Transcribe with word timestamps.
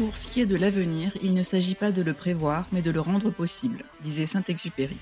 pour 0.00 0.16
ce 0.16 0.28
qui 0.28 0.40
est 0.40 0.46
de 0.46 0.56
l'avenir, 0.56 1.12
il 1.22 1.34
ne 1.34 1.42
s'agit 1.42 1.74
pas 1.74 1.92
de 1.92 2.00
le 2.00 2.14
prévoir, 2.14 2.66
mais 2.72 2.80
de 2.80 2.90
le 2.90 3.00
rendre 3.02 3.30
possible, 3.30 3.84
disait 4.02 4.24
Saint-Exupéry. 4.24 4.96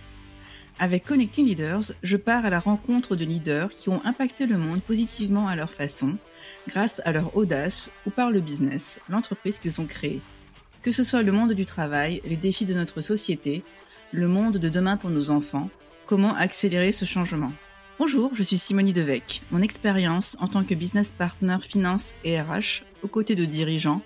Avec 0.80 1.04
Connecting 1.04 1.46
Leaders, 1.46 1.92
je 2.02 2.16
pars 2.16 2.44
à 2.44 2.50
la 2.50 2.58
rencontre 2.58 3.14
de 3.14 3.24
leaders 3.24 3.70
qui 3.70 3.90
ont 3.90 4.04
impacté 4.04 4.44
le 4.46 4.58
monde 4.58 4.82
positivement 4.82 5.46
à 5.46 5.54
leur 5.54 5.72
façon, 5.72 6.16
grâce 6.66 7.00
à 7.04 7.12
leur 7.12 7.36
audace 7.36 7.92
ou 8.08 8.10
par 8.10 8.32
le 8.32 8.40
business, 8.40 8.98
l'entreprise 9.08 9.60
qu'ils 9.60 9.80
ont 9.80 9.86
créée. 9.86 10.20
Que 10.82 10.90
ce 10.90 11.04
soit 11.04 11.22
le 11.22 11.30
monde 11.30 11.52
du 11.52 11.64
travail, 11.64 12.20
les 12.24 12.36
défis 12.36 12.66
de 12.66 12.74
notre 12.74 13.00
société, 13.00 13.62
le 14.10 14.26
monde 14.26 14.56
de 14.56 14.68
demain 14.68 14.96
pour 14.96 15.10
nos 15.10 15.30
enfants, 15.30 15.70
comment 16.06 16.34
accélérer 16.34 16.90
ce 16.90 17.04
changement. 17.04 17.52
Bonjour, 18.00 18.32
je 18.34 18.42
suis 18.42 18.58
Simonie 18.58 18.92
Devec. 18.92 19.42
Mon 19.52 19.62
expérience 19.62 20.36
en 20.40 20.48
tant 20.48 20.64
que 20.64 20.74
business 20.74 21.12
partner 21.12 21.58
finance 21.60 22.14
et 22.24 22.40
RH, 22.40 22.82
aux 23.04 23.08
côtés 23.08 23.36
de 23.36 23.44
dirigeants, 23.44 24.02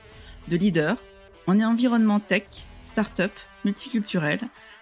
de 0.49 0.57
leaders, 0.57 0.99
en 1.47 1.61
environnement 1.61 2.21
tech, 2.21 2.45
start-up, 2.87 3.33
multiculturel, 3.65 4.41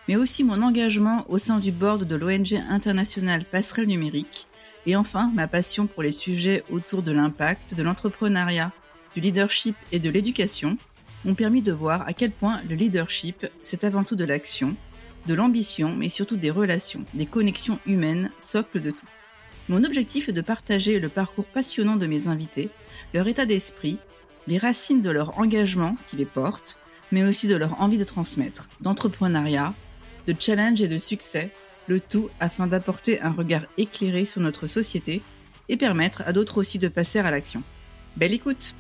mais 0.09 0.16
aussi 0.16 0.45
mon 0.45 0.62
engagement 0.62 1.24
au 1.28 1.38
sein 1.38 1.59
du 1.59 1.73
board 1.73 2.05
de 2.05 2.16
l'ONG 2.16 2.55
internationale 2.69 3.45
Passerelle 3.45 3.86
Numérique, 3.86 4.46
et 4.86 4.96
enfin 4.96 5.30
ma 5.34 5.46
passion 5.46 5.86
pour 5.86 6.02
les 6.02 6.12
sujets 6.12 6.64
autour 6.70 7.02
de 7.02 7.12
l'impact, 7.12 7.74
de 7.74 7.83
l'entrepreneuriat, 7.83 8.73
du 9.14 9.20
leadership 9.20 9.77
et 9.92 9.98
de 9.98 10.10
l'éducation 10.10 10.78
m'ont 11.24 11.34
permis 11.34 11.62
de 11.62 11.72
voir 11.72 12.02
à 12.02 12.12
quel 12.12 12.30
point 12.30 12.61
le 12.69 12.74
leadership, 12.74 13.47
c'est 13.62 13.84
avant 13.84 14.05
tout 14.05 14.16
de 14.16 14.24
l'action, 14.24 14.74
de 15.27 15.34
l'ambition, 15.34 15.95
mais 15.95 16.08
surtout 16.08 16.36
des 16.36 16.50
relations, 16.50 17.05
des 17.14 17.27
connexions 17.27 17.78
humaines, 17.86 18.30
socle 18.38 18.80
de 18.80 18.91
tout. 18.91 19.06
Mon 19.69 19.84
objectif 19.84 20.28
est 20.28 20.33
de 20.33 20.41
partager 20.41 20.98
le 20.98 21.08
parcours 21.08 21.45
passionnant 21.45 21.97
de 21.97 22.06
mes 22.06 22.27
invités, 22.27 22.70
leur 23.12 23.28
état 23.28 23.47
d'esprit, 23.47 23.98
les 24.51 24.59
racines 24.59 25.01
de 25.01 25.11
leur 25.11 25.39
engagement 25.39 25.97
qui 26.09 26.17
les 26.17 26.27
porte, 26.27 26.81
mais 27.13 27.23
aussi 27.23 27.47
de 27.47 27.55
leur 27.55 27.81
envie 27.81 27.98
de 27.98 28.05
transmettre, 28.05 28.69
d'entrepreneuriat, 28.81 29.75
de 30.27 30.34
challenge 30.37 30.83
et 30.83 30.89
de 30.89 30.98
succès, 30.98 31.53
le 31.87 32.01
tout 32.01 32.31
afin 32.41 32.67
d'apporter 32.67 33.20
un 33.20 33.31
regard 33.31 33.65
éclairé 33.79 34.25
sur 34.25 34.41
notre 34.41 34.67
société 34.67 35.23
et 35.69 35.77
permettre 35.77 36.23
à 36.27 36.33
d'autres 36.33 36.59
aussi 36.59 36.81
de 36.81 36.89
passer 36.89 37.20
à 37.20 37.31
l'action. 37.31 37.62
Belle 38.17 38.33
écoute 38.33 38.75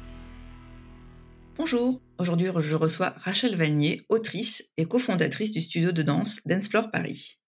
Bonjour, 1.56 2.00
aujourd'hui 2.18 2.48
je 2.58 2.74
reçois 2.74 3.14
Rachel 3.18 3.54
Vanier, 3.54 4.00
autrice 4.08 4.72
et 4.76 4.86
cofondatrice 4.86 5.52
du 5.52 5.60
studio 5.60 5.92
de 5.92 6.02
danse 6.02 6.40
Dance 6.46 6.68
Floor 6.68 6.90
Paris. 6.90 7.38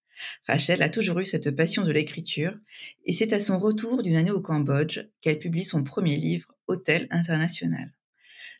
Rachel 0.47 0.81
a 0.81 0.87
toujours 0.87 1.19
eu 1.19 1.25
cette 1.25 1.53
passion 1.53 1.83
de 1.83 1.91
l'écriture 1.91 2.55
et 3.05 3.11
c'est 3.11 3.33
à 3.33 3.41
son 3.41 3.59
retour 3.59 4.01
d'une 4.01 4.15
année 4.15 4.31
au 4.31 4.41
Cambodge 4.41 5.01
qu'elle 5.19 5.39
publie 5.39 5.65
son 5.65 5.83
premier 5.83 6.15
livre, 6.15 6.55
Hôtel 6.67 7.07
International. 7.11 7.89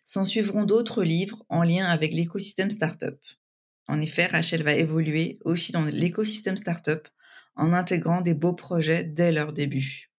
S'en 0.03 0.25
suivront 0.25 0.65
d'autres 0.65 1.03
livres 1.03 1.45
en 1.49 1.63
lien 1.63 1.85
avec 1.85 2.13
l'écosystème 2.13 2.71
startup. 2.71 3.19
En 3.87 4.01
effet, 4.01 4.25
Rachel 4.25 4.63
va 4.63 4.73
évoluer 4.73 5.39
aussi 5.45 5.71
dans 5.71 5.85
l'écosystème 5.85 6.57
startup 6.57 7.07
en 7.55 7.73
intégrant 7.73 8.21
des 8.21 8.33
beaux 8.33 8.53
projets 8.53 9.03
dès 9.03 9.31
leur 9.31 9.53
début. 9.53 10.11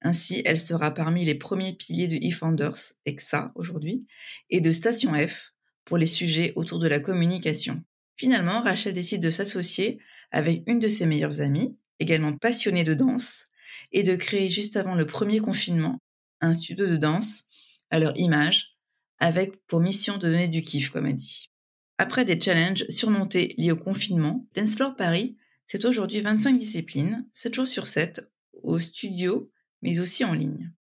Ainsi, 0.00 0.42
elle 0.44 0.58
sera 0.58 0.92
parmi 0.92 1.24
les 1.24 1.34
premiers 1.34 1.72
piliers 1.72 2.08
de 2.08 2.18
eFounders, 2.24 2.94
EXA 3.04 3.52
aujourd'hui, 3.54 4.06
et 4.48 4.60
de 4.60 4.70
Station 4.70 5.12
F 5.14 5.54
pour 5.84 5.98
les 5.98 6.06
sujets 6.06 6.52
autour 6.54 6.78
de 6.78 6.88
la 6.88 7.00
communication. 7.00 7.82
Finalement, 8.16 8.60
Rachel 8.60 8.94
décide 8.94 9.22
de 9.22 9.30
s'associer 9.30 9.98
avec 10.30 10.62
une 10.66 10.78
de 10.78 10.88
ses 10.88 11.06
meilleures 11.06 11.40
amies, 11.40 11.76
également 11.98 12.36
passionnée 12.36 12.84
de 12.84 12.94
danse, 12.94 13.46
et 13.92 14.02
de 14.02 14.14
créer 14.14 14.48
juste 14.48 14.76
avant 14.76 14.94
le 14.94 15.06
premier 15.06 15.40
confinement 15.40 15.98
un 16.40 16.54
studio 16.54 16.86
de 16.86 16.96
danse 16.96 17.44
à 17.90 17.98
leur 17.98 18.16
image, 18.16 18.77
avec 19.18 19.64
pour 19.66 19.80
mission 19.80 20.16
de 20.16 20.22
donner 20.22 20.48
du 20.48 20.62
kiff, 20.62 20.90
comme 20.90 21.06
elle 21.06 21.16
dit. 21.16 21.50
Après 21.98 22.24
des 22.24 22.40
challenges 22.40 22.86
surmontés 22.88 23.54
liés 23.58 23.72
au 23.72 23.76
confinement, 23.76 24.46
Dance 24.54 24.76
Floor 24.76 24.94
Paris, 24.96 25.36
c'est 25.66 25.84
aujourd'hui 25.84 26.20
25 26.20 26.56
disciplines, 26.56 27.28
7 27.32 27.54
jours 27.54 27.66
sur 27.66 27.86
7, 27.86 28.30
au 28.62 28.78
studio 28.78 29.50
mais 29.82 30.00
aussi 30.00 30.24
en 30.24 30.34
ligne. 30.34 30.72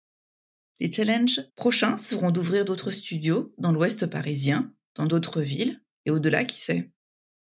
Les 0.79 0.91
challenges 0.91 1.41
prochains 1.55 1.97
seront 1.97 2.31
d'ouvrir 2.31 2.65
d'autres 2.65 2.91
studios 2.91 3.53
dans 3.57 3.71
l'ouest 3.71 4.07
parisien, 4.07 4.73
dans 4.95 5.05
d'autres 5.05 5.41
villes 5.41 5.81
et 6.05 6.11
au-delà, 6.11 6.45
qui 6.45 6.59
sait. 6.59 6.91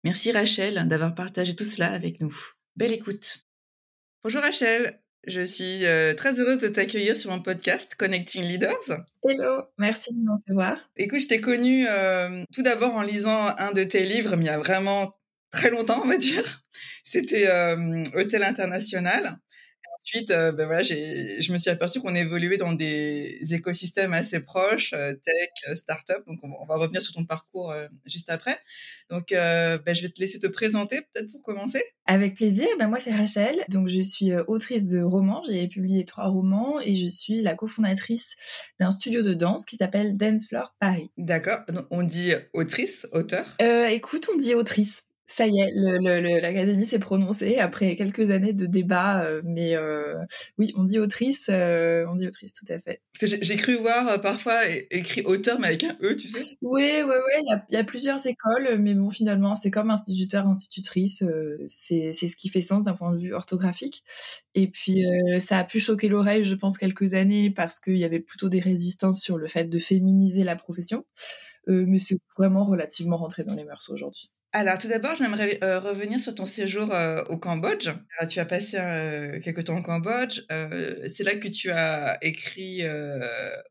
Merci 0.04 0.32
Rachel 0.32 0.88
d'avoir 0.88 1.16
partagé 1.16 1.56
tout 1.56 1.64
cela 1.64 1.92
avec 1.92 2.20
nous. 2.20 2.36
Belle 2.76 2.92
écoute. 2.92 3.48
Bonjour 4.24 4.42
Rachel, 4.42 5.03
je 5.26 5.42
suis 5.42 5.86
euh, 5.86 6.14
très 6.14 6.40
heureuse 6.40 6.60
de 6.60 6.68
t'accueillir 6.68 7.16
sur 7.16 7.32
mon 7.32 7.42
podcast 7.42 7.96
Connecting 7.96 8.44
Leaders. 8.44 9.06
Hello, 9.24 9.64
merci 9.78 10.14
de 10.14 10.24
m'en 10.24 10.38
recevoir. 10.38 10.78
Écoute, 10.98 11.20
je 11.20 11.28
t'ai 11.28 11.40
connue 11.40 11.88
euh, 11.88 12.44
tout 12.54 12.62
d'abord 12.62 12.94
en 12.96 13.02
lisant 13.02 13.48
un 13.58 13.72
de 13.72 13.84
tes 13.84 14.06
livres, 14.06 14.36
mais 14.36 14.46
il 14.46 14.48
y 14.48 14.52
a 14.52 14.58
vraiment 14.58 15.16
très 15.52 15.70
longtemps, 15.70 16.02
on 16.04 16.08
va 16.08 16.18
dire. 16.18 16.62
C'était 17.04 17.48
euh, 17.48 18.04
Hôtel 18.16 18.44
International 18.44 19.38
ensuite, 20.04 20.32
euh, 20.32 20.52
ben 20.52 20.66
voilà, 20.66 20.84
je 20.84 21.52
me 21.52 21.58
suis 21.58 21.70
aperçu 21.70 22.02
qu'on 22.02 22.16
évoluait 22.16 22.58
dans 22.58 22.74
des 22.74 23.40
écosystèmes 23.52 24.14
assez 24.14 24.42
proches, 24.42 24.94
euh, 24.94 25.14
tech, 25.14 25.50
euh, 25.70 25.76
startup. 25.76 26.24
Donc, 26.28 26.40
on, 26.44 26.66
va 26.66 26.76
revenir 26.76 27.02
sur 27.02 27.14
ton 27.14 27.26
parcours 27.26 27.74
juste 28.06 28.30
après. 28.30 28.58
Donc, 29.10 29.28
ben, 29.32 29.94
je 29.94 30.02
vais 30.02 30.10
te 30.10 30.20
laisser 30.20 30.40
te 30.40 30.48
présenter 30.48 31.02
peut-être 31.14 31.32
pour 31.32 31.42
commencer. 31.42 31.84
Avec 32.06 32.36
plaisir. 32.36 32.68
Ben, 32.80 32.88
moi, 32.88 33.00
c'est 33.00 33.14
Rachel. 33.14 33.64
Donc, 33.70 33.88
je 33.88 34.02
suis 34.02 34.34
autrice 34.48 34.86
de 34.86 35.02
romans. 35.02 35.44
J'ai 35.48 35.68
publié 35.68 36.06
trois 36.06 36.28
romans 36.28 36.80
et 36.82 36.96
je 36.96 37.08
suis 37.08 37.42
la 37.42 37.56
cofondatrice 37.56 38.36
d'un 38.80 38.92
studio 38.92 39.22
de 39.22 39.34
danse 39.34 39.66
qui 39.66 39.76
s'appelle 39.76 40.18
Dance 40.18 40.48
Floor 40.48 40.76
Paris. 40.80 41.12
D'accord. 41.18 41.60
On 41.92 42.04
dit 42.04 42.34
autrice, 42.54 43.08
auteur? 43.12 43.58
Écoute, 43.60 44.30
on 44.34 44.38
dit 44.38 44.56
autrice 44.56 45.08
ça 45.34 45.48
y 45.48 45.60
est, 45.60 45.72
l'académie 46.42 46.86
s'est 46.86 47.00
prononcée 47.00 47.58
après 47.58 47.96
quelques 47.96 48.30
années 48.30 48.54
de 48.54 48.68
débat, 48.68 49.24
euh, 49.24 49.42
mais 49.44 49.76
euh, 49.76 50.14
oui, 50.60 50.72
on 50.78 50.84
dit 50.84 51.00
autrice, 51.00 51.48
euh, 51.50 52.06
on 52.08 52.16
dit 52.16 52.28
autrice, 52.28 52.52
tout 52.54 52.66
à 52.70 52.78
fait. 52.78 53.02
J'ai 53.20 53.56
cru 53.56 53.76
voir 53.76 54.22
parfois 54.22 54.68
écrit 54.92 55.22
auteur, 55.24 55.60
mais 55.60 55.68
avec 55.68 55.84
un 55.86 55.98
E, 56.04 56.16
tu 56.16 56.28
sais. 56.28 56.58
Oui, 56.62 56.92
oui, 57.04 57.04
oui, 57.04 57.56
il 57.70 57.74
y 57.74 57.78
a, 57.78 57.84
plusieurs 57.84 58.26
écoles, 58.28 58.78
mais 58.80 58.94
bon, 58.94 59.10
finalement, 59.10 59.56
c'est 59.56 59.72
comme 59.72 59.90
instituteur, 59.90 60.46
institutrice, 60.48 61.24
c'est 61.68 62.14
ce 62.14 62.36
qui 62.36 62.50
fait 62.50 62.62
sens 62.62 62.84
d'un 62.84 62.94
point 62.94 63.12
de 63.12 63.18
vue 63.18 63.34
orthographique. 63.34 64.04
Et 64.54 64.68
puis, 64.68 65.04
ça 65.40 65.58
a 65.58 65.64
pu 65.64 65.80
choquer 65.80 66.10
l'oreille, 66.10 66.46
je 66.46 66.56
pense, 66.56 66.78
quelques 66.78 67.16
années, 67.16 67.50
parce 67.50 67.80
qu'il 67.80 67.98
y 67.98 68.06
avait 68.06 68.20
plutôt 68.20 68.50
des 68.50 68.60
résistances 68.60 69.22
sur 69.22 69.38
le 69.38 69.48
fait 69.48 69.66
de 69.66 69.80
féminiser 69.80 70.44
la 70.44 70.56
profession. 70.56 71.06
mais 71.68 71.98
c'est 71.98 72.18
vraiment 72.38 72.66
relativement 72.66 73.18
rentré 73.18 73.44
dans 73.44 73.56
les 73.56 73.64
mœurs 73.64 73.90
aujourd'hui. 73.90 74.30
Alors, 74.56 74.78
tout 74.78 74.88
d'abord, 74.88 75.16
j'aimerais 75.18 75.58
euh, 75.64 75.80
revenir 75.80 76.20
sur 76.20 76.36
ton 76.36 76.46
séjour 76.46 76.94
euh, 76.94 77.24
au 77.28 77.38
Cambodge. 77.38 77.90
tu 78.30 78.40
as 78.40 78.46
passé 78.46 78.78
euh, 78.80 79.40
quelques 79.40 79.66
temps 79.66 79.80
au 79.80 79.82
Cambodge. 79.82 80.42
c'est 80.48 81.24
là 81.24 81.36
que 81.38 81.48
tu 81.48 81.72
as 81.72 82.20
écrit 82.22 82.84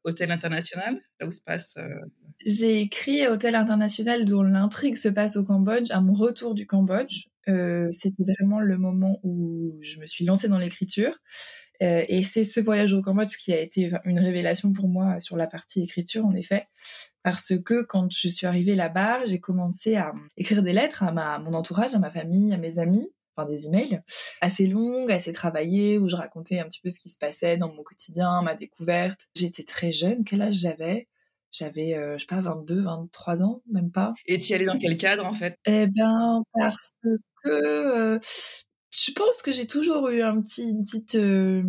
Hôtel 0.03 0.33
International, 0.33 1.01
là 1.21 1.27
où 1.29 1.31
se 1.31 1.41
passe. 1.41 1.79
J'ai 2.45 2.81
écrit 2.81 3.29
Hôtel 3.29 3.55
International 3.55 4.25
dont 4.25 4.43
l'intrigue 4.43 4.97
se 4.97 5.09
passe 5.09 5.37
au 5.37 5.45
Cambodge 5.45 5.93
à 5.93 6.01
mon 6.01 6.15
retour 6.15 6.55
du 6.55 6.67
Cambodge. 6.67 7.27
C'était 7.47 8.25
vraiment 8.37 8.59
le 8.59 8.77
moment 8.77 9.21
où 9.23 9.79
je 9.83 10.01
me 10.01 10.07
suis 10.07 10.25
lancée 10.25 10.49
dans 10.49 10.59
l'écriture. 10.59 11.17
Et 11.83 12.23
c'est 12.23 12.45
ce 12.45 12.61
voyage 12.61 12.93
au 12.93 13.03
Cambodge 13.03 13.37
qui 13.37 13.53
a 13.53 13.61
été 13.61 13.91
une 14.05 14.21
révélation 14.21 14.73
pour 14.73 14.89
moi 14.89 15.19
sur 15.21 15.37
la 15.37 15.47
partie 15.47 15.83
écriture, 15.83 16.25
en 16.25 16.35
effet 16.35 16.67
parce 17.23 17.53
que 17.65 17.83
quand 17.83 18.13
je 18.13 18.29
suis 18.29 18.47
arrivée 18.47 18.75
là-bas, 18.75 19.25
j'ai 19.27 19.39
commencé 19.39 19.97
à 19.97 20.13
écrire 20.37 20.63
des 20.63 20.73
lettres 20.73 21.03
à, 21.03 21.13
ma, 21.13 21.39
mon 21.39 21.55
entourage, 21.55 21.95
à 21.95 21.99
ma 21.99 22.11
famille, 22.11 22.53
à 22.53 22.59
mes 22.59 22.79
amis, 22.79 23.13
enfin 23.35 23.49
des 23.49 23.67
emails 23.67 24.01
assez 24.41 24.67
longues, 24.67 25.11
assez 25.11 25.33
travaillées, 25.33 25.99
où 25.99 26.09
je 26.09 26.17
racontais 26.17 26.59
un 26.59 26.65
petit 26.65 26.81
peu 26.81 26.89
ce 26.89 26.99
qui 26.99 27.09
se 27.09 27.19
passait 27.19 27.57
dans 27.57 27.73
mon 27.73 27.83
quotidien, 27.83 28.43
ma 28.43 28.55
découverte. 28.55 29.21
J'étais 29.37 29.63
très 29.63 29.93
jeune, 29.93 30.25
quel 30.25 30.43
âge 30.43 30.55
j'avais? 30.55 31.09
J'avais, 31.53 31.95
euh, 31.95 32.15
je 32.15 32.21
sais 32.21 32.27
pas, 32.27 32.41
22, 32.41 32.83
23 32.83 33.43
ans, 33.43 33.63
même 33.71 33.91
pas. 33.91 34.15
Et 34.27 34.41
tu 34.41 34.53
y 34.53 34.55
allais 34.55 34.65
dans 34.65 34.79
quel 34.79 34.97
cadre 34.97 35.27
en 35.27 35.35
fait? 35.35 35.59
Eh 35.67 35.87
ben, 35.87 36.43
parce 36.55 36.93
que 37.03 37.09
euh, 37.47 38.19
je 38.93 39.11
pense 39.13 39.43
que 39.43 39.53
j'ai 39.53 39.67
toujours 39.67 40.09
eu 40.11 40.23
un 40.23 40.41
petit, 40.41 40.69
une 40.69 40.83
petite, 40.83 41.15
euh, 41.17 41.63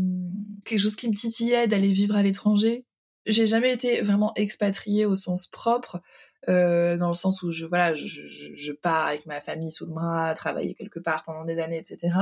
quelque 0.66 0.80
chose 0.80 0.96
qui 0.96 1.10
me 1.10 1.16
titillait 1.16 1.68
d'aller 1.68 1.92
vivre 1.92 2.16
à 2.16 2.24
l'étranger 2.24 2.86
j'ai 3.26 3.46
jamais 3.46 3.72
été 3.72 4.02
vraiment 4.02 4.34
expatriée 4.36 5.06
au 5.06 5.16
sens 5.16 5.48
propre, 5.48 6.02
euh, 6.50 6.98
dans 6.98 7.08
le 7.08 7.14
sens 7.14 7.42
où 7.42 7.52
je 7.52 7.66
voilà, 7.66 7.94
je, 7.94 8.06
je, 8.06 8.54
je, 8.54 8.72
pars 8.74 9.08
avec 9.08 9.26
ma 9.26 9.40
famille 9.40 9.72
sous 9.72 9.86
le 9.86 9.94
bras, 9.94 10.34
travailler 10.34 10.74
quelque 10.74 11.00
part 11.00 11.24
pendant 11.24 11.46
des 11.46 11.58
années, 11.60 11.78
etc. 11.78 12.14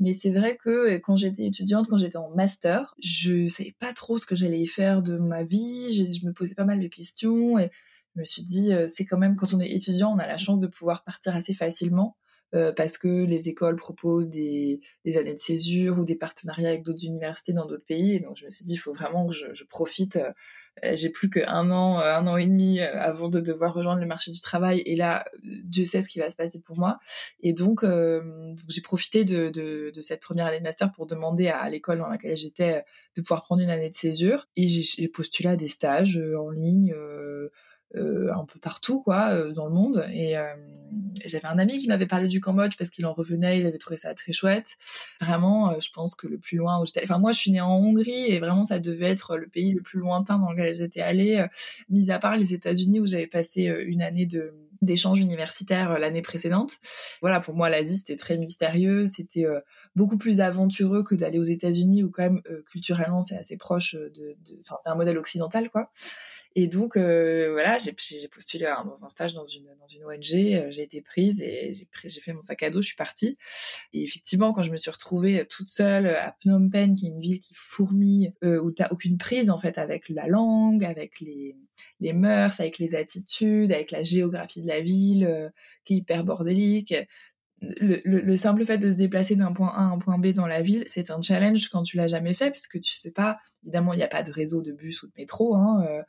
Mais 0.00 0.12
c'est 0.12 0.32
vrai 0.32 0.56
que 0.56 0.96
quand 0.96 1.14
j'étais 1.14 1.44
étudiante, 1.44 1.86
quand 1.88 1.96
j'étais 1.96 2.16
en 2.16 2.30
master, 2.30 2.96
je 3.00 3.46
savais 3.46 3.76
pas 3.78 3.92
trop 3.92 4.18
ce 4.18 4.26
que 4.26 4.34
j'allais 4.34 4.66
faire 4.66 5.02
de 5.02 5.18
ma 5.18 5.44
vie. 5.44 5.92
Je 5.92 6.26
me 6.26 6.32
posais 6.32 6.56
pas 6.56 6.64
mal 6.64 6.80
de 6.80 6.88
questions 6.88 7.58
et 7.60 7.70
je 8.14 8.20
me 8.20 8.24
suis 8.24 8.42
dit, 8.42 8.72
euh, 8.72 8.88
c'est 8.88 9.04
quand 9.04 9.18
même 9.18 9.36
quand 9.36 9.54
on 9.54 9.60
est 9.60 9.70
étudiant, 9.70 10.12
on 10.12 10.18
a 10.18 10.26
la 10.26 10.38
chance 10.38 10.58
de 10.58 10.66
pouvoir 10.66 11.04
partir 11.04 11.36
assez 11.36 11.54
facilement. 11.54 12.16
Euh, 12.54 12.72
parce 12.72 12.98
que 12.98 13.24
les 13.24 13.48
écoles 13.48 13.76
proposent 13.76 14.28
des, 14.28 14.80
des, 15.04 15.16
années 15.16 15.34
de 15.34 15.38
césure 15.40 15.98
ou 15.98 16.04
des 16.04 16.14
partenariats 16.14 16.68
avec 16.68 16.84
d'autres 16.84 17.04
universités 17.04 17.52
dans 17.52 17.66
d'autres 17.66 17.84
pays. 17.84 18.20
Donc 18.20 18.36
je 18.36 18.44
me 18.44 18.50
suis 18.50 18.64
dit, 18.64 18.74
il 18.74 18.78
faut 18.78 18.92
vraiment 18.92 19.26
que 19.26 19.34
je, 19.34 19.46
je 19.52 19.64
profite 19.64 20.16
euh, 20.16 20.90
j'ai 20.94 21.08
plus 21.08 21.30
qu'un 21.30 21.70
an, 21.70 21.98
un 21.98 22.26
an 22.26 22.36
et 22.36 22.46
demi 22.46 22.80
avant 22.80 23.28
de 23.28 23.40
devoir 23.40 23.74
rejoindre 23.74 24.00
le 24.00 24.06
marché 24.06 24.32
du 24.32 24.40
travail. 24.40 24.82
Et 24.86 24.96
là, 24.96 25.24
Dieu 25.42 25.84
sait 25.84 26.02
ce 26.02 26.08
qui 26.08 26.18
va 26.18 26.30
se 26.30 26.36
passer 26.36 26.60
pour 26.60 26.76
moi. 26.76 26.98
Et 27.40 27.52
donc, 27.52 27.84
j'ai 28.68 28.80
profité 28.80 29.24
de, 29.24 29.50
de, 29.50 29.92
de, 29.94 30.00
cette 30.00 30.20
première 30.20 30.46
année 30.46 30.58
de 30.58 30.64
master 30.64 30.90
pour 30.90 31.06
demander 31.06 31.46
à, 31.48 31.68
l'école 31.68 31.98
dans 31.98 32.08
laquelle 32.08 32.36
j'étais 32.36 32.84
de 33.16 33.22
pouvoir 33.22 33.42
prendre 33.42 33.62
une 33.62 33.70
année 33.70 33.88
de 33.88 33.94
césure. 33.94 34.48
Et 34.56 34.66
j'ai 34.66 35.08
postulé 35.08 35.50
à 35.50 35.56
des 35.56 35.68
stages 35.68 36.20
en 36.36 36.50
ligne. 36.50 36.92
Euh, 36.92 37.50
un 37.96 38.44
peu 38.44 38.58
partout 38.58 39.00
quoi 39.02 39.30
euh, 39.30 39.52
dans 39.52 39.66
le 39.66 39.72
monde 39.72 40.06
et 40.12 40.36
euh, 40.36 40.42
j'avais 41.24 41.46
un 41.46 41.58
ami 41.58 41.78
qui 41.78 41.88
m'avait 41.88 42.06
parlé 42.06 42.28
du 42.28 42.40
Cambodge 42.40 42.76
parce 42.76 42.90
qu'il 42.90 43.06
en 43.06 43.12
revenait 43.12 43.60
il 43.60 43.66
avait 43.66 43.78
trouvé 43.78 43.96
ça 43.96 44.14
très 44.14 44.32
chouette 44.32 44.76
vraiment 45.20 45.78
je 45.80 45.90
pense 45.92 46.14
que 46.14 46.26
le 46.26 46.38
plus 46.38 46.56
loin 46.56 46.80
où 46.80 46.86
j'étais 46.86 47.02
enfin 47.02 47.18
moi 47.18 47.32
je 47.32 47.38
suis 47.38 47.50
née 47.50 47.60
en 47.60 47.76
Hongrie 47.76 48.26
et 48.28 48.38
vraiment 48.40 48.64
ça 48.64 48.78
devait 48.78 49.10
être 49.10 49.36
le 49.36 49.48
pays 49.48 49.72
le 49.72 49.80
plus 49.80 49.98
lointain 49.98 50.38
dans 50.38 50.50
lequel 50.50 50.72
j'étais 50.74 51.00
allée 51.00 51.44
mis 51.88 52.10
à 52.10 52.18
part 52.18 52.36
les 52.36 52.54
États-Unis 52.54 53.00
où 53.00 53.06
j'avais 53.06 53.26
passé 53.26 53.64
une 53.86 54.02
année 54.02 54.26
de 54.26 54.54
d'échange 54.82 55.18
universitaire 55.18 55.98
l'année 55.98 56.20
précédente. 56.20 56.74
Voilà, 57.22 57.40
pour 57.40 57.54
moi, 57.54 57.70
l'Asie, 57.70 57.96
c'était 57.96 58.16
très 58.16 58.36
mystérieux, 58.36 59.06
c'était 59.06 59.46
beaucoup 59.96 60.18
plus 60.18 60.40
aventureux 60.40 61.02
que 61.02 61.14
d'aller 61.14 61.38
aux 61.38 61.44
États-Unis 61.44 62.02
où 62.02 62.10
quand 62.10 62.24
même, 62.24 62.42
culturellement, 62.70 63.22
c'est 63.22 63.38
assez 63.38 63.56
proche 63.56 63.94
de... 63.94 64.36
Enfin, 64.60 64.76
c'est 64.82 64.90
un 64.90 64.94
modèle 64.94 65.16
occidental, 65.16 65.70
quoi. 65.70 65.90
Et 66.56 66.68
donc 66.68 66.96
euh, 66.96 67.50
voilà, 67.52 67.76
j'ai 67.78 67.92
postulé 67.92 68.72
dans 68.84 69.04
un 69.04 69.08
stage 69.08 69.34
dans 69.34 69.44
une 69.44 69.64
dans 69.80 69.86
une 69.88 70.04
ONG, 70.04 70.54
euh, 70.54 70.70
j'ai 70.70 70.82
été 70.82 71.02
prise 71.02 71.40
et 71.40 71.72
j'ai 71.72 72.20
fait 72.20 72.32
mon 72.32 72.40
sac 72.40 72.62
à 72.62 72.70
dos, 72.70 72.80
je 72.80 72.88
suis 72.88 72.96
partie. 72.96 73.36
Et 73.92 74.04
effectivement, 74.04 74.52
quand 74.52 74.62
je 74.62 74.70
me 74.70 74.76
suis 74.76 74.90
retrouvée 74.90 75.44
toute 75.48 75.68
seule 75.68 76.06
à 76.06 76.36
Phnom 76.40 76.70
Penh, 76.70 76.94
qui 76.94 77.06
est 77.06 77.08
une 77.08 77.20
ville 77.20 77.40
qui 77.40 77.54
fourmille, 77.54 78.32
euh, 78.44 78.60
où 78.60 78.70
t'as 78.70 78.88
aucune 78.90 79.18
prise 79.18 79.50
en 79.50 79.58
fait 79.58 79.78
avec 79.78 80.08
la 80.08 80.28
langue, 80.28 80.84
avec 80.84 81.20
les 81.20 81.56
les 81.98 82.12
mœurs, 82.12 82.60
avec 82.60 82.78
les 82.78 82.94
attitudes, 82.94 83.72
avec 83.72 83.90
la 83.90 84.04
géographie 84.04 84.62
de 84.62 84.68
la 84.68 84.80
ville, 84.80 85.24
euh, 85.24 85.50
qui 85.84 85.94
est 85.94 85.96
hyper 85.98 86.24
bordélique 86.24 86.94
le, 87.80 88.00
le, 88.04 88.36
simple 88.36 88.64
fait 88.64 88.78
de 88.78 88.90
se 88.90 88.96
déplacer 88.96 89.36
d'un 89.36 89.52
point 89.52 89.68
A 89.68 89.80
à 89.80 89.84
un 89.84 89.98
point 89.98 90.18
B 90.18 90.28
dans 90.28 90.46
la 90.46 90.62
ville, 90.62 90.84
c'est 90.86 91.10
un 91.10 91.20
challenge 91.22 91.68
quand 91.68 91.82
tu 91.82 91.96
l'as 91.96 92.06
jamais 92.06 92.34
fait, 92.34 92.46
parce 92.46 92.66
que 92.66 92.78
tu 92.78 92.92
sais 92.92 93.10
pas, 93.10 93.38
évidemment, 93.62 93.92
il 93.92 93.98
n'y 93.98 94.02
a 94.02 94.08
pas 94.08 94.22
de 94.22 94.30
réseau 94.30 94.62
de 94.62 94.72
bus 94.72 95.02
ou 95.02 95.06
de 95.06 95.12
métro, 95.16 95.54
hein, 95.54 95.84
euh, 95.88 96.02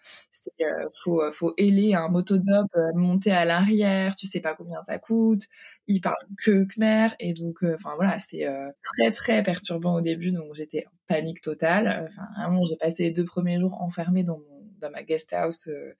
euh 0.61 0.89
faut, 1.03 1.21
euh, 1.21 1.31
faut 1.31 1.53
héler 1.57 1.93
un 1.93 2.09
motodop, 2.09 2.67
euh, 2.75 2.91
monter 2.95 3.31
à 3.31 3.45
l'arrière, 3.45 4.15
tu 4.15 4.27
sais 4.27 4.41
pas 4.41 4.55
combien 4.55 4.81
ça 4.83 4.97
coûte, 4.99 5.43
il 5.87 6.01
parle 6.01 6.15
que 6.43 6.65
Khmer, 6.65 7.09
et 7.19 7.33
donc, 7.33 7.63
enfin 7.63 7.91
voilà, 7.95 8.19
c'est 8.19 8.45
très 8.81 9.11
très 9.11 9.43
perturbant 9.43 9.95
au 9.95 10.01
début, 10.01 10.31
donc 10.31 10.53
j'étais 10.53 10.85
en 10.87 10.95
panique 11.07 11.41
totale, 11.41 12.07
enfin 12.07 12.27
vraiment, 12.37 12.63
j'ai 12.63 12.77
passé 12.77 13.03
les 13.03 13.11
deux 13.11 13.25
premiers 13.25 13.59
jours 13.59 13.81
enfermés 13.81 14.23
dans 14.23 14.39
mon 14.39 14.54
ma 14.89 15.03
guest 15.03 15.33
house 15.33 15.67
euh, 15.67 15.93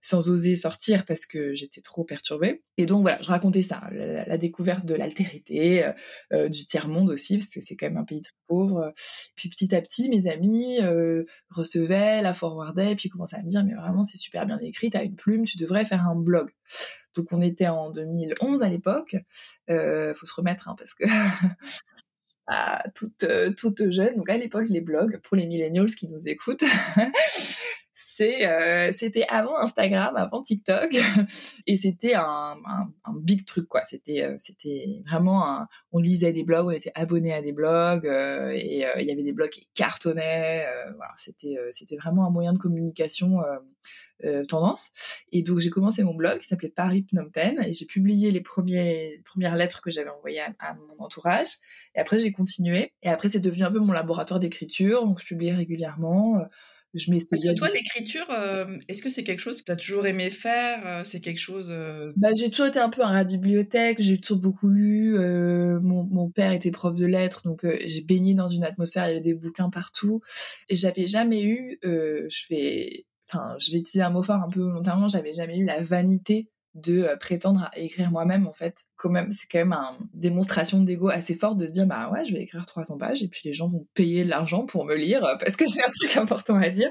sans 0.00 0.30
oser 0.30 0.56
sortir 0.56 1.04
parce 1.04 1.26
que 1.26 1.54
j'étais 1.54 1.80
trop 1.80 2.04
perturbée. 2.04 2.62
Et 2.76 2.86
donc 2.86 3.02
voilà, 3.02 3.18
je 3.22 3.28
racontais 3.28 3.62
ça, 3.62 3.82
la, 3.92 4.38
découverte 4.38 4.84
de 4.84 4.94
l'altérité, 4.94 5.84
euh, 5.84 5.92
euh, 6.32 6.48
du 6.48 6.66
tiers-monde 6.66 7.10
aussi, 7.10 7.38
parce 7.38 7.50
que 7.50 7.60
c'est 7.60 7.76
quand 7.76 7.86
même 7.86 7.96
un 7.96 8.04
pays 8.04 8.22
très 8.22 8.32
pauvre. 8.46 8.92
Puis 9.34 9.48
petit 9.48 9.74
à 9.74 9.80
petit, 9.80 10.08
mes 10.08 10.28
amis 10.28 10.78
recevaient, 11.50 12.22
la 12.22 12.32
forwardaient, 12.32 12.94
puis 12.94 13.08
commençaient 13.08 13.36
à 13.36 13.42
me 13.42 13.48
dire, 13.48 13.64
mais 13.64 13.74
vraiment, 13.74 14.04
c'est 14.04 14.18
super 14.18 14.46
bien 14.46 14.58
écrit, 14.60 14.90
t'as 14.90 15.04
une 15.04 15.16
plume, 15.16 15.44
tu 15.44 15.56
devrais 15.56 15.84
faire 15.84 16.06
un 16.06 16.14
blog. 16.14 16.50
Donc 17.16 17.32
on 17.32 17.40
était 17.40 17.68
en 17.68 17.90
2011 17.90 18.62
à 18.62 18.68
l'époque. 18.68 19.16
Euh, 19.70 20.12
faut 20.14 20.26
se 20.26 20.34
remettre 20.34 20.68
hein, 20.68 20.76
parce 20.78 20.94
que 20.94 21.04
toute, 22.94 23.26
toute 23.56 23.90
jeune. 23.90 24.16
Donc 24.16 24.30
à 24.30 24.36
l'époque, 24.36 24.66
les 24.68 24.80
blogs, 24.80 25.20
pour 25.22 25.36
les 25.36 25.46
millennials 25.46 25.94
qui 25.94 26.06
nous 26.06 26.28
écoutent, 26.28 26.64
c'est 28.16 28.46
euh, 28.46 28.92
c'était 28.92 29.26
avant 29.28 29.58
Instagram, 29.58 30.16
avant 30.16 30.42
TikTok, 30.42 30.90
et 31.66 31.76
c'était 31.76 32.14
un, 32.14 32.56
un, 32.66 32.88
un, 33.04 33.14
big 33.14 33.44
truc 33.44 33.68
quoi. 33.68 33.82
C'était 33.84 34.22
euh, 34.22 34.36
c'était 34.38 35.02
vraiment 35.06 35.46
un, 35.46 35.68
on 35.92 35.98
lisait 35.98 36.32
des 36.32 36.42
blogs, 36.42 36.68
on 36.68 36.70
était 36.70 36.92
abonné 36.94 37.34
à 37.34 37.42
des 37.42 37.52
blogs 37.52 38.06
euh, 38.06 38.52
et 38.54 38.86
il 38.98 39.06
y 39.06 39.12
avait 39.12 39.22
des 39.22 39.34
blogs 39.34 39.50
qui 39.50 39.68
cartonnaient. 39.74 40.66
voilà, 40.96 41.12
c'était 41.18 41.56
c'était 41.72 41.96
vraiment 41.96 42.26
un 42.26 42.30
moyen 42.30 42.54
de 42.54 42.58
communication. 42.58 43.40
tendance 44.48 44.92
et 45.30 45.42
donc 45.42 45.58
j'ai 45.58 45.68
commencé 45.68 46.02
mon 46.02 46.14
blog 46.14 46.38
qui 46.38 46.46
s'appelait 46.48 46.70
Paris 46.70 47.04
Phnom 47.10 47.28
Penh 47.30 47.60
et 47.62 47.74
j'ai 47.74 47.84
publié 47.84 48.30
les 48.30 48.40
premiers 48.40 49.20
premières 49.26 49.56
lettres 49.56 49.82
que 49.82 49.90
j'avais 49.90 50.08
envoyées 50.08 50.40
à, 50.40 50.54
à, 50.58 50.74
mon 50.74 51.04
entourage 51.04 51.58
et 51.94 52.00
après 52.00 52.18
j'ai 52.18 52.32
continué 52.32 52.94
et 53.02 53.10
après 53.10 53.28
c'est 53.28 53.40
devenu 53.40 53.64
un 53.64 53.70
peu 53.70 53.78
mon 53.78 53.92
laboratoire 53.92 54.40
d'écriture 54.40 55.04
donc 55.04 55.20
je 55.20 55.26
publiais 55.26 55.52
régulièrement 55.54 56.40
je 56.94 57.10
m'essayais. 57.10 57.54
toi, 57.54 57.68
l'écriture, 57.68 58.26
euh, 58.30 58.78
est-ce 58.88 59.02
que 59.02 59.08
c'est 59.08 59.24
quelque 59.24 59.40
chose 59.40 59.60
que 59.60 59.64
tu 59.64 59.72
as 59.72 59.76
toujours 59.76 60.06
aimé 60.06 60.30
faire 60.30 60.86
euh, 60.86 61.04
C'est 61.04 61.20
quelque 61.20 61.38
chose. 61.38 61.68
Euh 61.70 62.12
bah, 62.16 62.28
j'ai 62.38 62.50
toujours 62.50 62.66
été 62.66 62.78
un 62.78 62.88
peu 62.88 63.02
à 63.02 63.12
la 63.12 63.24
bibliothèque, 63.24 64.00
j'ai 64.00 64.16
toujours 64.16 64.38
beaucoup 64.38 64.68
lu. 64.68 65.16
Mon, 65.18 66.04
mon, 66.04 66.30
père 66.30 66.52
était 66.52 66.70
prof 66.70 66.94
de 66.94 67.06
lettres, 67.06 67.42
donc 67.44 67.66
j'ai 67.84 68.02
baigné 68.02 68.34
dans 68.34 68.48
une 68.48 68.64
atmosphère, 68.64 69.06
il 69.06 69.08
y 69.08 69.12
avait 69.12 69.20
des 69.20 69.34
bouquins 69.34 69.70
partout. 69.70 70.20
Et 70.68 70.76
j'avais 70.76 71.06
jamais 71.06 71.42
eu, 71.42 71.78
je 71.82 72.42
vais. 72.50 73.06
Enfin, 73.28 73.56
je 73.58 73.72
vais 73.72 73.78
utiliser 73.78 74.02
un 74.02 74.10
mot 74.10 74.22
fort 74.22 74.36
un 74.36 74.48
peu 74.48 74.60
volontairement, 74.60 75.08
j'avais 75.08 75.32
jamais 75.32 75.56
eu 75.56 75.64
la 75.64 75.82
vanité 75.82 76.48
de 76.76 77.04
euh, 77.04 77.16
prétendre 77.16 77.70
à 77.72 77.78
écrire 77.78 78.10
moi-même 78.10 78.46
en 78.46 78.52
fait. 78.52 78.84
Quand 78.96 79.08
même 79.08 79.30
c'est 79.32 79.46
quand 79.50 79.58
même 79.58 79.72
une 79.72 80.08
démonstration 80.12 80.82
d'ego 80.82 81.08
assez 81.08 81.34
forte 81.34 81.56
de 81.56 81.66
se 81.66 81.72
dire 81.72 81.86
bah 81.86 82.10
ouais 82.12 82.24
je 82.24 82.34
vais 82.34 82.42
écrire 82.42 82.64
300 82.64 82.98
pages 82.98 83.22
et 83.22 83.28
puis 83.28 83.40
les 83.44 83.54
gens 83.54 83.66
vont 83.66 83.86
payer 83.94 84.24
de 84.24 84.28
l'argent 84.28 84.66
pour 84.66 84.84
me 84.84 84.94
lire 84.94 85.24
euh, 85.24 85.36
parce 85.40 85.56
que 85.56 85.64
j'ai 85.66 85.82
un 85.82 85.90
truc 85.90 86.16
important 86.16 86.56
à 86.56 86.68
dire. 86.68 86.90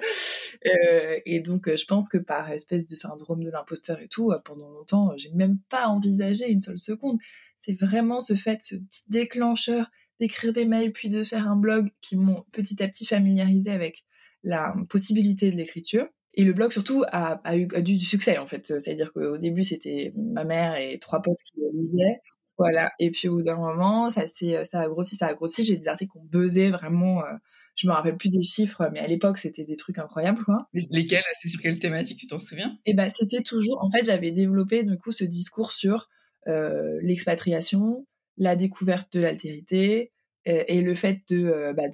Euh, 0.65 1.19
et 1.25 1.39
donc 1.39 1.73
je 1.73 1.85
pense 1.85 2.09
que 2.09 2.17
par 2.17 2.49
espèce 2.49 2.87
de 2.87 2.95
syndrome 2.95 3.43
de 3.43 3.49
l'imposteur 3.49 3.99
et 4.01 4.07
tout 4.07 4.33
pendant 4.43 4.69
longtemps 4.71 5.11
j'ai 5.15 5.31
même 5.31 5.59
pas 5.69 5.87
envisagé 5.87 6.49
une 6.49 6.61
seule 6.61 6.79
seconde. 6.79 7.19
C'est 7.59 7.79
vraiment 7.79 8.21
ce 8.21 8.35
fait 8.35 8.61
ce 8.61 8.75
petit 8.75 9.03
déclencheur 9.09 9.91
d'écrire 10.19 10.53
des 10.53 10.65
mails 10.65 10.93
puis 10.93 11.09
de 11.09 11.23
faire 11.23 11.47
un 11.47 11.55
blog 11.55 11.89
qui 12.01 12.15
m'ont 12.15 12.43
petit 12.51 12.81
à 12.81 12.87
petit 12.87 13.05
familiarisé 13.05 13.69
avec 13.69 14.03
la 14.43 14.73
possibilité 14.89 15.51
de 15.51 15.57
l'écriture 15.57 16.07
et 16.35 16.43
le 16.43 16.53
blog 16.53 16.71
surtout 16.71 17.03
a, 17.11 17.41
a 17.43 17.55
eu 17.55 17.67
a 17.73 17.81
du, 17.81 17.99
succès 17.99 18.37
en 18.37 18.45
fait. 18.45 18.65
C'est-à-dire 18.79 19.13
qu'au 19.13 19.37
début 19.37 19.63
c'était 19.63 20.13
ma 20.15 20.43
mère 20.43 20.75
et 20.75 20.99
trois 20.99 21.21
potes 21.21 21.39
qui 21.45 21.59
le 21.59 21.77
lisaient. 21.79 22.21
Voilà. 22.57 22.91
Et 22.99 23.11
puis 23.11 23.27
au 23.27 23.35
bout 23.35 23.43
d'un 23.43 23.57
moment, 23.57 24.09
ça 24.09 24.21
a 24.21 24.87
grossi, 24.87 25.15
ça 25.15 25.27
a 25.27 25.33
grossi. 25.33 25.63
J'ai 25.63 25.77
des 25.77 25.87
articles 25.87 26.11
qu'on 26.11 26.23
buzzait 26.23 26.69
vraiment. 26.69 27.23
Euh, 27.25 27.33
je 27.75 27.87
me 27.87 27.91
rappelle 27.91 28.15
plus 28.15 28.29
des 28.29 28.41
chiffres, 28.41 28.89
mais 28.93 28.99
à 28.99 29.07
l'époque 29.07 29.37
c'était 29.37 29.65
des 29.65 29.75
trucs 29.75 29.97
incroyables 29.97 30.43
quoi. 30.45 30.69
Lesquels? 30.73 31.23
C'est 31.41 31.49
sur 31.49 31.61
quelle 31.61 31.79
thématique 31.79 32.19
Tu 32.19 32.27
t'en 32.27 32.39
souviens? 32.39 32.77
Eh 32.85 32.93
ben 32.93 33.11
c'était 33.15 33.41
toujours. 33.41 33.83
En 33.83 33.89
fait, 33.89 34.05
j'avais 34.05 34.31
développé 34.31 34.83
du 34.83 34.97
coup 34.97 35.11
ce 35.11 35.25
discours 35.25 35.73
sur 35.73 36.09
euh, 36.47 36.99
l'expatriation, 37.01 38.05
la 38.37 38.55
découverte 38.55 39.11
de 39.13 39.19
l'altérité 39.19 40.13
euh, 40.47 40.63
et 40.67 40.81
le 40.81 40.95
fait 40.95 41.21
de 41.29 41.73
bah, 41.75 41.89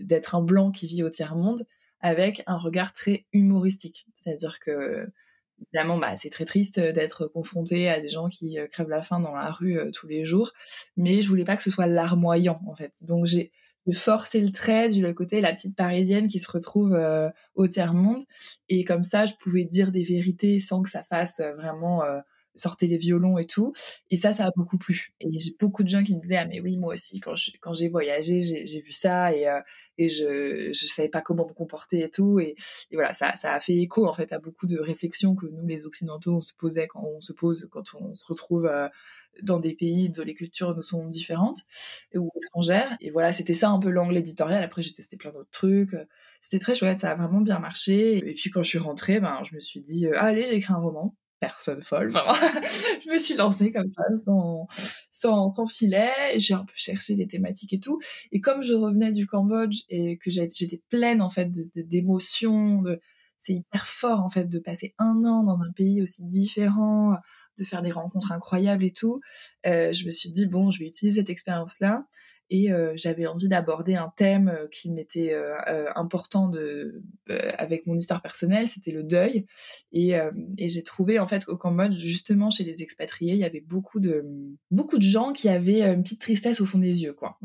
d'être 0.00 0.34
un 0.34 0.42
blanc 0.42 0.70
qui 0.70 0.86
vit 0.86 1.02
au 1.02 1.08
tiers 1.08 1.36
monde 1.36 1.62
avec 2.02 2.42
un 2.46 2.58
regard 2.58 2.92
très 2.92 3.26
humoristique. 3.32 4.06
C'est-à-dire 4.14 4.58
que 4.60 5.06
évidemment, 5.62 5.98
bah, 5.98 6.16
c'est 6.16 6.30
très 6.30 6.44
triste 6.44 6.80
d'être 6.80 7.26
confronté 7.26 7.88
à 7.88 8.00
des 8.00 8.08
gens 8.08 8.28
qui 8.28 8.58
euh, 8.58 8.66
crèvent 8.66 8.88
la 8.88 9.02
faim 9.02 9.20
dans 9.20 9.34
la 9.34 9.50
rue 9.50 9.78
euh, 9.78 9.90
tous 9.90 10.08
les 10.08 10.24
jours, 10.24 10.52
mais 10.96 11.22
je 11.22 11.28
voulais 11.28 11.44
pas 11.44 11.56
que 11.56 11.62
ce 11.62 11.70
soit 11.70 11.86
larmoyant 11.86 12.60
en 12.66 12.74
fait. 12.74 12.92
Donc 13.02 13.26
j'ai 13.26 13.52
forcé 13.92 14.40
le 14.40 14.52
trait 14.52 14.88
du 14.88 15.12
côté 15.14 15.40
la 15.40 15.52
petite 15.52 15.76
parisienne 15.76 16.28
qui 16.28 16.38
se 16.38 16.50
retrouve 16.50 16.94
euh, 16.94 17.28
au 17.54 17.66
tiers 17.66 17.94
monde 17.94 18.22
et 18.68 18.84
comme 18.84 19.02
ça 19.02 19.26
je 19.26 19.34
pouvais 19.34 19.64
dire 19.64 19.90
des 19.90 20.04
vérités 20.04 20.60
sans 20.60 20.82
que 20.82 20.90
ça 20.90 21.02
fasse 21.02 21.40
vraiment 21.56 22.02
sortez 22.54 22.86
les 22.86 22.96
violons 22.96 23.38
et 23.38 23.46
tout. 23.46 23.72
Et 24.10 24.16
ça, 24.16 24.32
ça 24.32 24.46
a 24.46 24.50
beaucoup 24.56 24.78
plu. 24.78 25.12
Et 25.20 25.38
j'ai 25.38 25.52
beaucoup 25.58 25.82
de 25.82 25.88
gens 25.88 26.02
qui 26.02 26.14
me 26.14 26.20
disaient, 26.20 26.36
ah 26.36 26.46
mais 26.46 26.60
oui, 26.60 26.76
moi 26.76 26.94
aussi, 26.94 27.20
quand 27.20 27.34
quand 27.60 27.74
j'ai 27.74 27.88
voyagé, 27.88 28.40
j'ai 28.42 28.80
vu 28.80 28.92
ça 28.92 29.34
et, 29.34 29.48
euh, 29.48 29.60
et 29.98 30.08
je, 30.08 30.72
je 30.72 30.86
savais 30.86 31.08
pas 31.08 31.20
comment 31.20 31.46
me 31.46 31.52
comporter 31.52 32.00
et 32.00 32.10
tout. 32.10 32.40
Et, 32.40 32.54
voilà, 32.92 33.12
ça, 33.12 33.34
ça 33.36 33.54
a 33.54 33.60
fait 33.60 33.74
écho, 33.74 34.06
en 34.06 34.12
fait, 34.12 34.32
à 34.32 34.38
beaucoup 34.38 34.66
de 34.66 34.78
réflexions 34.78 35.34
que 35.34 35.46
nous, 35.46 35.66
les 35.66 35.86
Occidentaux, 35.86 36.36
on 36.36 36.40
se 36.40 36.52
posait 36.54 36.86
quand 36.86 37.04
on 37.04 37.20
se 37.20 37.32
pose, 37.32 37.68
quand 37.70 37.94
on 38.00 38.14
se 38.14 38.26
retrouve 38.26 38.66
euh, 38.66 38.88
dans 39.42 39.58
des 39.58 39.74
pays 39.74 40.10
dont 40.10 40.22
les 40.22 40.34
cultures 40.34 40.74
nous 40.74 40.82
sont 40.82 41.06
différentes 41.06 41.60
ou 42.14 42.30
étrangères. 42.36 42.96
Et 43.00 43.10
voilà, 43.10 43.32
c'était 43.32 43.54
ça 43.54 43.70
un 43.70 43.78
peu 43.78 43.90
l'angle 43.90 44.16
éditorial. 44.16 44.62
Après, 44.62 44.82
j'ai 44.82 44.92
testé 44.92 45.16
plein 45.16 45.32
d'autres 45.32 45.50
trucs. 45.50 45.94
C'était 46.40 46.58
très 46.58 46.74
chouette, 46.74 47.00
ça 47.00 47.10
a 47.10 47.14
vraiment 47.14 47.40
bien 47.40 47.58
marché. 47.58 48.18
Et 48.18 48.34
puis 48.34 48.50
quand 48.50 48.62
je 48.62 48.68
suis 48.68 48.78
rentrée, 48.78 49.20
ben, 49.20 49.42
je 49.44 49.54
me 49.54 49.60
suis 49.60 49.80
dit, 49.80 50.06
euh, 50.06 50.20
allez, 50.20 50.44
j'ai 50.44 50.56
écrit 50.56 50.72
un 50.72 50.78
roman 50.78 51.16
personne 51.42 51.82
folle. 51.82 52.08
Vraiment. 52.08 52.34
je 53.04 53.10
me 53.10 53.18
suis 53.18 53.34
lancée 53.34 53.72
comme 53.72 53.90
ça, 53.90 54.04
sans, 54.24 54.66
sans, 55.10 55.48
sans 55.48 55.66
filet. 55.66 56.08
J'ai 56.36 56.54
un 56.54 56.64
peu 56.64 56.72
cherché 56.76 57.16
des 57.16 57.26
thématiques 57.26 57.72
et 57.72 57.80
tout. 57.80 57.98
Et 58.30 58.40
comme 58.40 58.62
je 58.62 58.72
revenais 58.72 59.10
du 59.10 59.26
Cambodge 59.26 59.80
et 59.88 60.18
que 60.18 60.30
j'étais 60.30 60.80
pleine, 60.88 61.20
en 61.20 61.30
fait, 61.30 61.50
d'émotions, 61.74 62.82
de, 62.82 63.00
c'est 63.36 63.54
hyper 63.54 63.88
fort, 63.88 64.20
en 64.20 64.30
fait, 64.30 64.44
de 64.44 64.58
passer 64.60 64.94
un 64.98 65.24
an 65.24 65.42
dans 65.42 65.60
un 65.60 65.72
pays 65.72 66.00
aussi 66.00 66.22
différent, 66.24 67.16
de 67.58 67.64
faire 67.64 67.82
des 67.82 67.90
rencontres 67.90 68.30
incroyables 68.30 68.84
et 68.84 68.92
tout. 68.92 69.20
Euh, 69.66 69.92
je 69.92 70.06
me 70.06 70.10
suis 70.10 70.30
dit, 70.30 70.46
bon, 70.46 70.70
je 70.70 70.78
vais 70.78 70.86
utiliser 70.86 71.20
cette 71.20 71.30
expérience-là 71.30 72.04
et 72.54 72.68
j'avais 72.96 73.26
envie 73.26 73.48
d'aborder 73.48 73.94
un 73.94 74.12
thème 74.14 74.68
qui 74.70 74.90
m'était 74.90 75.34
important 75.96 76.48
de 76.48 77.02
avec 77.56 77.86
mon 77.86 77.94
histoire 77.94 78.20
personnelle, 78.20 78.68
c'était 78.68 78.90
le 78.90 79.02
deuil. 79.02 79.46
Et, 79.92 80.12
et 80.58 80.68
j'ai 80.68 80.82
trouvé 80.82 81.18
en 81.18 81.26
fait 81.26 81.48
au 81.48 81.56
Cambodge 81.56 81.96
justement 81.96 82.50
chez 82.50 82.64
les 82.64 82.82
expatriés, 82.82 83.32
il 83.32 83.38
y 83.38 83.44
avait 83.44 83.62
beaucoup 83.62 84.00
de 84.00 84.26
beaucoup 84.70 84.98
de 84.98 85.02
gens 85.02 85.32
qui 85.32 85.48
avaient 85.48 85.82
une 85.82 86.02
petite 86.02 86.20
tristesse 86.20 86.60
au 86.60 86.66
fond 86.66 86.78
des 86.78 87.02
yeux 87.02 87.14
quoi, 87.14 87.38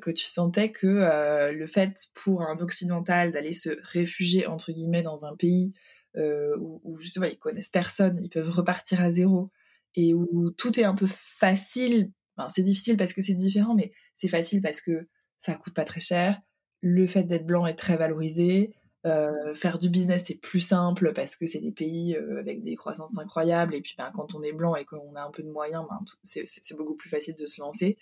que 0.00 0.12
tu 0.12 0.26
sentais 0.26 0.70
que 0.70 1.50
le 1.52 1.66
fait 1.66 2.06
pour 2.14 2.42
un 2.42 2.56
occidental 2.60 3.32
d'aller 3.32 3.52
se 3.52 3.70
réfugier 3.82 4.46
entre 4.46 4.70
guillemets 4.70 5.02
dans 5.02 5.24
un 5.24 5.34
pays 5.34 5.72
où, 6.16 6.80
où, 6.84 6.98
justement 7.00 7.26
ils 7.26 7.38
connaissent 7.38 7.70
personne, 7.70 8.16
ils 8.22 8.30
peuvent 8.30 8.50
repartir 8.50 9.02
à 9.02 9.10
zéro 9.10 9.50
et 9.96 10.14
où 10.14 10.52
tout 10.52 10.78
est 10.78 10.84
un 10.84 10.94
peu 10.94 11.08
facile 11.08 12.12
c'est 12.50 12.62
difficile 12.62 12.96
parce 12.96 13.12
que 13.12 13.22
c'est 13.22 13.34
différent, 13.34 13.74
mais 13.74 13.92
c'est 14.14 14.28
facile 14.28 14.60
parce 14.60 14.80
que 14.80 15.08
ça 15.38 15.54
coûte 15.54 15.74
pas 15.74 15.84
très 15.84 16.00
cher. 16.00 16.40
Le 16.80 17.06
fait 17.06 17.24
d'être 17.24 17.46
blanc 17.46 17.66
est 17.66 17.74
très 17.74 17.96
valorisé. 17.96 18.74
Euh, 19.04 19.52
faire 19.52 19.78
du 19.78 19.88
business 19.88 20.22
c'est 20.26 20.36
plus 20.36 20.60
simple 20.60 21.12
parce 21.12 21.34
que 21.34 21.44
c'est 21.44 21.58
des 21.58 21.72
pays 21.72 22.14
euh, 22.14 22.38
avec 22.38 22.62
des 22.62 22.76
croissances 22.76 23.18
incroyables 23.18 23.74
et 23.74 23.80
puis 23.80 23.96
ben, 23.98 24.12
quand 24.14 24.36
on 24.36 24.42
est 24.42 24.52
blanc 24.52 24.76
et 24.76 24.84
qu'on 24.84 25.16
a 25.16 25.24
un 25.24 25.30
peu 25.32 25.42
de 25.42 25.50
moyens 25.50 25.82
ben, 25.90 25.98
c'est 26.22 26.76
beaucoup 26.76 26.94
plus 26.94 27.10
facile 27.10 27.34
de 27.34 27.44
se 27.44 27.60
lancer 27.60 27.96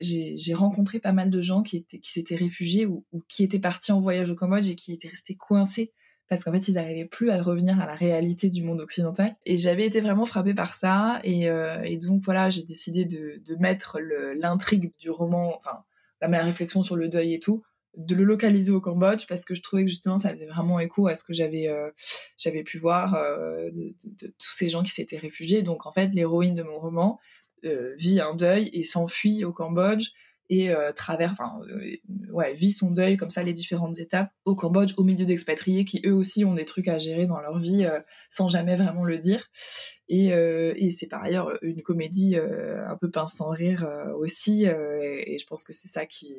j'ai 0.00 0.54
rencontré 0.54 0.98
pas 0.98 1.12
mal 1.12 1.30
de 1.30 1.40
gens 1.40 1.62
qui 1.62 1.76
étaient 1.76 2.00
qui 2.00 2.10
s'étaient 2.10 2.34
réfugiés 2.34 2.84
ou, 2.84 3.06
ou, 3.12 3.22
qui 3.28 3.44
étaient 3.44 3.60
partis 3.60 3.92
en 3.92 4.00
voyage 4.00 4.28
au 4.28 4.34
Cambodge 4.34 4.68
et 4.68 4.74
qui 4.74 4.92
étaient 4.92 5.06
restés 5.06 5.36
coincés 5.36 5.92
parce 6.28 6.44
qu'en 6.44 6.52
fait 6.52 6.68
ils 6.68 6.74
n'arrivaient 6.74 7.04
plus 7.04 7.30
à 7.30 7.42
revenir 7.42 7.80
à 7.80 7.86
la 7.86 7.94
réalité 7.94 8.50
du 8.50 8.62
monde 8.62 8.80
occidental. 8.80 9.36
Et 9.46 9.58
j'avais 9.58 9.86
été 9.86 10.00
vraiment 10.00 10.24
frappée 10.24 10.54
par 10.54 10.74
ça. 10.74 11.20
Et, 11.24 11.48
euh, 11.50 11.82
et 11.82 11.96
donc 11.96 12.22
voilà 12.24 12.50
j'ai 12.50 12.62
décidé 12.62 13.04
de, 13.04 13.40
de 13.44 13.56
mettre 13.56 13.98
l'intrigue 14.36 14.92
du 14.98 15.10
roman 15.10 15.54
enfin 15.56 15.84
la 16.20 16.28
ma 16.28 16.42
réflexion 16.42 16.82
sur 16.82 16.96
le 16.96 17.08
deuil 17.08 17.34
et 17.34 17.38
tout 17.38 17.62
de 17.96 18.14
le 18.14 18.24
localiser 18.24 18.70
au 18.70 18.80
Cambodge 18.80 19.26
parce 19.28 19.44
que 19.44 19.54
je 19.54 19.62
trouvais 19.62 19.84
que 19.84 19.90
justement 19.90 20.18
ça 20.18 20.30
faisait 20.30 20.46
vraiment 20.46 20.78
écho 20.78 21.08
à 21.08 21.14
ce 21.14 21.24
que 21.24 21.32
j'avais 21.32 21.68
euh, 21.68 21.90
j'avais 22.36 22.62
pu 22.62 22.78
voir 22.78 23.14
euh, 23.14 23.70
de, 23.70 23.94
de, 24.04 24.26
de, 24.26 24.34
tous 24.38 24.52
ces 24.52 24.68
gens 24.68 24.82
qui 24.82 24.92
s'étaient 24.92 25.18
réfugiés. 25.18 25.62
Donc 25.62 25.84
en 25.84 25.92
fait 25.92 26.14
l'héroïne 26.14 26.54
de 26.54 26.62
mon 26.62 26.78
roman 26.78 27.18
euh, 27.64 27.94
vit 27.98 28.20
un 28.20 28.34
deuil 28.34 28.70
et 28.72 28.84
s'enfuit 28.84 29.44
au 29.44 29.52
Cambodge 29.52 30.10
et 30.50 30.70
euh, 30.70 30.92
traverse, 30.92 31.32
enfin, 31.32 31.60
euh, 31.68 31.96
ouais, 32.30 32.54
vit 32.54 32.72
son 32.72 32.90
deuil 32.90 33.16
comme 33.16 33.30
ça 33.30 33.42
les 33.42 33.52
différentes 33.52 33.98
étapes 33.98 34.30
au 34.44 34.54
Cambodge, 34.54 34.94
au 34.96 35.04
milieu 35.04 35.26
d'expatriés 35.26 35.84
qui 35.84 36.00
eux 36.06 36.14
aussi 36.14 36.44
ont 36.44 36.54
des 36.54 36.64
trucs 36.64 36.88
à 36.88 36.98
gérer 36.98 37.26
dans 37.26 37.40
leur 37.40 37.58
vie 37.58 37.84
euh, 37.84 38.00
sans 38.28 38.48
jamais 38.48 38.76
vraiment 38.76 39.04
le 39.04 39.18
dire. 39.18 39.48
Et, 40.08 40.32
euh, 40.32 40.72
et 40.76 40.90
c'est 40.90 41.06
par 41.06 41.22
ailleurs 41.22 41.52
une 41.62 41.82
comédie 41.82 42.36
un 42.36 42.96
peu 42.96 43.10
pince 43.10 43.34
sans 43.34 43.50
rire 43.50 43.86
aussi, 44.18 44.64
et, 44.64 45.34
et, 45.34 45.38
je 45.38 45.46
pense 45.46 45.64
que 45.64 45.74
c'est 45.74 45.88
ça 45.88 46.06
qui 46.06 46.34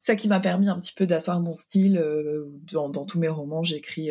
ça 0.00 0.16
qui 0.16 0.26
m'a 0.26 0.40
permis 0.40 0.68
un 0.68 0.80
petit 0.80 0.92
peu 0.92 1.06
d'asseoir 1.06 1.40
mon 1.40 1.54
style. 1.54 2.02
Dans, 2.72 2.88
dans, 2.88 3.06
tous 3.06 3.20
mes 3.20 3.28
romans, 3.28 3.62
j'écris 3.62 4.10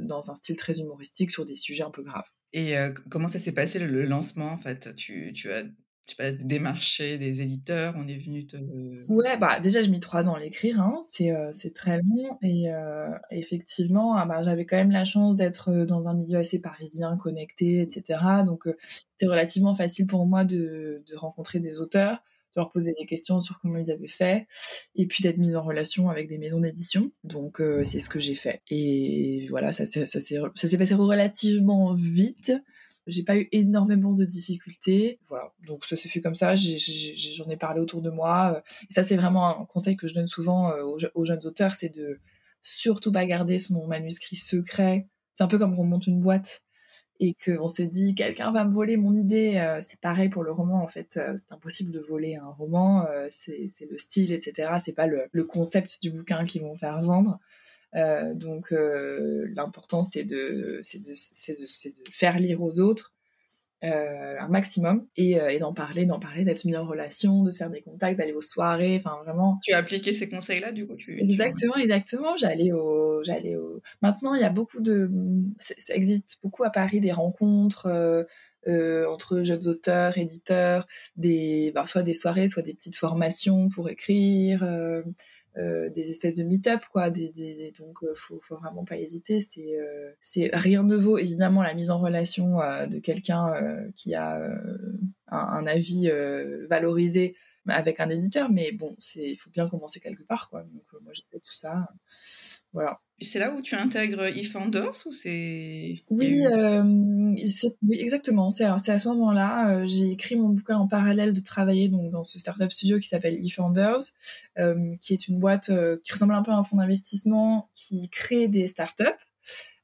dans 0.00 0.30
un 0.30 0.34
style 0.34 0.56
très 0.56 0.80
humoristique 0.80 1.30
sur 1.30 1.46
des 1.46 1.56
sujets 1.56 1.84
un 1.84 1.90
peu 1.90 2.02
graves. 2.02 2.28
Et 2.52 2.74
comment 3.10 3.28
ça 3.28 3.38
s'est 3.38 3.52
passé 3.52 3.78
le, 3.78 4.04
lancement 4.04 4.52
en 4.52 4.58
fait? 4.58 4.94
Tu, 4.94 5.32
tu 5.32 5.50
as 5.50 5.64
je 6.06 6.14
sais 6.14 6.16
pas, 6.16 6.32
démarcher 6.32 7.16
des 7.16 7.42
éditeurs 7.42 7.94
On 7.96 8.08
est 8.08 8.18
venu 8.18 8.46
te... 8.46 8.56
Ouais, 9.08 9.36
bah 9.36 9.60
déjà, 9.60 9.82
je 9.82 9.90
mis 9.90 10.00
trois 10.00 10.28
ans 10.28 10.34
à 10.34 10.40
l'écrire, 10.40 10.80
hein. 10.80 11.00
c'est 11.04 11.74
très 11.74 11.98
long. 11.98 12.38
Et 12.42 12.66
effectivement, 13.30 14.16
ah, 14.16 14.26
bah, 14.26 14.42
j'avais 14.42 14.66
quand 14.66 14.76
même 14.76 14.90
la 14.90 15.04
chance 15.04 15.36
d'être 15.36 15.84
dans 15.84 16.08
un 16.08 16.14
milieu 16.14 16.38
assez 16.38 16.60
parisien, 16.60 17.16
connecté, 17.16 17.80
etc. 17.80 18.20
Donc, 18.44 18.66
euh, 18.66 18.76
c'était 19.12 19.30
relativement 19.30 19.74
facile 19.74 20.06
pour 20.06 20.26
moi 20.26 20.44
de, 20.44 21.02
de, 21.06 21.16
rencontrer 21.16 21.60
des 21.60 21.80
auteurs, 21.80 22.16
de 22.54 22.60
leur 22.60 22.70
poser 22.70 22.92
des 22.98 23.06
questions 23.06 23.40
sur 23.40 23.60
comment 23.60 23.78
ils 23.78 23.90
avaient 23.90 24.08
fait, 24.08 24.46
et 24.94 25.06
puis 25.06 25.22
d'être 25.22 25.38
mise 25.38 25.56
en 25.56 25.62
relation 25.62 26.10
avec 26.10 26.28
des 26.28 26.38
maisons 26.38 26.60
d'édition. 26.60 27.10
Donc, 27.24 27.62
c'est 27.84 28.00
ce 28.00 28.08
que 28.08 28.20
j'ai 28.20 28.34
fait. 28.34 28.62
Et 28.70 29.46
voilà, 29.48 29.72
ça 29.72 29.86
s'est 29.86 30.04
passé 30.04 30.94
relativement 30.94 31.94
vite. 31.94 32.52
J'ai 33.06 33.24
pas 33.24 33.36
eu 33.36 33.48
énormément 33.52 34.12
de 34.12 34.24
difficultés. 34.24 35.18
Voilà. 35.28 35.52
Donc 35.66 35.84
ça 35.84 35.96
s'est 35.96 36.08
fait 36.08 36.20
comme 36.20 36.34
ça. 36.34 36.54
J'en 36.54 37.48
ai, 37.48 37.56
parlé 37.56 37.80
autour 37.80 38.00
de 38.00 38.10
moi. 38.10 38.62
Et 38.88 38.92
ça, 38.92 39.04
c'est 39.04 39.16
vraiment 39.16 39.60
un 39.60 39.64
conseil 39.64 39.96
que 39.96 40.06
je 40.06 40.14
donne 40.14 40.28
souvent 40.28 40.70
euh, 40.70 40.82
aux, 41.14 41.24
jeunes 41.24 41.44
auteurs, 41.44 41.74
c'est 41.74 41.88
de 41.88 42.20
surtout 42.60 43.10
pas 43.10 43.26
garder 43.26 43.58
son 43.58 43.86
manuscrit 43.86 44.36
secret. 44.36 45.08
C'est 45.34 45.42
un 45.42 45.48
peu 45.48 45.58
comme 45.58 45.74
quand 45.74 45.82
on 45.82 45.86
monte 45.86 46.06
une 46.06 46.20
boîte 46.20 46.62
et 47.18 47.34
qu'on 47.34 47.68
se 47.68 47.82
dit 47.82 48.14
quelqu'un 48.14 48.52
va 48.52 48.64
me 48.64 48.72
voler 48.72 48.96
mon 48.96 49.14
idée. 49.14 49.56
Euh, 49.56 49.78
c'est 49.80 49.98
pareil 50.00 50.28
pour 50.28 50.44
le 50.44 50.52
roman 50.52 50.82
en 50.82 50.86
fait. 50.86 51.16
Euh, 51.16 51.34
c'est 51.36 51.52
impossible 51.52 51.90
de 51.90 52.00
voler 52.00 52.36
un 52.36 52.50
roman. 52.50 53.06
c'est 53.30 53.72
le 53.90 53.98
style, 53.98 54.32
etc. 54.32 54.76
C'est 54.84 54.92
pas 54.92 55.08
le, 55.08 55.26
le, 55.32 55.44
concept 55.44 56.00
du 56.02 56.10
bouquin 56.12 56.44
qui 56.44 56.60
vont 56.60 56.76
faire 56.76 57.00
vendre. 57.00 57.40
Euh, 57.94 58.32
donc 58.34 58.72
euh, 58.72 59.46
l'important 59.54 60.02
c'est 60.02 60.24
de, 60.24 60.80
de, 60.82 60.98
de, 60.98 61.60
de, 61.60 62.10
faire 62.10 62.38
lire 62.38 62.62
aux 62.62 62.80
autres 62.80 63.12
euh, 63.84 64.36
un 64.40 64.48
maximum 64.48 65.06
et, 65.16 65.32
et 65.32 65.58
d'en 65.58 65.74
parler, 65.74 66.06
d'en 66.06 66.20
parler, 66.20 66.44
d'être 66.44 66.64
mis 66.64 66.76
en 66.76 66.84
relation, 66.84 67.42
de 67.42 67.50
se 67.50 67.58
faire 67.58 67.68
des 67.68 67.82
contacts, 67.82 68.18
d'aller 68.18 68.32
aux 68.32 68.40
soirées, 68.40 68.96
enfin 68.96 69.18
vraiment. 69.24 69.58
Tu 69.62 69.74
as 69.74 69.78
appliqué 69.78 70.12
ces 70.12 70.28
conseils-là 70.28 70.72
du 70.72 70.86
coup 70.86 70.94
tu, 70.94 71.20
Exactement, 71.20 71.74
exactement. 71.76 72.36
J'allais 72.36 72.72
au, 72.72 73.22
j'allais 73.24 73.56
au. 73.56 73.82
Maintenant 74.00 74.34
il 74.34 74.40
y 74.40 74.44
a 74.44 74.50
beaucoup 74.50 74.80
de, 74.80 75.10
ça 75.58 75.94
existe 75.94 76.38
beaucoup 76.42 76.62
à 76.64 76.70
Paris 76.70 77.00
des 77.00 77.12
rencontres. 77.12 78.26
Euh, 78.68 79.08
entre 79.08 79.42
jeunes 79.42 79.66
auteurs, 79.66 80.18
éditeurs, 80.18 80.86
des, 81.16 81.72
bah, 81.74 81.84
soit 81.88 82.02
des 82.04 82.14
soirées, 82.14 82.46
soit 82.46 82.62
des 82.62 82.74
petites 82.74 82.96
formations 82.96 83.66
pour 83.68 83.90
écrire, 83.90 84.62
euh, 84.62 85.02
euh, 85.58 85.90
des 85.90 86.08
espèces 86.08 86.32
de 86.32 86.44
meet-up 86.44 86.80
quoi 86.90 87.10
des, 87.10 87.28
des 87.28 87.72
donc 87.78 88.02
euh, 88.04 88.14
faut 88.14 88.40
faut 88.40 88.56
vraiment 88.56 88.84
pas 88.84 88.96
hésiter. 88.96 89.40
C'est 89.42 89.78
euh, 89.78 90.10
c'est 90.18 90.50
rien 90.54 90.82
ne 90.82 90.96
vaut 90.96 91.18
évidemment 91.18 91.62
la 91.62 91.74
mise 91.74 91.90
en 91.90 91.98
relation 91.98 92.56
de 92.88 92.98
quelqu'un 92.98 93.52
qui 93.94 94.14
a 94.14 94.40
un, 95.28 95.38
un, 95.38 95.66
avis 95.66 96.10
valorisé 96.70 97.36
avec 97.68 98.00
un 98.00 98.08
éditeur 98.08 98.50
mais 98.50 98.72
bon 98.72 98.96
il 99.16 99.36
faut 99.36 99.50
bien 99.50 99.68
commencer 99.68 100.00
quelque 100.00 100.22
part 100.22 100.50
quoi 100.50 100.62
donc 100.62 101.02
moi 101.02 101.12
j'ai 101.12 101.22
fait 101.30 101.38
tout 101.38 101.54
ça 101.54 101.88
voilà 102.72 103.00
c'est 103.22 103.38
là 103.38 103.52
où 103.52 103.62
tu 103.62 103.74
intègres 103.74 104.24
eFounders 104.36 105.06
ou 105.06 105.12
c'est 105.12 106.02
oui, 106.10 106.44
euh, 106.46 106.82
oui, 106.82 107.98
exactement. 107.98 108.50
C'est 108.50 108.64
à 108.64 108.78
ce 108.78 109.08
moment-là, 109.08 109.70
euh, 109.70 109.86
j'ai 109.86 110.10
écrit 110.10 110.36
mon 110.36 110.48
bouquin 110.48 110.76
en 110.76 110.88
parallèle 110.88 111.32
de 111.32 111.40
travailler 111.40 111.88
donc 111.88 112.10
dans 112.10 112.24
ce 112.24 112.38
startup 112.38 112.72
studio 112.72 112.98
qui 112.98 113.08
s'appelle 113.08 113.38
euh, 114.58 114.96
qui 115.00 115.12
est 115.12 115.28
une 115.28 115.38
boîte 115.38 115.70
euh, 115.70 115.98
qui 116.04 116.12
ressemble 116.12 116.34
un 116.34 116.42
peu 116.42 116.50
à 116.50 116.56
un 116.56 116.62
fonds 116.62 116.76
d'investissement 116.76 117.70
qui 117.74 118.08
crée 118.08 118.48
des 118.48 118.66
startups. 118.66 119.04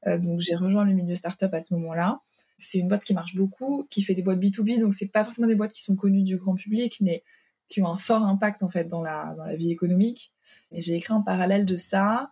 Euh, 0.07 0.17
donc 0.17 0.39
j'ai 0.39 0.55
rejoint 0.55 0.85
le 0.85 0.93
milieu 0.93 1.15
startup 1.15 1.53
à 1.53 1.59
ce 1.59 1.73
moment-là. 1.73 2.19
C'est 2.57 2.79
une 2.79 2.89
boîte 2.89 3.03
qui 3.03 3.13
marche 3.13 3.35
beaucoup, 3.35 3.87
qui 3.89 4.01
fait 4.01 4.15
des 4.15 4.21
boîtes 4.21 4.39
B2B, 4.39 4.81
donc 4.81 4.93
c'est 4.93 5.07
pas 5.07 5.23
forcément 5.23 5.47
des 5.47 5.55
boîtes 5.55 5.71
qui 5.71 5.81
sont 5.81 5.95
connues 5.95 6.23
du 6.23 6.35
grand 6.35 6.55
public, 6.55 6.97
mais 6.99 7.23
qui 7.69 7.81
ont 7.81 7.87
un 7.87 7.97
fort 7.97 8.23
impact 8.23 8.63
en 8.63 8.69
fait 8.69 8.85
dans 8.85 9.01
la 9.01 9.35
dans 9.37 9.45
la 9.45 9.55
vie 9.55 9.71
économique. 9.71 10.33
Et 10.71 10.81
j'ai 10.81 10.95
écrit 10.95 11.13
en 11.13 11.21
parallèle 11.21 11.65
de 11.65 11.75
ça. 11.75 12.29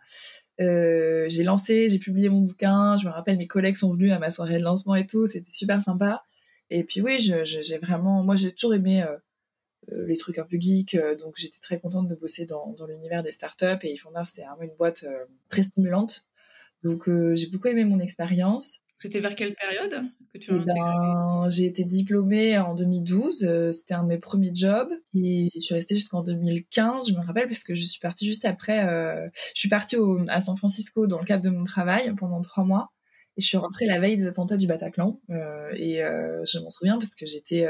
Euh, 0.60 1.26
j'ai 1.30 1.44
lancé, 1.44 1.90
j'ai 1.90 2.00
publié 2.00 2.30
mon 2.30 2.42
bouquin. 2.42 2.98
Je 2.98 3.06
me 3.06 3.12
rappelle, 3.12 3.38
mes 3.38 3.48
collègues 3.48 3.76
sont 3.76 3.92
venus 3.94 4.12
à 4.12 4.20
ma 4.20 4.32
soirée 4.32 4.58
de 4.58 4.64
lancement 4.64 4.96
et 4.96 5.06
tout. 5.06 5.28
C'était 5.28 5.52
super 5.52 5.82
sympa. 5.82 6.24
Et 6.70 6.84
puis 6.84 7.02
oui, 7.02 7.18
j'ai 7.20 7.78
vraiment, 7.78 8.24
moi 8.24 8.36
j'ai 8.36 8.52
toujours 8.52 8.74
aimé 8.74 9.04
euh, 9.04 9.16
euh, 9.94 10.06
les 10.06 10.18
trucs 10.18 10.38
un 10.38 10.44
peu 10.44 10.58
geeks, 10.60 10.98
donc 11.18 11.36
j'étais 11.38 11.60
très 11.62 11.80
contente 11.80 12.10
de 12.10 12.16
bosser 12.16 12.46
dans, 12.46 12.76
l'univers 12.88 13.24
des 13.24 13.32
startups. 13.32 13.78
Et 13.84 13.94
Ifonders, 13.94 14.26
c'est 14.26 14.42
vraiment 14.42 14.64
une 14.64 14.76
boîte 14.76 15.06
très 15.50 15.62
stimulante. 15.62 16.28
Donc 16.84 17.10
j'ai 17.36 17.48
beaucoup 17.48 17.68
aimé 17.68 17.86
mon 17.86 18.00
expérience. 18.00 18.82
C'était 19.00 19.20
vers 19.20 19.36
quelle 19.36 19.54
période 19.54 20.04
que 20.34 20.40
tu 20.40 20.52
as 20.52 20.56
eh 20.56 20.66
ben, 20.66 21.50
J'ai 21.50 21.66
été 21.66 21.84
diplômée 21.84 22.58
en 22.58 22.74
2012, 22.74 23.44
euh, 23.44 23.72
c'était 23.72 23.94
un 23.94 24.04
de 24.04 24.08
mes 24.08 24.18
premiers 24.18 24.52
jobs 24.54 24.92
et 25.14 25.50
je 25.54 25.60
suis 25.60 25.76
restée 25.76 25.96
jusqu'en 25.96 26.24
2015, 26.24 27.10
je 27.10 27.14
me 27.14 27.24
rappelle 27.24 27.48
parce 27.48 27.64
que 27.64 27.76
je 27.76 27.84
suis 27.84 28.00
partie 28.00 28.26
juste 28.26 28.46
après. 28.46 28.88
Euh, 28.88 29.28
je 29.54 29.60
suis 29.60 29.70
partie 29.70 29.98
au, 29.98 30.20
à 30.30 30.40
San 30.40 30.58
Francisco 30.58 31.06
dans 31.06 31.20
le 31.20 31.26
cadre 31.26 31.44
de 31.44 31.50
mon 31.50 31.64
travail 31.64 32.14
pendant 32.16 32.42
trois 32.42 32.64
mois 32.64 32.92
et 33.38 33.42
je 33.42 33.48
suis 33.48 33.58
rentrée 33.58 33.86
la 33.86 34.00
veille 34.00 34.18
des 34.18 34.26
attentats 34.26 34.58
du 34.58 34.66
Bataclan 34.66 35.22
euh, 35.30 35.72
et 35.76 36.04
euh, 36.04 36.44
je 36.52 36.58
m'en 36.60 36.72
souviens 36.72 36.98
parce 36.98 37.14
que 37.14 37.26
j'étais 37.28 37.68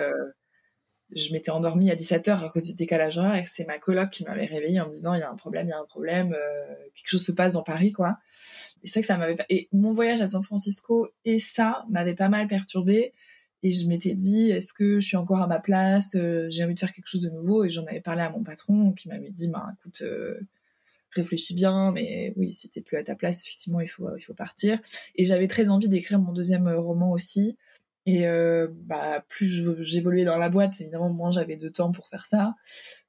je 1.15 1.31
m'étais 1.31 1.51
endormie 1.51 1.89
à 1.89 1.95
17h 1.95 2.43
à 2.43 2.49
cause 2.49 2.63
du 2.63 2.73
décalage 2.73 3.17
horaire 3.17 3.35
et 3.35 3.45
c'est 3.45 3.65
ma 3.65 3.79
coloc 3.79 4.09
qui 4.09 4.23
m'avait 4.25 4.45
réveillée 4.45 4.81
en 4.81 4.87
me 4.87 4.91
disant 4.91 5.13
il 5.13 5.19
y 5.19 5.23
a 5.23 5.31
un 5.31 5.35
problème, 5.35 5.67
il 5.67 5.69
y 5.69 5.73
a 5.73 5.79
un 5.79 5.85
problème, 5.85 6.33
euh, 6.33 6.75
quelque 6.93 7.09
chose 7.09 7.25
se 7.25 7.31
passe 7.31 7.53
dans 7.53 7.63
Paris 7.63 7.93
quoi. 7.93 8.17
Et 8.83 8.87
c'est 8.87 9.01
que 9.01 9.07
ça 9.07 9.17
m'avait 9.17 9.37
et 9.49 9.69
mon 9.71 9.93
voyage 9.93 10.21
à 10.21 10.27
San 10.27 10.43
Francisco 10.43 11.07
et 11.23 11.39
ça 11.39 11.85
m'avait 11.89 12.13
pas 12.13 12.27
mal 12.27 12.47
perturbée 12.47 13.13
et 13.63 13.71
je 13.71 13.87
m'étais 13.87 14.15
dit 14.15 14.51
est-ce 14.51 14.73
que 14.73 14.99
je 14.99 15.07
suis 15.07 15.17
encore 15.17 15.41
à 15.41 15.47
ma 15.47 15.59
place, 15.59 16.15
euh, 16.15 16.47
j'ai 16.49 16.63
envie 16.63 16.73
de 16.73 16.79
faire 16.79 16.91
quelque 16.91 17.07
chose 17.07 17.21
de 17.21 17.29
nouveau 17.29 17.63
et 17.63 17.69
j'en 17.69 17.85
avais 17.85 18.01
parlé 18.01 18.21
à 18.21 18.29
mon 18.29 18.43
patron 18.43 18.91
qui 18.91 19.07
m'avait 19.07 19.29
dit 19.29 19.47
bah 19.47 19.65
écoute 19.79 20.01
euh, 20.01 20.37
réfléchis 21.11 21.55
bien 21.55 21.93
mais 21.93 22.33
oui 22.35 22.51
si 22.51 22.69
t'es 22.69 22.81
plus 22.81 22.97
à 22.97 23.03
ta 23.03 23.15
place 23.15 23.41
effectivement 23.41 23.79
il 23.79 23.87
faut 23.87 24.09
il 24.17 24.21
faut 24.21 24.33
partir 24.33 24.77
et 25.15 25.25
j'avais 25.25 25.47
très 25.47 25.69
envie 25.69 25.87
d'écrire 25.87 26.19
mon 26.19 26.33
deuxième 26.33 26.67
roman 26.67 27.11
aussi 27.11 27.57
Et 28.07 28.25
bah, 28.85 29.23
plus 29.27 29.65
j'évoluais 29.81 30.23
dans 30.23 30.37
la 30.37 30.49
boîte, 30.49 30.79
évidemment, 30.79 31.09
moins 31.09 31.31
j'avais 31.31 31.57
de 31.57 31.67
temps 31.67 31.91
pour 31.91 32.07
faire 32.07 32.25
ça. 32.25 32.55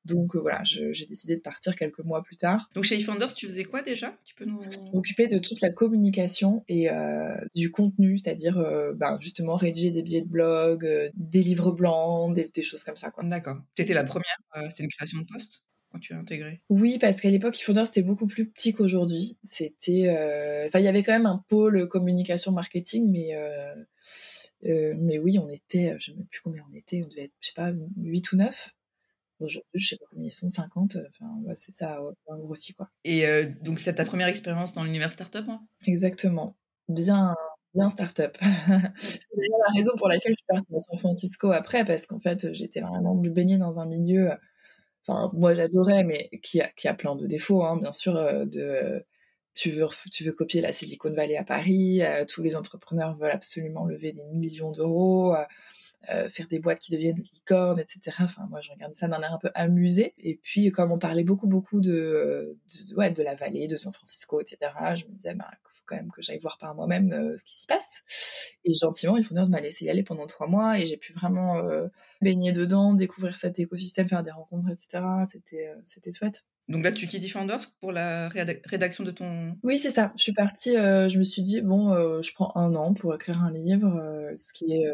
Donc 0.05 0.35
voilà, 0.35 0.61
j'ai 0.65 1.07
décidé 1.07 1.37
de 1.37 1.41
partir 1.41 1.77
quelques 1.77 2.01
mois 2.01 2.23
plus 2.23 2.37
tard. 2.37 2.69
Donc 2.75 2.85
chez 2.85 2.99
eFounders, 2.99 3.33
tu 3.33 3.47
faisais 3.47 3.63
quoi 3.65 3.83
déjà? 3.83 4.13
Tu 4.25 4.35
peux 4.35 4.45
nous 4.45 4.61
m'occuper 4.93 5.29
de 5.29 5.39
toute 5.39 5.61
la 5.61 5.71
communication 5.71 6.65
et 6.69 6.89
du 7.55 7.71
contenu, 7.71 8.19
c'est-à-dire 8.19 8.61
bah, 8.97 9.19
justement 9.21 9.55
rédiger 9.55 9.93
des 9.93 10.03
billets 10.03 10.23
de 10.23 10.29
blog, 10.29 10.85
des 11.15 11.43
livres 11.43 11.71
blancs, 11.71 12.35
des, 12.35 12.63
choses 12.63 12.83
comme 12.83 12.97
ça. 12.97 13.13
D'accord. 13.23 13.59
Tu 13.77 13.83
étais 13.83 13.95
la 13.95 14.05
première, 14.05 14.39
c'était 14.69 14.83
une 14.83 14.91
création 14.91 15.21
de 15.21 15.27
poste? 15.27 15.63
Quand 15.91 15.99
tu 15.99 16.13
as 16.13 16.19
intégré 16.19 16.61
Oui, 16.69 16.99
parce 16.99 17.21
qu'à 17.21 17.31
l'époque, 17.31 17.59
eFounders, 17.59 17.87
c'était 17.87 18.03
beaucoup 18.03 18.27
plus 18.27 18.49
petit 18.49 18.73
qu'aujourd'hui. 18.73 19.39
C'était, 19.45 20.09
enfin, 20.67 20.79
il 20.79 20.85
y 20.85 20.89
avait 20.89 21.03
quand 21.03 21.13
même 21.13 21.27
un 21.27 21.45
pôle 21.49 21.89
communication 21.89 22.53
marketing, 22.53 23.11
mais 23.11 23.35
euh, 24.65 24.95
mais 24.99 25.19
oui, 25.19 25.39
on 25.39 25.49
était, 25.49 25.97
je 25.99 26.13
ne 26.13 26.17
sais 26.17 26.25
plus 26.31 26.41
combien 26.43 26.65
on 26.71 26.75
était, 26.75 27.03
on 27.05 27.09
devait 27.09 27.25
être, 27.25 27.35
je 27.41 27.49
sais 27.49 27.55
pas, 27.55 27.73
8 27.97 28.33
ou 28.33 28.37
9. 28.37 28.75
Aujourd'hui, 29.41 29.71
je 29.75 29.89
sais 29.89 29.97
pas 29.97 30.05
combien 30.11 30.27
ils 30.27 30.33
sont, 30.33 30.49
50. 30.49 30.97
Enfin, 31.09 31.27
c'est 31.55 31.75
ça, 31.75 32.01
un 32.29 32.39
grossi, 32.39 32.75
quoi. 32.75 32.91
Et 33.05 33.27
euh, 33.27 33.49
donc, 33.63 33.79
c'est 33.79 33.95
ta 33.95 34.05
première 34.05 34.27
expérience 34.27 34.75
dans 34.75 34.83
l'univers 34.83 35.13
startup, 35.13 35.45
hein? 35.49 35.65
Exactement. 35.87 36.57
Bien, 36.89 37.35
bien 37.75 37.89
startup. 37.89 38.37
c'est 38.97 39.21
la 39.37 39.73
raison 39.75 39.93
pour 39.97 40.09
laquelle 40.09 40.33
je 40.33 40.39
suis 40.39 40.47
partie 40.49 40.75
à 40.75 40.81
San 40.81 40.99
Francisco 40.99 41.53
après, 41.53 41.85
parce 41.85 42.07
qu'en 42.07 42.19
fait, 42.19 42.53
j'étais 42.53 42.81
vraiment 42.81 43.15
baignée 43.15 43.59
dans 43.59 43.79
un 43.79 43.87
milieu, 43.87 44.33
moi 45.33 45.55
j'adorais, 45.55 46.05
mais 46.05 46.29
qui 46.43 46.61
a, 46.61 46.69
qui 46.71 46.89
a 46.89 46.95
plein 46.95 47.17
de 47.17 47.27
défauts, 47.27 47.65
hein, 47.65 47.77
bien 47.77 47.93
sûr, 47.93 48.17
euh, 48.17 48.45
de 48.45 49.05
tu 49.59 49.71
veux, 49.71 49.87
tu 50.13 50.25
veux 50.25 50.33
copier 50.33 50.61
la 50.61 50.73
Silicon 50.73 51.13
Valley 51.13 51.37
à 51.37 51.45
Paris, 51.45 52.03
euh, 52.03 52.25
tous 52.25 52.43
les 52.43 52.55
entrepreneurs 52.55 53.17
veulent 53.17 53.33
absolument 53.33 53.87
lever 53.87 54.13
des 54.13 54.25
millions 54.25 54.71
d'euros, 54.71 55.35
euh, 55.35 55.45
euh, 56.11 56.29
faire 56.29 56.47
des 56.47 56.61
boîtes 56.61 56.79
qui 56.79 56.93
deviennent 56.93 57.19
licornes, 57.19 57.81
etc. 57.81 58.17
Enfin, 58.21 58.47
moi, 58.51 58.61
je 58.61 58.71
regardais 58.71 58.95
ça 58.95 59.09
d'un 59.09 59.21
air 59.21 59.33
un 59.35 59.39
peu 59.39 59.51
amusé. 59.55 60.15
Et 60.19 60.37
puis, 60.37 60.71
comme 60.71 60.93
on 60.93 60.99
parlait 60.99 61.25
beaucoup, 61.25 61.49
beaucoup 61.49 61.81
de, 61.81 62.57
ouais, 62.97 63.11
de 63.11 63.23
la 63.23 63.35
vallée, 63.35 63.67
de 63.67 63.77
San 63.77 63.93
Francisco, 63.93 64.41
etc., 64.41 64.71
je 64.95 65.05
me 65.07 65.11
disais, 65.11 65.35
bah, 65.35 65.51
quand 65.89 65.97
même 65.97 66.11
que 66.11 66.23
j'aille 66.23 66.39
voir 66.39 66.59
par 66.59 66.75
moi-même 66.75 67.35
ce 67.37 67.43
qui 67.45 67.59
s'y 67.59 67.67
passe. 67.67 68.03
Et 68.65 68.75
gentiment, 68.75 69.17
il 69.17 69.25
Founders 69.25 69.49
m'a 69.49 69.61
laissé 69.61 69.87
y 69.87 69.91
aller 69.91 70.03
pendant 70.03 70.27
trois 70.27 70.47
mois 70.47 70.79
et 70.79 70.85
j'ai 70.85 70.97
pu 70.97 71.13
vraiment 71.13 71.63
baigner 72.21 72.53
dedans, 72.53 72.95
découvrir 72.95 73.39
cet 73.39 73.59
écosystème, 73.59 74.09
faire 74.09 74.23
des 74.23 74.31
rencontres, 74.31 74.69
etc. 74.71 75.03
C'était, 75.27 75.73
c'était 75.85 76.13
chouette. 76.13 76.45
Donc 76.69 76.85
là, 76.85 76.93
tu 76.93 77.07
quittes 77.07 77.23
Defenders 77.23 77.61
pour 77.81 77.93
la 77.93 78.29
rédaction 78.29 79.03
de 79.03 79.11
ton... 79.11 79.57
Oui, 79.63 79.79
c'est 79.79 79.91
ça. 79.91 80.13
Je 80.17 80.23
suis 80.23 80.33
partie, 80.33 80.77
euh, 80.77 81.09
je 81.09 81.19
me 81.19 81.23
suis 81.23 81.41
dit, 81.41 81.63
bon, 81.63 81.95
euh, 81.95 82.21
je 82.21 82.33
prends 82.35 82.53
un 82.57 82.75
an 82.75 82.93
pour 82.93 83.15
écrire 83.15 83.43
un 83.43 83.51
livre, 83.51 83.97
euh, 83.97 84.37
ce 84.37 84.53
qui 84.53 84.75
est... 84.75 84.87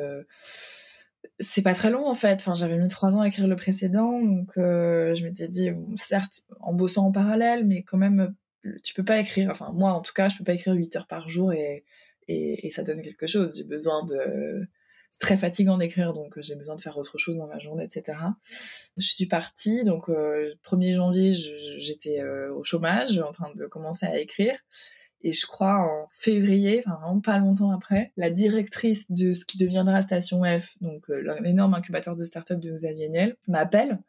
c'est 1.41 1.63
pas 1.63 1.75
très 1.75 1.91
long 1.91 2.07
en 2.07 2.15
fait. 2.15 2.35
Enfin, 2.41 2.55
j'avais 2.55 2.79
mis 2.79 2.87
trois 2.87 3.17
ans 3.17 3.23
à 3.23 3.29
écrire 3.29 3.49
le 3.49 3.57
précédent, 3.57 4.23
donc 4.23 4.53
je 4.57 5.25
m'étais 5.25 5.49
dit, 5.49 5.71
certes, 5.97 6.43
en 6.61 6.75
bossant 6.75 7.07
en 7.07 7.13
parallèle, 7.13 7.67
mais 7.67 7.83
quand 7.83 7.99
même, 7.99 8.35
tu 8.83 8.95
peux 8.95 9.05
pas 9.05 9.19
écrire. 9.19 9.51
Enfin, 9.51 9.71
moi, 9.73 9.93
en 9.93 10.01
tout 10.01 10.13
cas, 10.13 10.29
je 10.29 10.39
peux 10.39 10.45
pas 10.45 10.55
écrire 10.55 10.75
8 10.75 10.97
heures 10.97 11.07
par 11.07 11.29
jour 11.29 11.53
et, 11.53 11.85
et, 12.29 12.67
et 12.67 12.71
ça 12.71 12.83
donne 12.83 13.03
quelque 13.03 13.27
chose. 13.27 13.57
J'ai 13.57 13.65
besoin 13.65 14.05
de 14.05 14.67
c'est 15.15 15.21
très 15.21 15.37
fatigant 15.37 15.79
d'écrire, 15.79 16.13
donc 16.13 16.37
euh, 16.37 16.43
j'ai 16.43 16.57
besoin 16.57 16.75
de 16.75 16.81
faire 16.81 16.99
autre 16.99 17.19
chose 17.19 17.37
dans 17.37 17.47
ma 17.47 17.61
journée, 17.61 17.85
etc. 17.85 18.19
Je 18.97 19.07
suis 19.07 19.27
partie, 19.27 19.85
donc 19.85 20.09
euh, 20.09 20.53
1er 20.65 20.93
janvier, 20.93 21.33
j'étais 21.79 22.21
euh, 22.21 22.53
au 22.53 22.65
chômage, 22.65 23.17
en 23.19 23.31
train 23.31 23.53
de 23.55 23.67
commencer 23.67 24.07
à 24.07 24.19
écrire. 24.19 24.57
Et 25.23 25.33
je 25.33 25.47
crois 25.47 25.77
en 25.79 26.07
février, 26.11 26.83
enfin 26.85 26.99
vraiment 27.01 27.21
pas 27.21 27.39
longtemps 27.39 27.71
après, 27.71 28.13
la 28.17 28.29
directrice 28.29 29.09
de 29.11 29.33
ce 29.33 29.45
qui 29.45 29.57
deviendra 29.57 30.03
Station 30.03 30.43
F, 30.43 30.77
donc 30.81 31.09
euh, 31.11 31.39
l'énorme 31.41 31.75
incubateur 31.75 32.17
de 32.17 32.25
start-up 32.25 32.59
de 32.59 32.73
Xavier 32.73 33.09
Niel, 33.09 33.37
m'appelle 33.47 34.01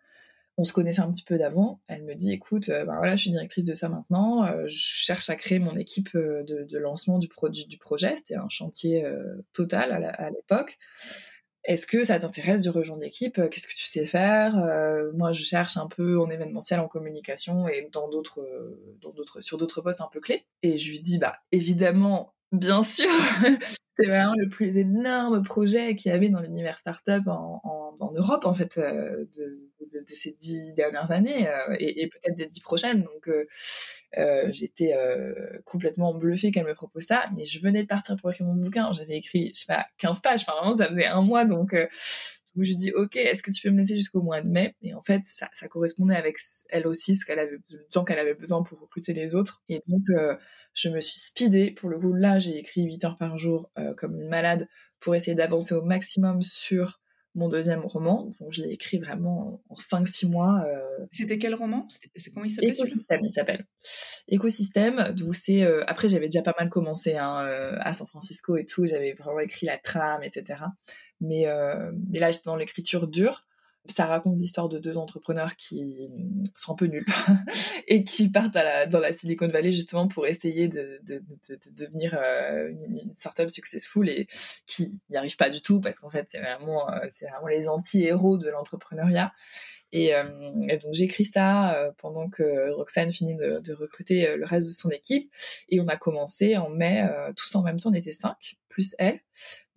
on 0.57 0.63
se 0.63 0.73
connaissait 0.73 1.01
un 1.01 1.11
petit 1.11 1.23
peu 1.23 1.37
d'avant. 1.37 1.81
Elle 1.87 2.03
me 2.03 2.15
dit, 2.15 2.31
écoute, 2.31 2.69
euh, 2.69 2.85
ben 2.85 2.95
voilà, 2.95 3.15
je 3.15 3.23
suis 3.23 3.31
directrice 3.31 3.65
de 3.65 3.73
ça 3.73 3.89
maintenant. 3.89 4.45
Euh, 4.45 4.67
je 4.67 4.77
cherche 4.77 5.29
à 5.29 5.35
créer 5.35 5.59
mon 5.59 5.75
équipe 5.75 6.09
euh, 6.15 6.43
de, 6.43 6.77
lancement 6.77 7.19
du, 7.19 7.27
produit 7.27 7.65
du 7.65 7.77
projet. 7.77 8.15
C'était 8.15 8.35
un 8.35 8.49
chantier 8.49 9.05
total 9.53 9.91
à 10.17 10.29
l'époque. 10.29 10.77
Est-ce 11.63 11.87
que 11.87 12.03
ça 12.03 12.19
t'intéresse 12.19 12.61
de 12.61 12.69
rejoindre 12.69 13.01
l'équipe? 13.01 13.41
Qu'est-ce 13.49 13.67
que 13.67 13.73
tu 13.73 13.85
sais 13.85 14.05
faire? 14.05 14.53
Moi, 15.15 15.33
je 15.33 15.43
cherche 15.43 15.77
un 15.77 15.87
peu 15.87 16.19
en 16.19 16.29
événementiel, 16.29 16.79
en 16.79 16.87
communication 16.87 17.67
et 17.67 17.89
dans 17.91 18.07
d'autres, 18.09 18.45
dans 19.01 19.11
d'autres, 19.11 19.41
sur 19.41 19.57
d'autres 19.57 19.81
postes 19.81 20.01
un 20.01 20.09
peu 20.11 20.19
clés. 20.19 20.45
Et 20.61 20.77
je 20.77 20.91
lui 20.91 20.99
dis, 20.99 21.17
bah 21.17 21.37
évidemment, 21.51 22.35
bien 22.51 22.83
sûr, 22.83 23.09
c'est 23.97 24.07
vraiment 24.07 24.35
le 24.35 24.49
plus 24.49 24.77
énorme 24.77 25.41
projet 25.41 25.95
qu'il 25.95 26.11
y 26.11 26.15
avait 26.15 26.29
dans 26.29 26.41
l'univers 26.41 26.77
startup 26.77 27.27
en, 27.27 27.61
en, 27.63 27.95
en 27.99 28.11
Europe 28.11 28.45
en 28.45 28.53
fait 28.53 28.77
euh, 28.77 29.25
de, 29.37 29.55
de, 29.91 29.99
de, 29.99 30.05
ces 30.07 30.35
dix 30.39 30.73
dernières 30.73 31.11
années 31.11 31.47
euh, 31.47 31.75
et, 31.79 32.01
et 32.01 32.07
peut-être 32.07 32.35
des 32.35 32.45
dix 32.45 32.59
prochaines. 32.59 33.03
Donc 33.03 33.27
euh, 33.27 33.45
euh 34.17 34.49
j'étais 34.51 34.93
complètement 35.65 36.13
bluffée 36.13 36.51
qu'elle 36.51 36.65
me 36.65 36.73
propose 36.73 37.03
ça, 37.03 37.25
mais 37.35 37.45
je 37.45 37.59
venais 37.59 37.83
de 37.83 37.87
partir 37.87 38.15
pour 38.17 38.31
écrire 38.31 38.47
mon 38.47 38.55
bouquin. 38.55 38.91
J'avais 38.91 39.15
écrit 39.15 39.51
je 39.53 39.61
sais 39.61 39.65
pas 39.67 39.85
15 39.97 40.21
pages. 40.21 40.41
Enfin 40.41 40.59
vraiment 40.59 40.77
ça 40.77 40.87
faisait 40.87 41.07
un 41.07 41.21
mois 41.21 41.45
donc 41.45 41.75
donc 42.55 42.65
je 42.65 42.73
dis 42.73 42.91
ok, 42.91 43.15
est-ce 43.15 43.43
que 43.43 43.51
tu 43.51 43.61
peux 43.61 43.69
me 43.73 43.79
laisser 43.79 43.95
jusqu'au 43.95 44.21
mois 44.21 44.41
de 44.41 44.49
mai? 44.49 44.75
Et 44.81 44.93
en 44.93 45.01
fait, 45.01 45.21
ça, 45.25 45.47
correspondait 45.69 46.15
avec 46.15 46.37
elle 46.69 46.87
aussi, 46.87 47.17
ce 47.17 47.25
qu'elle 47.25 47.39
avait, 47.39 47.57
le 47.71 47.87
temps 47.91 48.03
qu'elle 48.03 48.19
avait 48.19 48.33
besoin 48.33 48.63
pour 48.63 48.79
recruter 48.79 49.13
les 49.13 49.35
autres. 49.35 49.61
Et 49.69 49.79
donc 49.87 50.03
euh, 50.17 50.35
je 50.73 50.89
me 50.89 51.01
suis 51.01 51.19
speedée. 51.19 51.71
Pour 51.71 51.89
le 51.89 51.99
coup, 51.99 52.13
là, 52.13 52.39
j'ai 52.39 52.57
écrit 52.57 52.83
8 52.83 53.03
heures 53.05 53.17
par 53.17 53.37
jour 53.37 53.71
euh, 53.77 53.93
comme 53.93 54.15
une 54.15 54.29
malade 54.29 54.67
pour 54.99 55.15
essayer 55.15 55.35
d'avancer 55.35 55.75
au 55.75 55.83
maximum 55.83 56.41
sur 56.41 56.99
mon 57.35 57.49
deuxième 57.49 57.81
roman. 57.81 58.29
Donc 58.39 58.51
je 58.51 58.63
l'ai 58.63 58.71
écrit 58.71 58.97
vraiment 58.97 59.61
en 59.69 59.75
5-6 59.75 60.27
mois. 60.27 60.63
Euh... 60.65 61.05
C'était 61.11 61.37
quel 61.37 61.53
roman? 61.53 61.87
C'est 62.15 62.31
comment 62.31 62.45
il 62.45 62.49
s'appelle 62.49 62.71
Écosystème, 62.71 63.19
il 63.23 63.29
s'appelle. 63.29 63.65
Écosystème. 64.27 65.13
Donc 65.15 65.35
c'est 65.35 65.63
euh, 65.63 65.83
après 65.87 66.09
j'avais 66.09 66.27
déjà 66.27 66.41
pas 66.41 66.55
mal 66.57 66.69
commencé 66.69 67.15
hein, 67.15 67.45
euh, 67.45 67.75
à 67.81 67.93
San 67.93 68.07
Francisco 68.07 68.57
et 68.57 68.65
tout. 68.65 68.85
J'avais 68.85 69.13
vraiment 69.13 69.39
écrit 69.39 69.65
la 69.65 69.77
trame, 69.77 70.23
etc. 70.23 70.61
Mais, 71.21 71.45
mais 72.09 72.19
là, 72.19 72.29
j'étais 72.31 72.45
dans 72.45 72.57
l'écriture 72.57 73.07
dure. 73.07 73.45
Ça 73.87 74.05
raconte 74.05 74.39
l'histoire 74.39 74.67
de 74.67 74.79
deux 74.79 74.97
entrepreneurs 74.97 75.55
qui 75.55 76.09
sont 76.55 76.73
un 76.73 76.75
peu 76.75 76.85
nuls 76.85 77.05
et 77.87 78.03
qui 78.03 78.29
partent 78.29 78.55
à 78.55 78.63
la, 78.63 78.85
dans 78.85 78.99
la 78.99 79.13
Silicon 79.13 79.47
Valley 79.47 79.73
justement 79.73 80.07
pour 80.07 80.25
essayer 80.27 80.67
de, 80.67 80.99
de, 81.03 81.19
de, 81.19 81.55
de 81.55 81.85
devenir 81.85 82.17
euh, 82.19 82.69
une, 82.69 83.13
startup 83.13 83.49
successful 83.49 84.09
et 84.09 84.27
qui 84.65 85.01
n'y 85.09 85.17
arrivent 85.17 85.37
pas 85.37 85.49
du 85.49 85.61
tout 85.61 85.79
parce 85.79 85.99
qu'en 85.99 86.09
fait, 86.09 86.27
c'est 86.29 86.39
vraiment, 86.39 86.89
euh, 86.89 86.99
c'est 87.11 87.27
vraiment 87.27 87.47
les 87.47 87.67
anti-héros 87.69 88.37
de 88.37 88.49
l'entrepreneuriat. 88.49 89.31
Et, 89.91 90.13
euh, 90.13 90.51
et, 90.67 90.77
donc 90.77 90.93
j'écris 90.93 91.25
ça 91.25 91.93
pendant 91.97 92.29
que 92.29 92.71
Roxane 92.71 93.13
finit 93.13 93.35
de, 93.35 93.73
recruter 93.73 94.35
le 94.35 94.45
reste 94.45 94.67
de 94.67 94.73
son 94.73 94.89
équipe. 94.89 95.31
Et 95.69 95.79
on 95.79 95.87
a 95.87 95.95
commencé 95.95 96.57
en 96.57 96.69
mai, 96.69 97.07
tous 97.37 97.55
en 97.55 97.63
même 97.63 97.79
temps, 97.79 97.91
on 97.91 97.93
était 97.93 98.11
cinq, 98.11 98.57
plus 98.75 98.93
elle. 98.99 99.19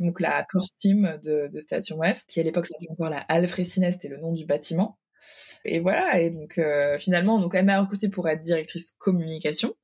Donc 0.00 0.20
la 0.20 0.42
core 0.42 0.68
team 0.76 1.18
de, 1.22 1.48
Station 1.60 2.00
F, 2.02 2.24
qui 2.26 2.40
à 2.40 2.42
l'époque 2.42 2.66
s'appelait 2.66 2.90
encore 2.90 3.10
la 3.10 3.20
Halle 3.28 3.48
c'était 3.48 4.08
le 4.08 4.18
nom 4.18 4.32
du 4.32 4.44
bâtiment. 4.44 4.98
Et 5.64 5.80
voilà, 5.80 6.20
et 6.20 6.30
donc 6.30 6.58
euh, 6.58 6.96
finalement, 6.96 7.36
on 7.36 7.40
nous 7.40 7.48
quand 7.48 7.62
même 7.62 7.80
recruté 7.80 8.08
pour 8.08 8.28
être 8.28 8.42
directrice 8.42 8.94
communication. 8.98 9.74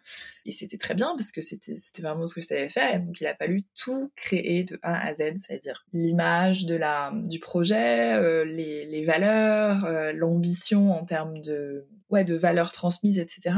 Et 0.46 0.52
c'était 0.52 0.76
très 0.76 0.94
bien 0.94 1.14
parce 1.16 1.32
que 1.32 1.40
c'était 1.40 2.02
vraiment 2.02 2.26
ce 2.26 2.34
que 2.34 2.40
je 2.40 2.46
savais 2.46 2.68
faire. 2.68 2.94
Et 2.94 2.98
donc 2.98 3.20
il 3.20 3.26
a 3.26 3.34
fallu 3.34 3.64
tout 3.76 4.12
créer 4.16 4.64
de 4.64 4.78
A 4.82 5.06
à 5.06 5.14
Z, 5.14 5.36
c'est-à-dire 5.36 5.84
l'image 5.92 6.66
de 6.66 6.76
la 6.76 7.12
du 7.14 7.40
projet, 7.40 8.14
euh, 8.14 8.44
les, 8.44 8.86
les 8.86 9.04
valeurs, 9.04 9.84
euh, 9.84 10.12
l'ambition 10.12 10.92
en 10.92 11.04
termes 11.04 11.40
de 11.40 11.86
ouais 12.10 12.24
de 12.24 12.34
valeurs 12.34 12.70
transmises, 12.70 13.18
etc. 13.18 13.56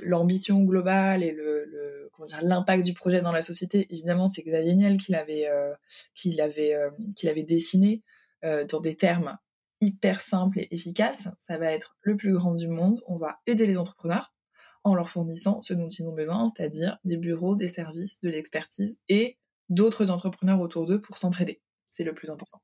L'ambition 0.00 0.62
globale 0.62 1.22
et 1.22 1.32
le, 1.32 1.64
le 1.64 2.08
comment 2.12 2.26
dire 2.26 2.42
l'impact 2.42 2.84
du 2.84 2.94
projet 2.94 3.20
dans 3.20 3.32
la 3.32 3.42
société. 3.42 3.86
Évidemment, 3.90 4.26
c'est 4.26 4.42
Xavier 4.42 4.74
Niel 4.74 4.96
qui 4.96 5.12
l'avait 5.12 5.48
euh, 5.48 5.72
qui 6.14 6.32
l'avait 6.32 6.76
qui 7.16 7.26
l'avait 7.26 7.42
dessiné 7.42 8.02
dans 8.42 8.80
des 8.80 8.94
termes 8.94 9.38
hyper 9.80 10.20
simple 10.20 10.60
et 10.60 10.68
efficace. 10.70 11.28
Ça 11.38 11.58
va 11.58 11.72
être 11.72 11.96
le 12.02 12.16
plus 12.16 12.32
grand 12.32 12.54
du 12.54 12.68
monde. 12.68 13.00
On 13.06 13.16
va 13.16 13.40
aider 13.46 13.66
les 13.66 13.78
entrepreneurs 13.78 14.32
en 14.82 14.94
leur 14.94 15.08
fournissant 15.10 15.62
ce 15.62 15.74
dont 15.74 15.88
ils 15.88 16.06
ont 16.06 16.12
besoin, 16.12 16.46
c'est-à-dire 16.48 16.98
des 17.04 17.16
bureaux, 17.16 17.56
des 17.56 17.68
services, 17.68 18.20
de 18.20 18.28
l'expertise 18.28 19.00
et 19.08 19.38
d'autres 19.70 20.10
entrepreneurs 20.10 20.60
autour 20.60 20.86
d'eux 20.86 21.00
pour 21.00 21.16
s'entraider. 21.18 21.60
C'est 21.88 22.04
le 22.04 22.12
plus 22.12 22.30
important. 22.30 22.60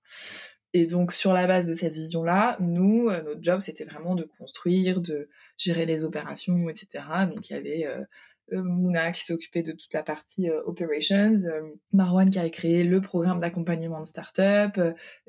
Et 0.73 0.87
donc, 0.87 1.13
sur 1.13 1.33
la 1.33 1.47
base 1.47 1.67
de 1.67 1.73
cette 1.73 1.95
vision-là, 1.95 2.57
nous, 2.61 3.09
euh, 3.09 3.23
notre 3.23 3.43
job, 3.43 3.61
c'était 3.61 3.85
vraiment 3.85 4.15
de 4.15 4.25
construire, 4.25 5.01
de 5.01 5.29
gérer 5.59 5.85
les 5.85 6.05
opérations, 6.05 6.69
etc. 6.69 7.05
Donc, 7.29 7.51
il 7.51 7.55
y 7.55 7.57
avait 7.57 7.87
euh, 7.87 8.05
Mouna 8.53 9.13
qui 9.13 9.25
s'occupait 9.25 9.63
de 9.63 9.73
toute 9.73 9.93
la 9.93 10.03
partie 10.03 10.51
operations, 10.67 11.33
Marwan 11.93 12.31
qui 12.31 12.39
a 12.39 12.49
créé 12.51 12.85
le 12.85 13.01
programme 13.01 13.39
d'accompagnement 13.39 14.01
de 14.01 14.07
start-up, 14.07 14.79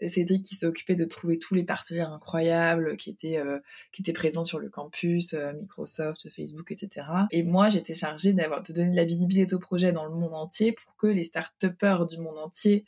Cédric 0.06 0.44
qui 0.44 0.56
s'occupait 0.56 0.96
de 0.96 1.06
trouver 1.06 1.40
tous 1.40 1.56
les 1.56 1.64
partenaires 1.64 2.12
incroyables 2.12 2.98
qui 2.98 3.10
étaient 3.10 4.14
présents 4.14 4.44
sur 4.44 4.60
le 4.60 4.70
campus, 4.70 5.34
Microsoft, 5.34 6.30
Facebook, 6.30 6.72
etc. 6.72 7.08
Et 7.32 7.44
moi, 7.44 7.70
j'étais 7.70 7.94
chargée 7.94 8.34
de 8.34 8.74
donner 8.74 8.92
de 8.92 8.96
la 8.96 9.06
visibilité 9.06 9.54
au 9.54 9.60
projet 9.60 9.92
dans 9.92 10.06
le 10.06 10.12
monde 10.12 10.34
entier 10.34 10.72
pour 10.74 10.96
que 10.96 11.08
les 11.08 11.24
start-upers 11.24 12.06
du 12.08 12.18
monde 12.18 12.38
entier 12.38 12.86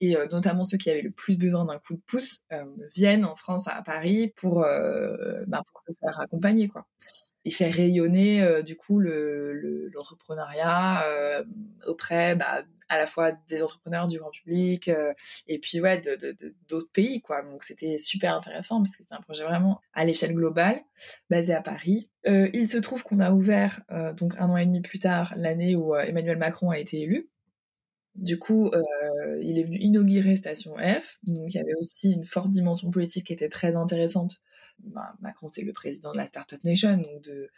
et 0.00 0.16
notamment 0.30 0.64
ceux 0.64 0.78
qui 0.78 0.90
avaient 0.90 1.02
le 1.02 1.10
plus 1.10 1.38
besoin 1.38 1.64
d'un 1.64 1.78
coup 1.78 1.94
de 1.94 2.02
pouce 2.06 2.44
viennent 2.94 3.24
en 3.24 3.34
France 3.34 3.68
à 3.68 3.82
Paris 3.82 4.32
pour 4.36 4.64
bah, 5.46 5.62
pour 5.70 5.82
se 5.86 5.92
faire 6.00 6.20
accompagner 6.20 6.68
quoi 6.68 6.86
et 7.44 7.50
faire 7.50 7.74
rayonner 7.74 8.42
euh, 8.42 8.62
du 8.62 8.76
coup 8.76 9.00
l'entrepreneuriat 9.00 11.02
le, 11.04 11.06
euh, 11.06 11.44
auprès 11.86 12.36
bah, 12.36 12.62
à 12.88 12.98
la 12.98 13.06
fois 13.06 13.32
des 13.48 13.62
entrepreneurs 13.62 14.06
du 14.06 14.18
grand 14.18 14.30
public 14.30 14.88
euh, 14.88 15.12
et 15.46 15.58
puis 15.58 15.80
ouais 15.80 15.98
de 15.98 16.36
d'autres 16.68 16.90
pays 16.92 17.20
quoi. 17.20 17.42
Donc 17.42 17.64
c'était 17.64 17.98
super 17.98 18.34
intéressant 18.34 18.78
parce 18.78 18.96
que 18.96 19.02
c'était 19.02 19.14
un 19.14 19.20
projet 19.20 19.44
vraiment 19.44 19.80
à 19.94 20.04
l'échelle 20.04 20.34
globale 20.34 20.80
basé 21.30 21.54
à 21.54 21.62
Paris. 21.62 22.10
Il 22.24 22.68
se 22.68 22.78
trouve 22.78 23.02
qu'on 23.02 23.18
a 23.18 23.32
ouvert 23.32 23.80
donc 24.16 24.34
un 24.38 24.48
an 24.48 24.56
et 24.56 24.66
demi 24.66 24.80
plus 24.80 25.00
tard 25.00 25.32
l'année 25.36 25.74
où 25.74 25.96
Emmanuel 25.96 26.38
Macron 26.38 26.70
a 26.70 26.78
été 26.78 27.00
élu. 27.00 27.28
Du 28.14 28.38
coup, 28.38 28.70
il 29.40 29.58
est 29.58 29.64
venu 29.64 29.78
inaugurer 29.78 30.36
Station 30.36 30.76
F, 30.76 31.18
donc 31.24 31.52
il 31.52 31.56
y 31.56 31.60
avait 31.60 31.74
aussi 31.80 32.12
une 32.12 32.24
forte 32.24 32.50
dimension 32.50 32.90
politique 32.90 33.26
qui 33.26 33.32
était 33.32 33.48
très 33.48 33.74
intéressante 33.74 34.42
bah, 34.84 35.14
Macron 35.20 35.48
c'est 35.48 35.62
le 35.62 35.72
président 35.72 36.12
de 36.12 36.16
la 36.16 36.26
Startup 36.26 36.62
Nation, 36.64 36.96
donc 36.96 37.22
de, 37.22 37.50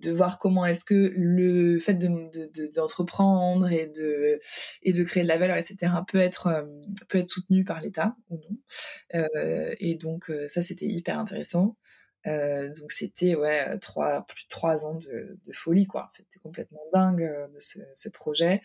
de 0.00 0.10
voir 0.10 0.38
comment 0.38 0.66
est-ce 0.66 0.84
que 0.84 1.12
le 1.14 1.78
fait 1.78 1.94
d'entreprendre 2.74 3.68
de, 3.68 3.72
et 3.72 3.86
de 3.86 4.40
et 4.82 4.92
de 4.92 5.02
créer 5.04 5.22
de 5.22 5.28
la 5.28 5.38
valeur, 5.38 5.56
etc. 5.56 5.92
peut 6.06 6.18
être 6.18 6.46
euh, 6.48 6.62
peut 7.08 7.18
être 7.18 7.28
soutenu 7.28 7.64
par 7.64 7.80
l'État 7.80 8.16
ou 8.30 8.36
non. 8.36 8.58
Euh, 9.14 9.74
et 9.78 9.94
donc 9.94 10.30
euh, 10.30 10.48
ça 10.48 10.62
c'était 10.62 10.86
hyper 10.86 11.18
intéressant. 11.18 11.76
donc 12.24 12.92
c'était 12.92 13.34
ouais 13.34 13.78
trois 13.80 14.24
plus 14.26 14.44
de 14.44 14.48
trois 14.48 14.86
ans 14.86 14.94
de, 14.94 15.38
folie 15.52 15.86
quoi. 15.86 16.08
C'était 16.12 16.40
complètement 16.40 16.82
dingue 16.92 17.48
de 17.52 17.60
ce, 17.60 17.78
ce 17.94 18.08
projet. 18.08 18.60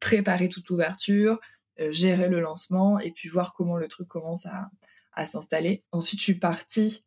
Préparer 0.00 0.48
toute 0.48 0.68
l'ouverture, 0.68 1.40
gérer 1.78 2.28
le 2.28 2.40
lancement 2.40 2.98
et 2.98 3.12
puis 3.12 3.28
voir 3.28 3.54
comment 3.54 3.76
le 3.76 3.88
truc 3.88 4.08
commence 4.08 4.46
à 4.46 4.70
à 5.12 5.24
s'installer. 5.24 5.84
Ensuite, 5.92 6.20
je 6.20 6.24
suis 6.24 6.38
partie 6.38 7.04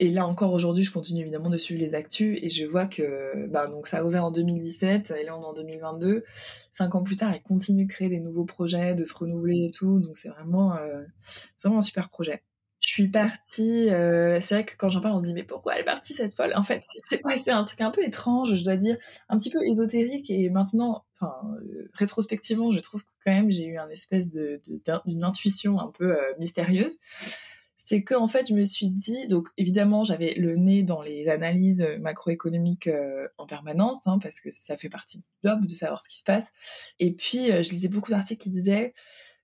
et 0.00 0.10
là 0.10 0.26
encore 0.26 0.52
aujourd'hui, 0.52 0.82
je 0.82 0.90
continue 0.90 1.20
évidemment 1.20 1.50
de 1.50 1.56
suivre 1.56 1.80
les 1.80 1.94
actus 1.94 2.38
et 2.42 2.50
je 2.50 2.66
vois 2.66 2.86
que 2.86 3.46
bah, 3.46 3.68
donc 3.68 3.86
ça 3.86 3.98
a 3.98 4.04
ouvert 4.04 4.24
en 4.24 4.32
2017 4.32 5.12
et 5.12 5.24
là 5.24 5.36
on 5.36 5.42
est 5.42 5.46
en 5.46 5.52
2022. 5.52 6.24
Cinq 6.72 6.96
ans 6.96 7.02
plus 7.04 7.14
tard, 7.14 7.32
ils 7.34 7.42
continuent 7.42 7.86
de 7.86 7.92
créer 7.92 8.08
des 8.08 8.18
nouveaux 8.18 8.44
projets, 8.44 8.96
de 8.96 9.04
se 9.04 9.14
renouveler 9.14 9.66
et 9.66 9.70
tout. 9.70 10.00
Donc 10.00 10.16
c'est 10.16 10.30
vraiment, 10.30 10.74
euh, 10.76 11.04
vraiment 11.62 11.78
un 11.78 11.82
super 11.82 12.08
projet. 12.08 12.42
Je 12.80 12.88
suis 12.88 13.08
partie. 13.08 13.88
Euh, 13.90 14.40
c'est 14.40 14.56
vrai 14.56 14.64
que 14.64 14.74
quand 14.76 14.90
j'en 14.90 15.00
parle, 15.00 15.14
on 15.14 15.22
se 15.22 15.28
dit 15.28 15.34
mais 15.34 15.44
pourquoi 15.44 15.74
elle 15.74 15.82
est 15.82 15.84
partie 15.84 16.12
cette 16.12 16.34
folle? 16.34 16.52
En 16.56 16.62
fait, 16.62 16.82
c'est 17.04 17.50
un 17.52 17.62
truc 17.62 17.80
un 17.80 17.92
peu 17.92 18.04
étrange, 18.04 18.52
je 18.52 18.64
dois 18.64 18.76
dire, 18.76 18.96
un 19.28 19.38
petit 19.38 19.50
peu 19.50 19.64
ésotérique 19.64 20.28
et 20.28 20.50
maintenant, 20.50 21.04
enfin 21.20 21.34
euh, 21.62 21.88
rétrospectivement, 21.92 22.72
je 22.72 22.80
trouve 22.80 23.04
que 23.04 23.10
quand 23.24 23.32
même 23.32 23.52
j'ai 23.52 23.66
eu 23.66 23.78
un 23.78 23.88
espèce 23.90 24.28
de 24.28 24.60
d'une 25.06 25.22
intuition 25.22 25.78
un 25.78 25.92
peu 25.96 26.16
mystérieuse 26.40 26.98
c'est 27.86 28.02
que 28.02 28.14
en 28.14 28.28
fait 28.28 28.48
je 28.48 28.54
me 28.54 28.64
suis 28.64 28.88
dit 28.88 29.26
donc 29.26 29.48
évidemment 29.58 30.04
j'avais 30.04 30.32
le 30.38 30.56
nez 30.56 30.82
dans 30.82 31.02
les 31.02 31.28
analyses 31.28 31.82
euh, 31.82 31.98
macroéconomiques 31.98 32.86
euh, 32.86 33.28
en 33.36 33.44
permanence 33.46 33.98
hein, 34.06 34.18
parce 34.22 34.40
que 34.40 34.48
ça 34.50 34.78
fait 34.78 34.88
partie 34.88 35.18
du 35.18 35.24
job 35.44 35.66
de 35.66 35.74
savoir 35.74 36.00
ce 36.00 36.08
qui 36.08 36.16
se 36.16 36.22
passe. 36.22 36.50
Et 36.98 37.12
puis 37.12 37.52
euh, 37.52 37.62
je 37.62 37.70
lisais 37.70 37.88
beaucoup 37.88 38.10
d'articles 38.10 38.42
qui 38.42 38.50
disaient 38.50 38.94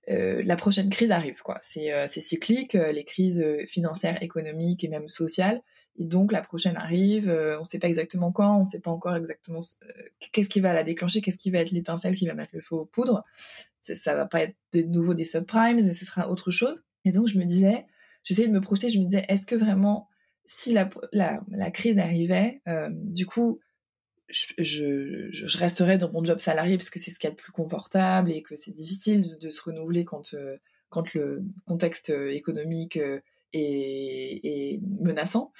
la 0.07 0.55
prochaine 0.57 0.89
crise 0.89 1.11
arrive 1.11 1.41
quoi. 1.41 1.57
C'est 1.61 2.09
cyclique 2.09 2.73
les 2.73 3.05
crises 3.05 3.45
financières 3.67 4.21
économiques 4.21 4.83
et 4.83 4.89
même 4.89 5.07
sociales. 5.07 5.61
Et 5.95 6.03
donc 6.03 6.33
la 6.33 6.41
prochaine 6.41 6.75
arrive 6.75 7.29
on 7.29 7.59
ne 7.59 7.63
sait 7.63 7.79
pas 7.79 7.87
exactement 7.87 8.31
quand 8.31 8.57
on 8.57 8.59
ne 8.61 8.65
sait 8.65 8.79
pas 8.79 8.91
encore 8.91 9.15
exactement 9.15 9.59
qu'est-ce 10.33 10.49
qui 10.49 10.59
va 10.59 10.73
la 10.73 10.83
déclencher 10.83 11.21
qu'est-ce 11.21 11.37
qui 11.37 11.51
va 11.51 11.59
être 11.59 11.71
l'étincelle 11.71 12.15
qui 12.15 12.27
va 12.27 12.33
mettre 12.33 12.51
le 12.53 12.61
feu 12.61 12.75
aux 12.75 12.85
poudres. 12.85 13.23
Ça, 13.81 13.95
ça 13.95 14.15
va 14.15 14.25
pas 14.25 14.41
être 14.41 14.55
de 14.73 14.81
nouveau 14.81 15.13
des 15.13 15.23
subprimes 15.23 15.79
ce 15.79 15.93
sera 15.93 16.29
autre 16.29 16.49
chose. 16.49 16.83
Et 17.05 17.11
donc 17.11 17.27
je 17.27 17.37
me 17.37 17.45
disais 17.45 17.85
j'essayais 18.23 18.47
de 18.47 18.53
me 18.53 18.61
projeter, 18.61 18.89
je 18.89 18.99
me 18.99 19.05
disais, 19.05 19.25
est-ce 19.27 19.45
que 19.45 19.55
vraiment, 19.55 20.07
si 20.45 20.73
la, 20.73 20.89
la, 21.11 21.41
la 21.49 21.71
crise 21.71 21.97
arrivait, 21.97 22.61
euh, 22.67 22.89
du 22.91 23.25
coup, 23.25 23.59
je, 24.29 24.53
je, 24.59 25.29
je, 25.31 25.57
resterais 25.57 25.97
dans 25.97 26.11
mon 26.11 26.23
job 26.23 26.39
salarié 26.39 26.77
parce 26.77 26.89
que 26.89 26.99
c'est 26.99 27.11
ce 27.11 27.19
qu'il 27.19 27.27
y 27.27 27.31
a 27.31 27.35
de 27.35 27.39
plus 27.41 27.51
confortable 27.51 28.31
et 28.31 28.41
que 28.41 28.55
c'est 28.55 28.71
difficile 28.71 29.23
de, 29.41 29.51
se 29.51 29.61
renouveler 29.61 30.05
quand, 30.05 30.33
euh, 30.33 30.57
quand 30.89 31.13
le 31.13 31.43
contexte 31.65 32.11
euh, 32.11 32.31
économique 32.31 32.97
est, 32.97 33.21
est 33.53 34.79
menaçant. 35.01 35.51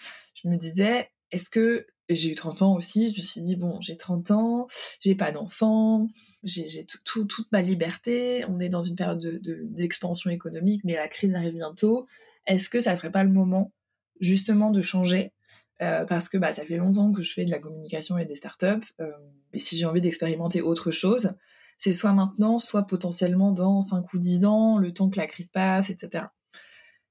Je 0.41 0.47
me 0.47 0.55
disais, 0.55 1.09
est-ce 1.31 1.49
que 1.49 1.85
j'ai 2.15 2.31
eu 2.31 2.35
30 2.35 2.61
ans 2.61 2.75
aussi, 2.75 3.11
je 3.11 3.17
me 3.17 3.25
suis 3.25 3.41
dit, 3.41 3.55
bon, 3.55 3.79
j'ai 3.81 3.95
30 3.95 4.31
ans, 4.31 4.67
j'ai 4.99 5.15
pas 5.15 5.31
d'enfant, 5.31 6.07
j'ai 6.43 6.85
tout, 6.85 6.97
tout, 7.03 7.25
toute 7.25 7.51
ma 7.51 7.61
liberté, 7.61 8.45
on 8.49 8.59
est 8.59 8.69
dans 8.69 8.81
une 8.81 8.95
période 8.95 9.39
d'expansion 9.73 10.29
de, 10.29 10.35
économique, 10.35 10.83
mais 10.83 10.95
la 10.95 11.07
crise 11.07 11.33
arrive 11.35 11.53
bientôt 11.53 12.05
est-ce 12.53 12.69
que 12.69 12.79
ça 12.79 12.95
serait 12.95 13.11
pas 13.11 13.23
le 13.23 13.31
moment 13.31 13.73
justement 14.19 14.71
de 14.71 14.81
changer? 14.81 15.33
Euh, 15.81 16.05
parce 16.05 16.29
que 16.29 16.37
bah, 16.37 16.51
ça 16.51 16.63
fait 16.63 16.77
longtemps 16.77 17.11
que 17.11 17.23
je 17.23 17.33
fais 17.33 17.43
de 17.43 17.49
la 17.49 17.57
communication 17.57 18.17
et 18.17 18.25
des 18.25 18.35
startups. 18.35 18.87
Euh, 18.99 19.11
et 19.53 19.59
si 19.59 19.77
j'ai 19.77 19.85
envie 19.85 20.01
d'expérimenter 20.01 20.61
autre 20.61 20.91
chose, 20.91 21.33
c'est 21.77 21.93
soit 21.93 22.13
maintenant, 22.13 22.59
soit 22.59 22.85
potentiellement 22.85 23.51
dans 23.51 23.81
5 23.81 24.13
ou 24.13 24.19
10 24.19 24.45
ans, 24.45 24.77
le 24.77 24.93
temps 24.93 25.09
que 25.09 25.17
la 25.17 25.25
crise 25.25 25.49
passe, 25.49 25.89
etc. 25.89 26.25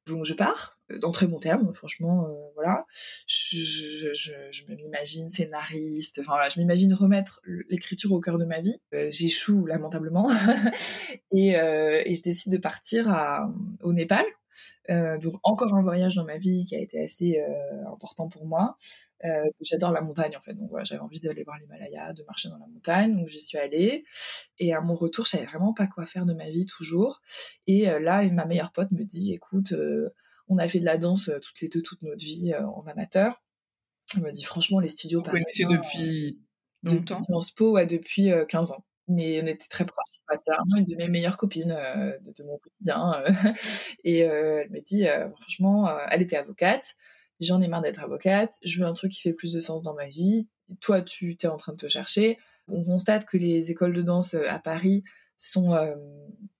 Donc 0.06 0.24
je 0.24 0.34
pars, 0.34 0.78
dans 1.00 1.12
très 1.12 1.26
bon 1.26 1.38
terme, 1.38 1.72
franchement, 1.72 2.26
euh, 2.26 2.32
voilà. 2.54 2.86
Je, 3.26 3.56
je, 3.56 4.14
je, 4.50 4.64
m'imagine 4.74 5.28
scénariste, 5.28 6.20
enfin 6.20 6.32
voilà, 6.32 6.48
je 6.48 6.58
m'imagine 6.58 6.92
remettre 6.94 7.40
l'écriture 7.68 8.12
au 8.12 8.20
cœur 8.20 8.38
de 8.38 8.44
ma 8.44 8.60
vie. 8.60 8.76
Euh, 8.94 9.08
j'échoue 9.10 9.66
lamentablement 9.66 10.30
et, 11.32 11.56
euh, 11.58 12.02
je 12.06 12.22
décide 12.22 12.52
de 12.52 12.58
partir 12.58 13.12
au 13.82 13.92
Népal 13.92 14.24
euh, 14.90 15.18
donc 15.18 15.34
encore 15.42 15.74
un 15.74 15.82
voyage 15.82 16.14
dans 16.16 16.24
ma 16.24 16.38
vie 16.38 16.64
qui 16.64 16.76
a 16.76 16.78
été 16.78 17.02
assez 17.02 17.38
euh, 17.38 17.92
important 17.92 18.28
pour 18.28 18.46
moi. 18.46 18.76
Euh, 19.24 19.44
j'adore 19.60 19.92
la 19.92 20.00
montagne 20.00 20.36
en 20.36 20.40
fait, 20.40 20.54
donc 20.54 20.70
voilà, 20.70 20.84
j'avais 20.84 21.00
envie 21.00 21.20
d'aller 21.20 21.42
voir 21.44 21.58
l'Himalaya, 21.58 22.12
de 22.12 22.22
marcher 22.24 22.48
dans 22.48 22.58
la 22.58 22.66
montagne, 22.66 23.16
donc 23.16 23.28
j'y 23.28 23.42
suis 23.42 23.58
allée. 23.58 24.04
Et 24.58 24.72
à 24.72 24.80
mon 24.80 24.94
retour, 24.94 25.26
je 25.26 25.32
savais 25.32 25.46
vraiment 25.46 25.74
pas 25.74 25.86
quoi 25.86 26.06
faire 26.06 26.26
de 26.26 26.32
ma 26.32 26.48
vie 26.48 26.66
toujours. 26.66 27.20
Et 27.66 27.86
là, 27.86 28.26
ma 28.30 28.46
meilleure 28.46 28.72
pote 28.72 28.92
me 28.92 29.04
dit, 29.04 29.34
écoute, 29.34 29.74
on 30.48 30.58
a 30.58 30.68
fait 30.68 30.80
de 30.80 30.86
la 30.86 30.96
danse 30.96 31.30
toutes 31.42 31.60
les 31.60 31.68
deux 31.68 31.82
toute 31.82 32.00
notre 32.02 32.24
vie 32.24 32.54
en 32.54 32.82
amateur. 32.86 33.42
Elle 34.16 34.22
me 34.22 34.30
dit 34.30 34.42
franchement, 34.42 34.80
les 34.80 34.88
studios. 34.88 35.22
Vous 35.22 35.30
connaissez 35.30 35.66
depuis 35.66 36.40
longtemps? 36.82 37.20
Depuis 37.20 37.40
Spo, 37.40 37.72
ouais, 37.72 37.86
depuis 37.86 38.30
15 38.48 38.72
ans 38.72 38.84
mais 39.10 39.42
on 39.42 39.46
était 39.46 39.68
très 39.68 39.84
proches. 39.84 40.06
C'était 40.36 40.52
vraiment 40.52 40.76
une 40.76 40.84
de 40.84 40.96
mes 40.96 41.08
meilleures 41.08 41.36
copines 41.36 41.72
euh, 41.72 42.16
de, 42.38 42.44
mon 42.44 42.58
quotidien. 42.58 43.22
Euh. 43.26 43.52
et 44.04 44.24
euh, 44.24 44.62
elle 44.62 44.70
me 44.70 44.80
dit, 44.80 45.06
franchement, 45.36 45.90
elle 46.10 46.22
était 46.22 46.36
avocate. 46.36 46.94
J'en 47.40 47.60
ai 47.60 47.68
marre 47.68 47.82
d'être 47.82 48.00
avocate. 48.00 48.54
Je 48.64 48.78
veux 48.78 48.86
un 48.86 48.92
truc 48.92 49.12
qui 49.12 49.20
fait 49.22 49.32
plus 49.32 49.52
de 49.52 49.60
sens 49.60 49.82
dans 49.82 49.94
ma 49.94 50.06
vie. 50.06 50.48
Toi, 50.80 51.02
tu 51.02 51.36
es 51.42 51.46
en 51.46 51.56
train 51.56 51.72
de 51.72 51.78
te 51.78 51.88
chercher. 51.88 52.38
On 52.68 52.82
constate 52.82 53.26
que 53.26 53.36
les 53.36 53.70
écoles 53.70 53.94
de 53.94 54.02
danse 54.02 54.34
à 54.34 54.58
Paris 54.58 55.02
sont 55.36 55.74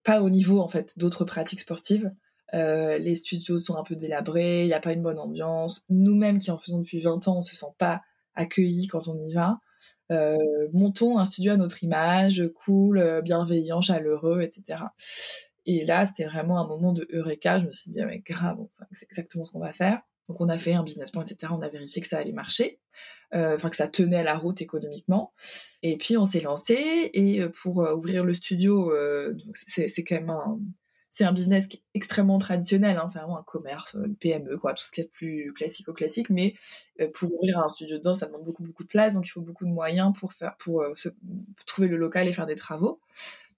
pas 0.03 0.23
au 0.23 0.31
niveau 0.31 0.61
en 0.61 0.69
fait 0.69 0.99
d'autres 0.99 1.25
pratiques 1.25 1.61
sportives. 1.61 2.11
les 2.53 3.15
studios 3.15 3.59
sont 3.59 3.77
un 3.77 3.85
peu 3.85 3.95
délabrés, 3.95 4.63
il 4.63 4.67
n'y 4.67 4.73
a 4.73 4.81
pas 4.81 4.95
une 4.95 5.03
bonne 5.03 5.19
ambiance. 5.19 5.85
Nous-mêmes 5.91 6.39
qui 6.39 6.51
en 6.51 6.57
faisons 6.57 6.79
depuis 6.79 7.01
20 7.01 7.29
ans, 7.29 7.39
on 7.39 7.43
se 7.43 7.55
sent 7.55 7.73
pas 7.79 8.01
accueillis 8.35 8.89
quand 8.89 9.07
on 9.07 9.23
y 9.23 9.33
va. 9.33 9.61
Euh, 10.11 10.69
montons 10.73 11.19
un 11.19 11.25
studio 11.25 11.53
à 11.53 11.57
notre 11.57 11.83
image, 11.85 12.43
cool, 12.55 12.99
euh, 12.99 13.21
bienveillant, 13.21 13.81
chaleureux, 13.81 14.43
etc. 14.43 14.85
Et 15.67 15.85
là, 15.85 16.07
c'était 16.07 16.25
vraiment 16.25 16.59
un 16.59 16.67
moment 16.67 16.93
de 16.93 17.07
eureka. 17.13 17.61
Je 17.61 17.67
me 17.67 17.73
suis 17.73 17.91
dit, 17.91 18.03
mais 18.03 18.21
grave, 18.21 18.59
c'est 18.93 19.07
exactement 19.07 19.45
ce 19.45 19.53
qu'on 19.53 19.61
va 19.61 19.73
faire. 19.73 20.01
Donc, 20.29 20.41
on 20.41 20.49
a 20.49 20.59
fait 20.59 20.75
un 20.75 20.83
business 20.83 21.11
plan, 21.11 21.23
etc. 21.23 21.53
On 21.57 21.61
a 21.61 21.69
vérifié 21.69 22.01
que 22.01 22.09
ça 22.09 22.19
allait 22.19 22.33
marcher, 22.33 22.79
euh, 23.35 23.57
enfin 23.57 23.69
que 23.69 23.77
ça 23.77 23.89
tenait 23.89 24.19
à 24.19 24.23
la 24.23 24.39
route 24.39 24.63
économiquement. 24.63 25.33
Et 25.83 25.97
puis, 25.97 26.17
on 26.17 26.25
s'est 26.25 26.41
lancé. 26.41 27.11
Et 27.13 27.43
pour 27.63 27.79
ouvrir 27.79 28.25
le 28.25 28.35
studio, 28.35 28.93
c'est 29.55 30.05
quand 30.05 30.17
même 30.17 30.31
un, 30.31 30.61
c'est 31.11 31.25
un 31.25 31.33
business 31.33 31.67
qui 31.67 31.79
est 31.79 31.83
extrêmement 31.95 32.39
traditionnel, 32.39 32.97
hein, 32.97 33.07
c'est 33.13 33.19
vraiment 33.19 33.39
un 33.39 33.43
commerce, 33.43 33.97
une 33.97 34.15
PME, 34.15 34.57
quoi, 34.59 34.75
tout 34.75 34.85
ce 34.85 34.93
qui 34.93 35.01
est 35.01 35.11
plus 35.11 35.53
classique 35.53 35.89
au 35.89 35.93
classique. 35.93 36.31
Mais 36.31 36.55
euh, 37.01 37.09
pour 37.13 37.35
ouvrir 37.35 37.59
un 37.59 37.69
studio 37.69 37.99
de 37.99 38.03
danse, 38.03 38.21
ça 38.21 38.27
demande 38.27 38.45
beaucoup 38.45 38.63
beaucoup 38.63 38.85
de 38.85 38.89
place, 38.89 39.15
donc 39.15 39.27
il 39.27 39.31
faut 39.31 39.41
beaucoup 39.41 39.65
de 39.65 39.71
moyens 39.71 40.13
pour 40.19 40.33
faire, 40.33 40.57
pour, 40.59 40.83
euh, 40.83 40.93
trouver 41.67 41.89
le 41.89 41.97
local 41.97 42.29
et 42.29 42.33
faire 42.33 42.47
des 42.47 42.55
travaux. 42.55 43.01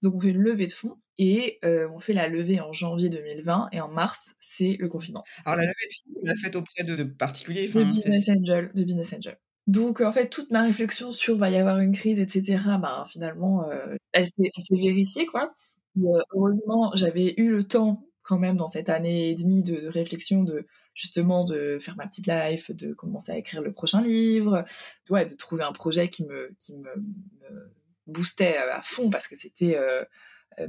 Donc 0.01 0.15
on 0.15 0.19
fait 0.19 0.29
une 0.29 0.41
levée 0.41 0.67
de 0.67 0.71
fonds 0.71 0.97
et 1.19 1.59
euh, 1.63 1.87
on 1.93 1.99
fait 1.99 2.13
la 2.13 2.27
levée 2.27 2.59
en 2.59 2.73
janvier 2.73 3.09
2020 3.09 3.69
et 3.71 3.81
en 3.81 3.87
mars 3.87 4.35
c'est 4.39 4.75
le 4.79 4.89
confinement. 4.89 5.23
Alors 5.45 5.57
la 5.57 5.65
levée 5.65 5.87
de 5.87 5.93
fonds, 5.93 6.19
on 6.21 6.25
l'a 6.25 6.35
faite 6.35 6.55
auprès 6.55 6.83
de, 6.83 7.03
particuliers, 7.03 7.67
de 7.67 7.83
business 7.83 8.29
angel, 8.29 8.71
de 8.73 8.83
business 8.83 9.13
angel. 9.13 9.37
Donc 9.67 10.01
en 10.01 10.11
fait, 10.11 10.29
toute 10.29 10.51
ma 10.51 10.63
réflexion 10.63 11.11
sur 11.11 11.37
va 11.37 11.49
y 11.49 11.55
avoir 11.55 11.79
une 11.79 11.93
crise, 11.93 12.19
etc. 12.19 12.57
Ben 12.81 13.05
finalement, 13.07 13.69
euh, 13.69 13.95
elle 14.11 14.25
s'est 14.25 14.51
vérifiée 14.71 15.25
quoi. 15.25 15.53
Euh, 15.97 16.21
heureusement, 16.33 16.91
j'avais 16.95 17.33
eu 17.37 17.49
le 17.49 17.63
temps 17.63 18.05
quand 18.21 18.39
même 18.39 18.57
dans 18.57 18.67
cette 18.67 18.89
année 18.89 19.29
et 19.29 19.35
demie 19.35 19.63
de, 19.63 19.75
de, 19.75 19.87
réflexion 19.87 20.43
de 20.43 20.65
justement 20.93 21.43
de 21.43 21.77
faire 21.79 21.95
ma 21.97 22.07
petite 22.07 22.27
life, 22.27 22.71
de 22.71 22.93
commencer 22.93 23.31
à 23.31 23.37
écrire 23.37 23.61
le 23.61 23.73
prochain 23.73 24.01
livre, 24.01 24.63
ouais, 25.09 25.25
de 25.25 25.33
trouver 25.35 25.63
un 25.63 25.71
projet 25.71 26.07
qui 26.07 26.25
me 26.25 26.55
qui 26.59 26.75
me, 26.75 26.95
me 26.95 27.73
boostait 28.07 28.57
à 28.57 28.81
fond 28.81 29.09
parce 29.09 29.27
que 29.27 29.35
c'était 29.35 29.75
euh, 29.75 30.03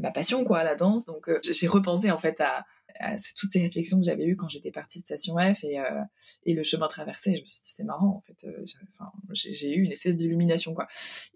ma 0.00 0.10
passion 0.10 0.44
quoi, 0.44 0.64
la 0.64 0.74
danse. 0.74 1.04
Donc 1.04 1.30
j'ai 1.42 1.68
repensé 1.68 2.10
en 2.10 2.18
fait 2.18 2.40
à 2.40 2.64
c'est 3.16 3.34
toutes 3.34 3.50
ces 3.50 3.60
réflexions 3.60 3.98
que 3.98 4.04
j'avais 4.04 4.24
eues 4.24 4.36
quand 4.36 4.48
j'étais 4.48 4.70
partie 4.70 5.00
de 5.00 5.04
Station 5.04 5.36
F 5.38 5.64
et, 5.64 5.80
euh, 5.80 6.02
et 6.44 6.54
le 6.54 6.62
chemin 6.62 6.86
traversé. 6.88 7.34
Je 7.34 7.40
me 7.40 7.46
suis 7.46 7.60
dit, 7.62 7.68
c'était 7.70 7.84
marrant, 7.84 8.16
en 8.16 8.20
fait. 8.20 8.46
Euh, 8.46 8.64
j'ai 9.32 9.74
eu 9.74 9.82
une 9.82 9.92
espèce 9.92 10.16
d'illumination, 10.16 10.74
quoi. 10.74 10.86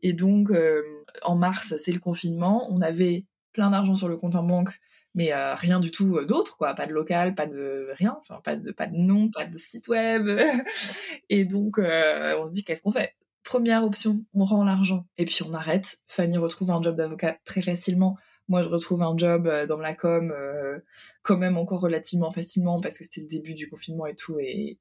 Et 0.02 0.12
donc, 0.12 0.50
euh, 0.50 0.82
en 1.22 1.36
mars, 1.36 1.76
c'est 1.76 1.92
le 1.92 1.98
confinement. 1.98 2.68
On 2.70 2.80
avait 2.80 3.24
plein 3.52 3.70
d'argent 3.70 3.94
sur 3.94 4.08
le 4.08 4.16
compte 4.16 4.34
en 4.34 4.42
banque, 4.42 4.70
mais 5.14 5.32
rien 5.54 5.80
du 5.80 5.90
tout 5.90 6.24
d'autre, 6.24 6.56
quoi. 6.56 6.74
Pas 6.74 6.86
de 6.86 6.92
local, 6.92 7.34
pas 7.34 7.46
de 7.46 7.88
rien, 7.96 8.16
enfin, 8.20 8.40
pas 8.44 8.56
de, 8.56 8.70
pas 8.70 8.86
de 8.86 8.96
nom, 8.96 9.30
pas 9.30 9.44
de 9.44 9.56
site 9.56 9.88
web. 9.88 10.28
et 11.28 11.44
donc, 11.44 11.78
on 11.78 12.46
se 12.46 12.52
dit, 12.52 12.64
qu'est-ce 12.64 12.82
qu'on 12.82 12.92
fait? 12.92 13.14
Première 13.42 13.84
option, 13.84 14.24
on 14.34 14.44
rend 14.44 14.64
l'argent 14.64 15.06
et 15.16 15.24
puis 15.24 15.42
on 15.42 15.54
arrête. 15.54 15.98
Fanny 16.06 16.36
retrouve 16.36 16.70
un 16.70 16.82
job 16.82 16.94
d'avocat 16.94 17.38
très 17.44 17.62
facilement 17.62 18.18
moi, 18.48 18.62
je 18.62 18.68
retrouve 18.68 19.02
un 19.02 19.16
job 19.16 19.46
euh, 19.46 19.66
dans 19.66 19.78
la 19.78 19.94
com 19.94 20.32
euh, 20.34 20.78
quand 21.22 21.36
même 21.36 21.58
encore 21.58 21.80
relativement 21.80 22.30
facilement 22.30 22.80
parce 22.80 22.96
que 22.96 23.04
c'était 23.04 23.20
le 23.20 23.26
début 23.26 23.54
du 23.54 23.68
confinement 23.68 24.06
et 24.06 24.14
tout, 24.14 24.38
et 24.40 24.78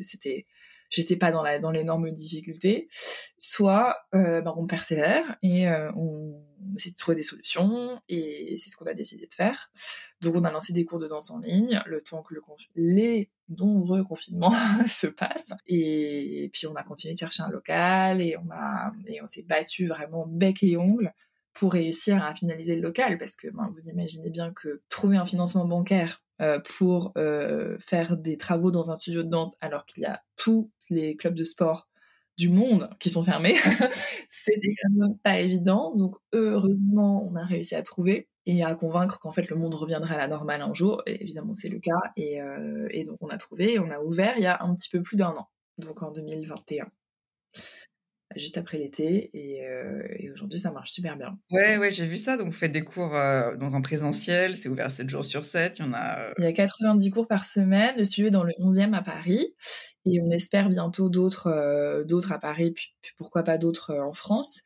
c'était 0.00 0.46
j'étais 0.94 1.16
pas 1.16 1.30
dans 1.30 1.42
la 1.42 1.58
dans 1.58 1.70
l'énorme 1.70 2.10
difficulté. 2.10 2.88
Soit 3.38 3.96
euh, 4.14 4.40
ben, 4.40 4.54
on 4.56 4.66
persévère 4.66 5.36
et 5.42 5.68
euh, 5.68 5.90
on 5.96 6.34
essaie 6.76 6.90
de 6.90 6.96
trouver 6.96 7.16
des 7.16 7.22
solutions 7.22 8.00
et 8.08 8.56
c'est 8.56 8.70
ce 8.70 8.76
qu'on 8.76 8.86
a 8.86 8.94
décidé 8.94 9.26
de 9.26 9.34
faire. 9.34 9.70
Donc 10.20 10.36
on 10.36 10.44
a 10.44 10.50
lancé 10.50 10.72
des 10.72 10.84
cours 10.84 10.98
de 10.98 11.08
danse 11.08 11.30
en 11.30 11.38
ligne 11.38 11.82
le 11.86 12.00
temps 12.00 12.22
que 12.22 12.34
le 12.34 12.40
les 12.76 13.30
nombreux 13.48 14.04
confinements 14.04 14.54
se 14.88 15.06
passent 15.06 15.52
et, 15.66 16.50
puis 16.52 16.66
on 16.66 16.74
a 16.74 16.82
continué 16.82 17.14
de 17.14 17.18
chercher 17.18 17.42
un 17.42 17.50
local 17.50 18.22
et 18.22 18.36
on 18.36 18.50
a 18.50 18.92
et 19.06 19.20
on 19.22 19.26
s'est 19.26 19.42
battu 19.42 19.86
vraiment 19.86 20.26
bec 20.26 20.62
et 20.62 20.76
ongle 20.76 21.12
pour 21.54 21.72
réussir 21.72 22.22
à 22.22 22.34
finaliser 22.34 22.74
le 22.74 22.82
local, 22.82 23.16
parce 23.16 23.36
que 23.36 23.48
ben, 23.48 23.72
vous 23.72 23.88
imaginez 23.88 24.28
bien 24.28 24.52
que 24.52 24.82
trouver 24.88 25.16
un 25.16 25.24
financement 25.24 25.64
bancaire 25.64 26.23
euh, 26.42 26.58
pour 26.76 27.12
euh, 27.16 27.76
faire 27.78 28.16
des 28.16 28.36
travaux 28.36 28.70
dans 28.70 28.90
un 28.90 28.96
studio 28.96 29.22
de 29.22 29.28
danse 29.28 29.52
alors 29.60 29.86
qu'il 29.86 30.02
y 30.02 30.06
a 30.06 30.22
tous 30.36 30.70
les 30.90 31.16
clubs 31.16 31.34
de 31.34 31.44
sport 31.44 31.88
du 32.36 32.48
monde 32.48 32.90
qui 32.98 33.10
sont 33.10 33.22
fermés, 33.22 33.54
c'est 34.28 34.60
quand 34.82 35.16
pas 35.22 35.38
évident. 35.38 35.94
Donc 35.94 36.16
heureusement, 36.32 37.24
on 37.30 37.36
a 37.36 37.44
réussi 37.44 37.76
à 37.76 37.82
trouver 37.82 38.28
et 38.46 38.64
à 38.64 38.74
convaincre 38.74 39.20
qu'en 39.20 39.30
fait 39.30 39.48
le 39.48 39.56
monde 39.56 39.74
reviendrait 39.74 40.16
à 40.16 40.18
la 40.18 40.28
normale 40.28 40.62
un 40.62 40.74
jour. 40.74 41.02
Évidemment, 41.06 41.54
c'est 41.54 41.68
le 41.68 41.78
cas. 41.78 42.00
Et, 42.16 42.40
euh, 42.40 42.88
donc 43.06 43.18
on 43.20 43.28
a 43.28 43.36
trouvé, 43.36 43.78
on 43.78 43.90
a 43.90 44.00
ouvert 44.00 44.34
il 44.36 44.42
y 44.42 44.46
a 44.46 44.60
un 44.62 44.74
petit 44.74 44.88
peu 44.88 45.02
plus 45.02 45.16
d'un 45.16 45.30
an, 45.30 45.48
donc 45.78 46.02
en 46.02 46.10
2021 46.10 46.90
juste 48.36 48.58
après 48.58 48.78
l'été 48.78 49.30
euh, 49.34 50.02
et, 50.18 50.30
aujourd'hui 50.30 50.58
ça 50.58 50.70
marche 50.72 50.90
super 50.90 51.16
bien. 51.16 51.38
Ouais 51.50 51.76
ouais 51.76 51.90
j'ai 51.90 52.06
vu 52.06 52.18
ça 52.18 52.36
donc 52.36 52.46
vous 52.46 52.52
faites 52.52 52.72
des 52.72 52.84
cours 52.84 53.14
euh, 53.14 53.56
donc 53.56 53.74
en 53.74 53.82
présentiel 53.82 54.56
c'est 54.56 54.68
ouvert 54.68 54.90
7 54.90 55.08
jours 55.08 55.24
sur 55.24 55.44
7 55.44 55.78
il 55.78 55.84
y 55.84 55.88
en 55.88 55.92
a 55.92 56.18
euh 56.18 56.34
il 56.38 56.44
y 56.44 56.46
a 56.46 56.52
90 56.52 57.10
cours 57.10 57.28
par 57.28 57.44
semaine 57.44 57.94
le 57.96 58.04
studio 58.04 58.28
est 58.28 58.30
dans 58.30 58.44
le 58.44 58.52
11e 58.60 58.94
à 58.94 59.02
Paris 59.02 59.54
et 60.06 60.20
on 60.20 60.30
espère 60.30 60.68
bientôt 60.68 61.08
d'autres 61.08 62.04
d'autres 62.06 62.32
à 62.32 62.38
Paris 62.38 62.72
puis, 62.72 62.92
pourquoi 63.16 63.42
pas 63.42 63.58
d'autres 63.58 63.94
en 63.94 64.12
France 64.12 64.62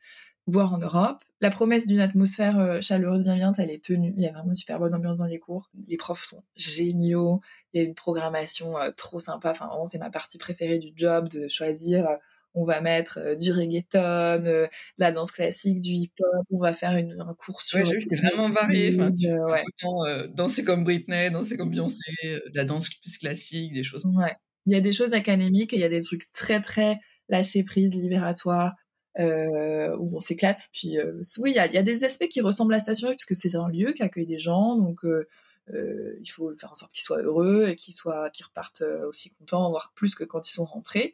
voire 0.47 0.73
en 0.73 0.79
Europe. 0.79 1.21
La 1.41 1.51
promesse 1.51 1.85
d'une 1.85 1.99
atmosphère 1.99 2.81
chaleureuse 2.81 3.21
bienveillante, 3.21 3.59
elle 3.59 3.69
est 3.69 3.83
tenue. 3.83 4.15
Il 4.17 4.23
y 4.23 4.27
a 4.27 4.31
vraiment 4.31 4.49
une 4.49 4.55
super 4.55 4.79
bonne 4.79 4.95
ambiance 4.95 5.19
dans 5.19 5.27
les 5.27 5.37
cours. 5.37 5.69
Les 5.87 5.95
profs 5.95 6.23
sont 6.23 6.43
géniaux. 6.55 7.39
Il 7.71 7.79
y 7.79 7.85
a 7.85 7.87
une 7.87 7.93
programmation 7.93 8.73
trop 8.97 9.19
sympa. 9.19 9.51
Enfin, 9.51 9.67
vraiment, 9.67 9.85
c'est 9.85 9.99
ma 9.99 10.09
partie 10.09 10.39
préférée 10.39 10.79
du 10.79 10.89
job 10.95 11.29
de 11.29 11.47
choisir 11.49 12.17
on 12.53 12.65
va 12.65 12.81
mettre 12.81 13.19
euh, 13.19 13.35
du 13.35 13.51
reggaeton, 13.51 14.43
euh, 14.45 14.67
la 14.97 15.11
danse 15.11 15.31
classique, 15.31 15.79
du 15.79 15.91
hip-hop, 15.91 16.45
on 16.51 16.59
va 16.59 16.73
faire 16.73 16.97
une, 16.97 17.19
un 17.19 17.33
cours 17.33 17.61
sur... 17.61 17.79
Ouais, 17.79 17.99
c'est 18.09 18.15
vraiment 18.15 18.49
varié. 18.49 18.93
Enfin, 18.93 19.11
ouais. 19.11 19.63
Euh, 20.07 20.27
danser 20.27 20.63
comme 20.63 20.83
Britney, 20.83 21.31
danser 21.31 21.57
comme 21.57 21.69
Beyoncé, 21.69 21.99
de 22.23 22.41
la 22.55 22.65
danse 22.65 22.89
plus 22.89 23.17
classique, 23.17 23.73
des 23.73 23.83
choses. 23.83 24.05
Ouais. 24.05 24.35
Il 24.65 24.73
y 24.73 24.75
a 24.75 24.81
des 24.81 24.93
choses 24.93 25.13
académiques 25.13 25.73
et 25.73 25.77
il 25.77 25.81
y 25.81 25.85
a 25.85 25.89
des 25.89 26.01
trucs 26.01 26.31
très, 26.33 26.61
très 26.61 26.99
lâcher 27.29 27.63
prise, 27.63 27.93
libératoires, 27.93 28.73
euh, 29.19 29.95
où 29.97 30.15
on 30.15 30.19
s'éclate. 30.19 30.67
Puis 30.73 30.97
oui, 31.37 31.51
il 31.51 31.55
y 31.55 31.59
a, 31.59 31.71
y 31.71 31.77
a, 31.77 31.83
des 31.83 32.03
aspects 32.03 32.27
qui 32.27 32.41
ressemblent 32.41 32.73
à 32.73 32.79
Station 32.79 33.07
F, 33.09 33.11
parce 33.11 33.25
que 33.25 33.35
c'est 33.35 33.55
un 33.55 33.67
lieu 33.69 33.93
qui 33.93 34.03
accueille 34.03 34.25
des 34.25 34.39
gens, 34.39 34.75
donc 34.75 35.03
euh, 35.05 35.27
il 35.73 36.27
faut 36.27 36.55
faire 36.57 36.71
en 36.71 36.75
sorte 36.75 36.91
qu'ils 36.91 37.03
soient 37.03 37.21
heureux 37.21 37.67
et 37.67 37.75
qu'ils 37.75 37.93
soient, 37.93 38.29
qu'ils 38.29 38.45
repartent 38.45 38.81
euh, 38.81 39.07
aussi 39.07 39.31
contents, 39.31 39.69
voire 39.69 39.91
plus 39.95 40.15
que 40.15 40.23
quand 40.23 40.47
ils 40.47 40.51
sont 40.51 40.65
rentrés. 40.65 41.13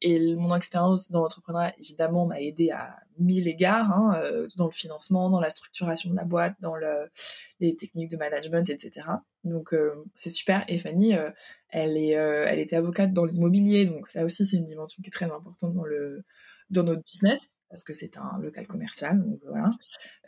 Et 0.00 0.34
mon 0.34 0.54
expérience 0.54 1.10
dans 1.10 1.20
l'entrepreneuriat, 1.20 1.74
évidemment, 1.78 2.26
m'a 2.26 2.40
aidé 2.40 2.70
à 2.70 2.96
mille 3.18 3.48
égards, 3.48 3.90
hein, 3.92 4.18
euh, 4.22 4.48
dans 4.56 4.66
le 4.66 4.72
financement, 4.72 5.30
dans 5.30 5.40
la 5.40 5.50
structuration 5.50 6.10
de 6.10 6.16
la 6.16 6.24
boîte, 6.24 6.54
dans 6.60 6.74
le, 6.74 7.10
les 7.60 7.76
techniques 7.76 8.10
de 8.10 8.16
management, 8.16 8.68
etc. 8.70 9.06
Donc 9.44 9.74
c'est 10.14 10.30
super. 10.30 10.64
Et 10.68 10.78
Fanny, 10.78 11.14
elle 11.68 11.96
est, 11.96 12.10
elle 12.10 12.60
était 12.60 12.76
avocate 12.76 13.12
dans 13.12 13.24
l'immobilier, 13.24 13.86
donc 13.86 14.08
ça 14.08 14.24
aussi 14.24 14.46
c'est 14.46 14.56
une 14.56 14.64
dimension 14.64 15.02
qui 15.02 15.08
est 15.08 15.12
très 15.12 15.30
importante 15.30 15.74
dans 15.74 15.84
le 15.84 16.22
dans 16.70 16.84
notre 16.84 17.02
business 17.02 17.50
parce 17.72 17.84
que 17.84 17.94
c'est 17.94 18.18
un 18.18 18.38
local 18.38 18.66
commercial. 18.66 19.24
Donc 19.24 19.40
voilà. 19.48 19.70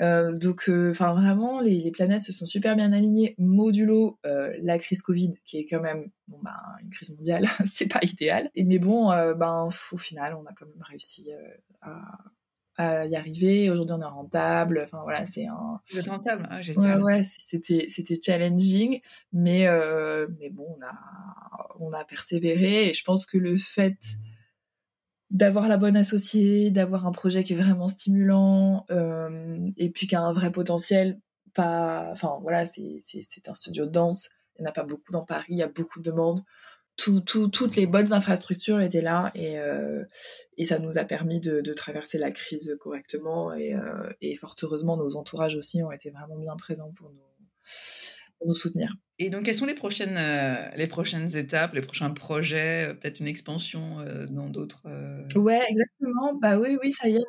Euh, 0.00 0.32
donc, 0.32 0.70
euh, 0.70 0.92
vraiment, 0.92 1.60
les, 1.60 1.82
les, 1.82 1.90
planètes 1.90 2.22
se 2.22 2.32
sont 2.32 2.46
super 2.46 2.74
bien 2.74 2.90
alignées. 2.94 3.34
Modulo 3.36 4.18
euh, 4.24 4.56
la 4.62 4.78
crise 4.78 5.02
Covid, 5.02 5.34
qui 5.44 5.58
est 5.58 5.66
quand 5.66 5.82
même 5.82 6.10
bon 6.26 6.38
bah 6.42 6.56
une 6.82 6.88
crise 6.88 7.14
mondiale, 7.14 7.46
c'est 7.66 7.92
pas 7.92 8.00
idéal. 8.02 8.50
Et 8.54 8.64
mais 8.64 8.78
bon, 8.78 9.12
euh, 9.12 9.34
ben 9.34 9.68
au 9.92 9.96
final, 9.98 10.34
on 10.34 10.46
a 10.46 10.54
quand 10.54 10.64
même 10.66 10.82
réussi 10.82 11.30
euh, 11.32 11.48
à 11.82 12.00
à 12.76 13.06
y 13.06 13.14
arriver. 13.14 13.70
Aujourd'hui, 13.70 13.94
on 13.98 14.02
est 14.02 14.06
rentable. 14.06 14.80
Enfin 14.84 15.02
voilà, 15.02 15.26
c'est 15.26 15.46
un. 15.46 15.80
Vous 15.90 15.98
êtes 15.98 16.08
rentable, 16.08 16.48
ah, 16.50 16.62
génial. 16.62 17.02
Ouais, 17.02 17.18
ouais, 17.18 17.22
c'était 17.24 17.86
c'était 17.88 18.18
challenging, 18.20 19.00
mais 19.32 19.66
euh, 19.66 20.26
mais 20.40 20.48
bon, 20.50 20.76
on 20.78 20.82
a 20.82 20.94
on 21.78 21.92
a 21.92 22.04
persévéré 22.04 22.88
et 22.88 22.94
je 22.94 23.04
pense 23.04 23.26
que 23.26 23.36
le 23.36 23.58
fait 23.58 23.98
d'avoir 25.34 25.66
la 25.66 25.76
bonne 25.76 25.96
associée, 25.96 26.70
d'avoir 26.70 27.06
un 27.06 27.10
projet 27.10 27.42
qui 27.42 27.52
est 27.54 27.56
vraiment 27.56 27.88
stimulant 27.88 28.86
euh, 28.90 29.58
et 29.76 29.90
puis 29.90 30.06
qui 30.06 30.14
a 30.14 30.22
un 30.22 30.32
vrai 30.32 30.50
potentiel. 30.52 31.20
Pas, 31.54 32.08
enfin 32.12 32.38
voilà, 32.40 32.64
c'est 32.64 33.02
un 33.46 33.54
studio 33.54 33.84
de 33.84 33.90
danse. 33.90 34.30
Il 34.56 34.62
n'y 34.62 34.68
en 34.68 34.70
a 34.70 34.72
pas 34.72 34.84
beaucoup 34.84 35.10
dans 35.10 35.24
Paris. 35.24 35.46
Il 35.50 35.58
y 35.58 35.62
a 35.62 35.68
beaucoup 35.68 35.98
de 35.98 36.04
demandes. 36.04 36.40
Tout, 36.96 37.20
tout, 37.20 37.48
toutes 37.48 37.74
les 37.74 37.86
bonnes 37.86 38.12
infrastructures 38.12 38.80
étaient 38.80 39.00
là 39.00 39.32
et, 39.34 39.58
euh, 39.58 40.04
et 40.56 40.64
ça 40.64 40.78
nous 40.78 40.96
a 40.96 41.02
permis 41.02 41.40
de, 41.40 41.60
de 41.60 41.72
traverser 41.72 42.18
la 42.18 42.30
crise 42.30 42.76
correctement 42.78 43.52
et, 43.52 43.74
euh, 43.74 44.08
et 44.20 44.36
fort 44.36 44.54
heureusement 44.62 44.96
nos 44.96 45.16
entourages 45.16 45.56
aussi 45.56 45.82
ont 45.82 45.90
été 45.90 46.10
vraiment 46.10 46.38
bien 46.38 46.54
présents 46.54 46.92
pour 46.92 47.10
nous 47.10 47.18
pour 48.38 48.46
nous 48.46 48.54
soutenir. 48.54 48.94
Et 49.20 49.30
donc, 49.30 49.44
quelles 49.44 49.54
sont 49.54 49.66
les 49.66 49.74
prochaines, 49.74 50.16
euh, 50.18 50.68
les 50.76 50.88
prochaines 50.88 51.36
étapes, 51.36 51.74
les 51.74 51.80
prochains 51.80 52.10
projets, 52.10 52.88
euh, 52.88 52.94
peut-être 52.94 53.20
une 53.20 53.28
expansion 53.28 54.00
euh, 54.00 54.26
dans 54.26 54.48
d'autres 54.48 54.82
Ouais, 55.36 55.62
exactement. 55.68 56.34
Bah 56.34 56.58
oui, 56.58 56.76
oui, 56.82 56.90
ça 56.90 57.08
y 57.08 57.14
est. 57.16 57.22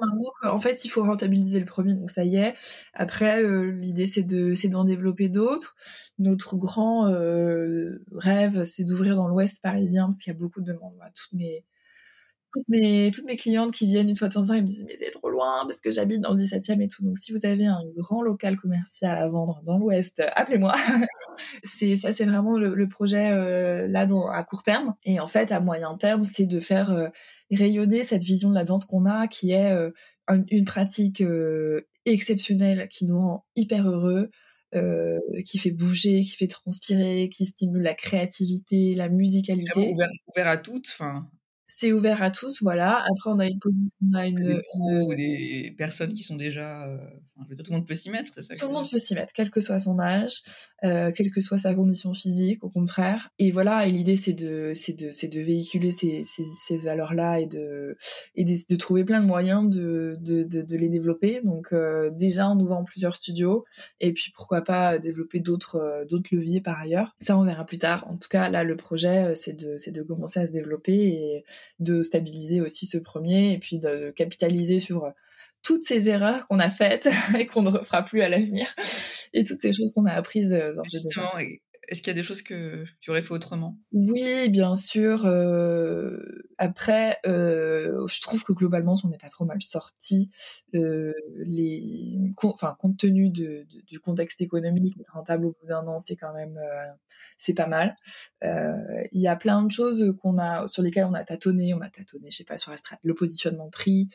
En 0.43 0.59
fait, 0.59 0.83
il 0.83 0.89
faut 0.89 1.03
rentabiliser 1.03 1.59
le 1.59 1.65
premier, 1.65 1.93
donc 1.93 2.09
ça 2.09 2.23
y 2.23 2.37
est. 2.37 2.55
Après, 2.93 3.43
l'idée 3.71 4.07
c'est 4.07 4.23
de, 4.23 4.53
d'en 4.69 4.85
développer 4.85 5.29
d'autres. 5.29 5.75
Notre 6.17 6.55
grand 6.55 7.03
rêve, 8.11 8.63
c'est 8.63 8.83
d'ouvrir 8.83 9.15
dans 9.15 9.27
l'Ouest 9.27 9.61
parisien 9.61 10.05
parce 10.05 10.17
qu'il 10.17 10.33
y 10.33 10.35
a 10.35 10.39
beaucoup 10.39 10.61
de 10.61 10.73
demandes. 10.73 10.95
toutes 11.13 11.33
mes 11.33 11.63
toutes 12.55 13.25
mes, 13.25 13.37
clientes 13.37 13.73
qui 13.73 13.85
viennent 13.85 14.09
une 14.09 14.15
fois 14.15 14.29
de 14.29 14.33
temps 14.33 14.43
en 14.43 14.47
temps, 14.47 14.53
ils 14.53 14.63
me 14.63 14.67
disent 14.67 14.85
mais 14.87 14.95
c'est 14.97 15.11
trop 15.11 15.29
loin 15.29 15.65
parce 15.65 15.81
que 15.81 15.91
j'habite 15.91 16.21
dans 16.21 16.31
le 16.31 16.37
17e 16.37 16.81
et 16.81 16.87
tout. 16.87 17.03
Donc 17.03 17.17
si 17.17 17.31
vous 17.31 17.45
avez 17.45 17.65
un 17.65 17.83
grand 17.95 18.21
local 18.21 18.55
commercial 18.55 19.17
à 19.17 19.27
vendre 19.27 19.61
dans 19.65 19.77
l'Ouest, 19.77 20.21
appelez-moi. 20.35 20.75
c'est 21.63 21.97
ça, 21.97 22.13
c'est 22.13 22.25
vraiment 22.25 22.57
le, 22.57 22.87
projet 22.87 23.29
euh, 23.31 23.87
là 23.87 24.05
dans, 24.05 24.27
à 24.27 24.43
court 24.43 24.63
terme. 24.63 24.95
Et 25.03 25.19
en 25.19 25.27
fait, 25.27 25.51
à 25.51 25.59
moyen 25.59 25.95
terme, 25.95 26.23
c'est 26.23 26.45
de 26.45 26.59
faire 26.59 26.91
euh, 26.91 27.09
rayonner 27.51 28.03
cette 28.03 28.23
vision 28.23 28.49
de 28.49 28.55
la 28.55 28.63
danse 28.63 28.85
qu'on 28.85 29.05
a, 29.05 29.27
qui 29.27 29.51
est 29.51 29.71
euh, 29.71 29.91
une, 30.29 30.65
pratique 30.65 31.21
exceptionnelle 32.05 32.87
qui 32.89 33.05
nous 33.05 33.19
rend 33.19 33.45
hyper 33.55 33.89
heureux. 33.89 34.29
qui 35.45 35.57
fait 35.57 35.71
bouger, 35.71 36.21
qui 36.21 36.35
fait 36.35 36.47
transpirer, 36.47 37.29
qui 37.29 37.45
stimule 37.45 37.81
la 37.81 37.93
créativité, 37.93 38.93
la 38.95 39.09
musicalité. 39.09 39.93
Ouvert, 39.93 40.09
ouvert 40.27 40.47
à 40.47 40.57
toutes, 40.57 40.87
enfin 40.89 41.29
c'est 41.67 41.91
ouvert 41.91 42.21
à 42.21 42.29
tous, 42.29 42.61
voilà. 42.61 43.03
Après, 43.09 43.29
on 43.31 43.39
a 43.39 43.47
une 43.47 43.59
position, 43.59 43.91
on 44.11 44.15
a 44.15 44.27
une, 44.27 44.35
des 44.35 44.61
pros 44.67 45.11
ou 45.11 45.15
des 45.15 45.73
personnes 45.77 46.13
qui 46.13 46.21
sont 46.21 46.35
déjà, 46.35 46.87
euh, 46.87 46.97
enfin, 47.37 47.55
tout 47.55 47.71
le 47.71 47.77
monde 47.77 47.87
peut 47.87 47.95
s'y 47.95 48.11
mettre, 48.11 48.31
c'est 48.35 48.43
ça 48.43 48.55
Tout 48.55 48.67
le 48.67 48.73
monde 48.73 48.89
peut 48.89 48.97
s'y 48.99 49.15
mettre, 49.15 49.33
quel 49.33 49.49
que 49.49 49.61
soit 49.61 49.79
son 49.79 49.99
âge, 49.99 50.41
euh, 50.83 51.11
quelle 51.11 51.31
que 51.31 51.41
soit 51.41 51.57
sa 51.57 51.73
condition 51.73 52.13
physique, 52.13 52.63
au 52.63 52.69
contraire. 52.69 53.29
Et 53.39 53.49
voilà, 53.51 53.87
et 53.87 53.91
l'idée 53.91 54.15
c'est 54.15 54.33
de, 54.33 54.73
c'est 54.75 54.93
de, 54.93 55.09
c'est 55.11 55.27
de 55.27 55.39
véhiculer 55.39 55.89
ces, 55.89 56.23
ces, 56.23 56.43
ces 56.43 56.77
valeurs-là 56.77 57.39
et 57.39 57.47
de, 57.47 57.97
et 58.35 58.43
de, 58.43 58.55
de, 58.69 58.75
trouver 58.75 59.03
plein 59.03 59.19
de 59.19 59.25
moyens 59.25 59.67
de, 59.67 60.17
de, 60.21 60.43
de, 60.43 60.61
de 60.61 60.77
les 60.77 60.89
développer. 60.89 61.41
Donc 61.41 61.73
euh, 61.73 62.11
déjà 62.11 62.47
en 62.47 62.59
ouvrant 62.59 62.83
plusieurs 62.83 63.15
studios, 63.15 63.65
et 63.99 64.13
puis 64.13 64.31
pourquoi 64.35 64.61
pas 64.61 64.99
développer 64.99 65.39
d'autres, 65.39 65.77
euh, 65.77 66.05
d'autres 66.05 66.29
leviers 66.31 66.61
par 66.61 66.79
ailleurs. 66.79 67.15
Ça 67.19 67.35
on 67.37 67.43
verra 67.43 67.65
plus 67.65 67.79
tard. 67.79 68.05
En 68.07 68.17
tout 68.17 68.29
cas, 68.29 68.49
là 68.49 68.63
le 68.63 68.75
projet 68.75 69.33
c'est 69.35 69.53
de, 69.53 69.79
c'est 69.79 69.91
de 69.91 70.03
commencer 70.03 70.39
à 70.39 70.45
se 70.45 70.51
développer 70.51 70.93
et 70.93 71.43
de 71.79 72.03
stabiliser 72.03 72.61
aussi 72.61 72.85
ce 72.85 72.97
premier 72.97 73.51
et 73.53 73.57
puis 73.57 73.79
de, 73.79 74.11
capitaliser 74.15 74.79
sur 74.79 75.05
euh, 75.05 75.11
toutes 75.63 75.83
ces 75.83 76.09
erreurs 76.09 76.45
qu'on 76.47 76.59
a 76.59 76.69
faites 76.69 77.09
et 77.39 77.45
qu'on 77.45 77.61
ne 77.61 77.69
refera 77.69 78.03
plus 78.03 78.21
à 78.21 78.29
l'avenir 78.29 78.73
et 79.33 79.43
toutes 79.43 79.61
ces 79.61 79.73
choses 79.73 79.91
qu'on 79.93 80.05
a 80.05 80.13
apprises 80.13 80.53
euh, 80.53 80.73
Justement, 80.91 81.29
est-ce 81.87 82.01
qu'il 82.01 82.11
y 82.11 82.15
a 82.15 82.19
des 82.19 82.23
choses 82.23 82.41
que 82.41 82.83
tu 82.99 83.09
aurais 83.09 83.21
fait 83.21 83.33
autrement? 83.33 83.77
Oui, 83.91 84.49
bien 84.49 84.75
sûr. 84.75 85.25
Euh, 85.25 86.17
après, 86.57 87.19
je 87.25 88.21
trouve 88.21 88.43
que 88.43 88.53
globalement, 88.53 88.95
on 89.03 89.07
n'est 89.07 89.17
pas 89.17 89.29
trop 89.29 89.45
mal 89.45 89.61
sorti. 89.61 90.29
enfin, 92.43 92.75
compte 92.79 92.97
tenu 92.97 93.29
du 93.29 93.99
contexte 93.99 94.41
économique, 94.41 94.95
rentable 95.11 95.45
au 95.47 95.55
bout 95.59 95.67
d'un 95.67 95.85
an, 95.87 95.99
c'est 95.99 96.15
quand 96.15 96.33
même 96.33 96.59
c'est 97.37 97.53
pas 97.53 97.67
mal. 97.67 97.95
Euh, 98.43 98.73
il 99.11 99.21
y 99.21 99.27
a 99.27 99.35
plein 99.35 99.63
de 99.63 99.71
choses 99.71 100.15
qu'on 100.21 100.37
a, 100.37 100.67
sur 100.67 100.83
lesquelles 100.83 101.05
on 101.05 101.13
a 101.13 101.23
tâtonné. 101.23 101.73
On 101.73 101.81
a 101.81 101.89
tâtonné, 101.89 102.31
je 102.31 102.37
sais 102.37 102.43
pas, 102.43 102.57
sur 102.57 102.73
le 103.03 103.13
positionnement 103.13 103.69
prix. 103.69 104.09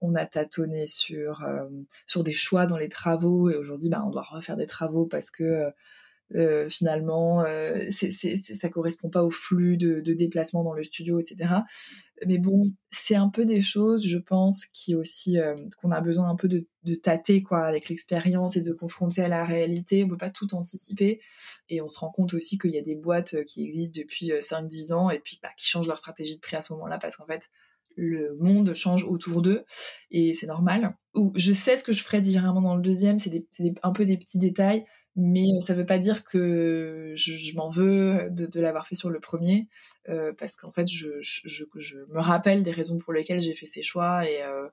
On 0.00 0.14
a 0.16 0.26
tâtonné 0.26 0.86
sur 0.86 1.44
euh, 1.44 1.68
sur 2.06 2.24
des 2.24 2.32
choix 2.32 2.66
dans 2.66 2.76
les 2.76 2.88
travaux 2.88 3.50
et 3.50 3.56
aujourd'hui, 3.56 3.88
bah, 3.88 4.02
on 4.04 4.10
doit 4.10 4.26
refaire 4.28 4.56
des 4.56 4.66
travaux 4.66 5.06
parce 5.06 5.30
que 5.30 5.44
euh, 5.44 5.70
euh, 6.34 6.68
finalement, 6.68 7.42
euh, 7.42 7.84
c'est, 7.90 8.10
c'est, 8.10 8.36
ça 8.36 8.68
correspond 8.68 9.10
pas 9.10 9.22
au 9.22 9.30
flux 9.30 9.76
de, 9.76 10.00
de 10.00 10.14
déplacement 10.14 10.64
dans 10.64 10.72
le 10.72 10.82
studio, 10.82 11.20
etc. 11.20 11.50
Mais 12.26 12.38
bon, 12.38 12.72
c'est 12.90 13.14
un 13.14 13.28
peu 13.28 13.44
des 13.44 13.62
choses, 13.62 14.06
je 14.06 14.18
pense, 14.18 14.66
qui 14.66 14.94
aussi 14.94 15.38
euh, 15.38 15.54
qu'on 15.80 15.90
a 15.90 16.00
besoin 16.00 16.28
un 16.28 16.36
peu 16.36 16.48
de, 16.48 16.66
de 16.84 16.94
tâter 16.94 17.42
quoi, 17.42 17.64
avec 17.64 17.88
l'expérience 17.88 18.56
et 18.56 18.62
de 18.62 18.72
confronter 18.72 19.22
à 19.22 19.28
la 19.28 19.44
réalité. 19.44 20.02
On 20.04 20.08
peut 20.08 20.16
pas 20.16 20.30
tout 20.30 20.54
anticiper 20.54 21.20
et 21.68 21.80
on 21.82 21.88
se 21.88 21.98
rend 21.98 22.10
compte 22.10 22.34
aussi 22.34 22.58
qu'il 22.58 22.72
y 22.72 22.78
a 22.78 22.82
des 22.82 22.96
boîtes 22.96 23.44
qui 23.44 23.62
existent 23.62 24.00
depuis 24.00 24.30
5-10 24.30 24.92
ans 24.92 25.10
et 25.10 25.20
puis 25.20 25.38
bah, 25.42 25.50
qui 25.58 25.66
changent 25.66 25.88
leur 25.88 25.98
stratégie 25.98 26.36
de 26.36 26.40
prix 26.40 26.56
à 26.56 26.62
ce 26.62 26.72
moment-là 26.72 26.98
parce 26.98 27.16
qu'en 27.16 27.26
fait 27.26 27.42
le 27.96 28.36
monde 28.40 28.74
change 28.74 29.04
autour 29.04 29.42
d'eux 29.42 29.64
et 30.10 30.34
c'est 30.34 30.46
normal. 30.46 30.96
Ou 31.14 31.32
je 31.36 31.52
sais 31.52 31.76
ce 31.76 31.84
que 31.84 31.92
je 31.92 32.02
ferais 32.02 32.20
différemment 32.20 32.60
dans 32.60 32.74
le 32.74 32.82
deuxième, 32.82 33.18
c'est 33.18 33.30
des, 33.30 33.46
un 33.82 33.92
peu 33.92 34.04
des 34.04 34.16
petits 34.16 34.38
détails 34.38 34.84
mais 35.16 35.60
ça 35.60 35.74
veut 35.74 35.86
pas 35.86 35.98
dire 35.98 36.24
que 36.24 37.12
je, 37.16 37.54
m'en 37.54 37.68
veux 37.68 38.28
de, 38.30 38.60
l'avoir 38.60 38.86
fait 38.86 38.94
sur 38.94 39.10
le 39.10 39.20
premier, 39.20 39.68
euh, 40.08 40.32
parce 40.36 40.56
qu'en 40.56 40.72
fait, 40.72 40.88
je, 40.88 41.06
me 42.12 42.20
rappelle 42.20 42.62
des 42.62 42.72
raisons 42.72 42.98
pour 42.98 43.12
lesquelles 43.12 43.40
j'ai 43.40 43.54
fait 43.54 43.66
ces 43.66 43.82
choix 43.82 44.28
et 44.28 44.42
euh, 44.42 44.68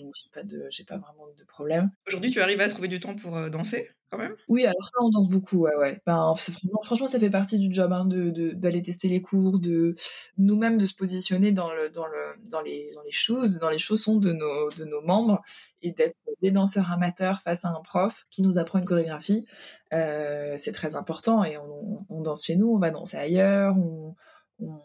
donc 0.00 0.12
j'ai 0.14 0.30
pas 0.32 0.42
de, 0.42 0.66
j'ai 0.70 0.84
pas 0.84 0.98
vraiment 0.98 1.28
de 1.36 1.44
problème. 1.44 1.90
Aujourd'hui, 2.06 2.30
tu 2.30 2.40
arrives 2.40 2.60
à 2.60 2.68
trouver 2.68 2.88
du 2.88 3.00
temps 3.00 3.14
pour 3.14 3.36
euh, 3.36 3.48
danser 3.48 3.90
quand 4.10 4.18
même? 4.18 4.34
Oui, 4.48 4.64
alors 4.64 4.86
ça, 4.86 4.94
on 5.00 5.10
danse 5.10 5.28
beaucoup, 5.28 5.58
ouais, 5.58 5.76
ouais. 5.76 6.00
Ben, 6.04 6.34
franchement, 6.36 6.80
franchement, 6.82 7.06
ça 7.06 7.20
fait 7.20 7.30
partie 7.30 7.58
du 7.58 7.72
job 7.72 7.92
hein, 7.92 8.04
de, 8.04 8.50
d'aller 8.52 8.82
tester 8.82 9.08
les 9.08 9.22
cours, 9.22 9.58
de 9.58 9.94
nous-mêmes 10.36 10.78
de 10.78 10.86
se 10.86 10.94
positionner 10.94 11.52
dans 11.52 11.72
le, 11.72 11.90
dans 11.90 12.06
le, 12.06 12.34
dans 12.50 12.60
les, 12.60 12.90
dans 12.94 13.02
les 13.02 13.12
choses, 13.12 13.58
dans 13.58 13.70
les 13.70 13.78
chaussons 13.78 14.16
de 14.16 14.32
nos, 14.32 14.68
de 14.70 14.84
nos 14.84 15.00
membres 15.02 15.40
et 15.82 15.92
d'être 15.92 16.16
des 16.42 16.50
danseurs 16.50 16.90
amateurs 16.90 17.40
face 17.40 17.64
à 17.64 17.68
un 17.68 17.80
prof 17.82 18.26
qui 18.30 18.42
nous 18.42 18.58
apprend 18.58 18.78
une 18.78 18.84
chorégraphie. 18.84 19.46
Euh, 19.92 20.54
c'est 20.56 20.72
très 20.72 20.96
important 20.96 21.44
et 21.44 21.56
on, 21.58 22.06
on, 22.08 22.20
danse 22.22 22.44
chez 22.44 22.56
nous, 22.56 22.68
on 22.68 22.78
va 22.78 22.90
danser 22.90 23.16
ailleurs, 23.16 23.76
on, 23.76 24.14
on 24.58 24.80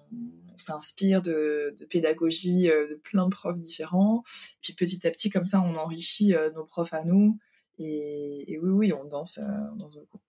s'inspire 0.57 1.21
de, 1.21 1.75
de, 1.77 1.85
pédagogie 1.85 2.69
euh, 2.69 2.87
de 2.87 2.95
plein 2.95 3.25
de 3.25 3.31
profs 3.31 3.59
différents. 3.59 4.23
Puis 4.61 4.73
petit 4.73 5.05
à 5.07 5.11
petit, 5.11 5.29
comme 5.29 5.45
ça, 5.45 5.61
on 5.61 5.75
enrichit 5.75 6.35
euh, 6.35 6.51
nos 6.51 6.65
profs 6.65 6.93
à 6.93 7.03
nous. 7.03 7.39
Et, 7.77 8.57
oui, 8.61 8.69
oui, 8.69 8.93
on 8.93 9.03
danse, 9.05 9.39
on 9.73 9.75
danse 9.75 9.95
beaucoup. 9.95 10.21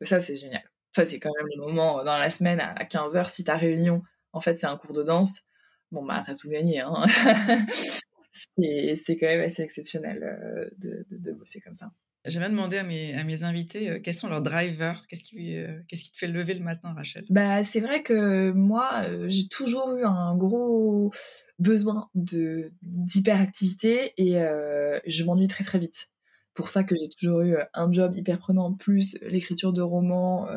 Ça, 0.00 0.20
c'est 0.20 0.36
génial. 0.36 0.62
Ça, 0.96 1.04
c'est 1.04 1.18
quand 1.18 1.32
même 1.36 1.46
le 1.54 1.60
moment 1.60 2.04
dans 2.04 2.18
la 2.18 2.30
semaine 2.30 2.60
à 2.60 2.84
15h, 2.84 3.28
si 3.28 3.44
ta 3.44 3.56
réunion, 3.56 4.02
en 4.32 4.40
fait, 4.40 4.58
c'est 4.58 4.66
un 4.66 4.76
cours 4.76 4.92
de 4.92 5.02
danse, 5.02 5.42
bon, 5.90 6.04
bah, 6.04 6.22
t'as 6.24 6.34
tout 6.34 6.48
gagné. 6.48 6.80
Hein 6.80 7.04
c'est 8.58 9.16
quand 9.16 9.26
même 9.26 9.40
assez 9.40 9.62
exceptionnel 9.62 10.22
euh, 10.22 10.68
de, 10.78 11.06
de, 11.10 11.32
bosser 11.32 11.60
comme 11.60 11.74
ça. 11.74 11.90
J'aimerais 12.24 12.50
demander 12.50 12.78
à 12.78 12.82
mes, 12.82 13.14
à 13.14 13.24
mes 13.24 13.42
invités 13.42 13.90
euh, 13.90 14.00
quels 14.00 14.14
sont 14.14 14.28
leurs 14.28 14.42
drivers, 14.42 15.06
qu'est-ce 15.08 15.24
qui, 15.24 15.56
euh, 15.56 15.78
qu'est-ce 15.88 16.04
qui 16.04 16.12
te 16.12 16.16
fait 16.16 16.26
lever 16.26 16.54
le 16.54 16.64
matin, 16.64 16.92
Rachel? 16.94 17.24
Bah, 17.30 17.62
c'est 17.64 17.80
vrai 17.80 18.02
que 18.02 18.50
moi, 18.52 19.04
j'ai 19.26 19.48
toujours 19.48 19.94
eu 19.96 20.04
un 20.04 20.34
gros 20.36 21.12
besoin 21.58 22.08
de 22.14 22.72
d'hyperactivité 22.82 24.12
et 24.16 24.32
je 25.06 25.24
m'ennuie 25.24 25.48
très 25.48 25.64
très 25.64 25.78
vite. 25.78 26.08
Pour 26.54 26.68
ça 26.68 26.84
que 26.84 26.94
j'ai 26.94 27.08
toujours 27.08 27.40
eu 27.40 27.56
un 27.74 27.92
job 27.92 28.16
hyper 28.16 28.38
prenant, 28.38 28.72
plus 28.72 29.16
l'écriture 29.22 29.72
de 29.72 29.82
romans, 29.82 30.48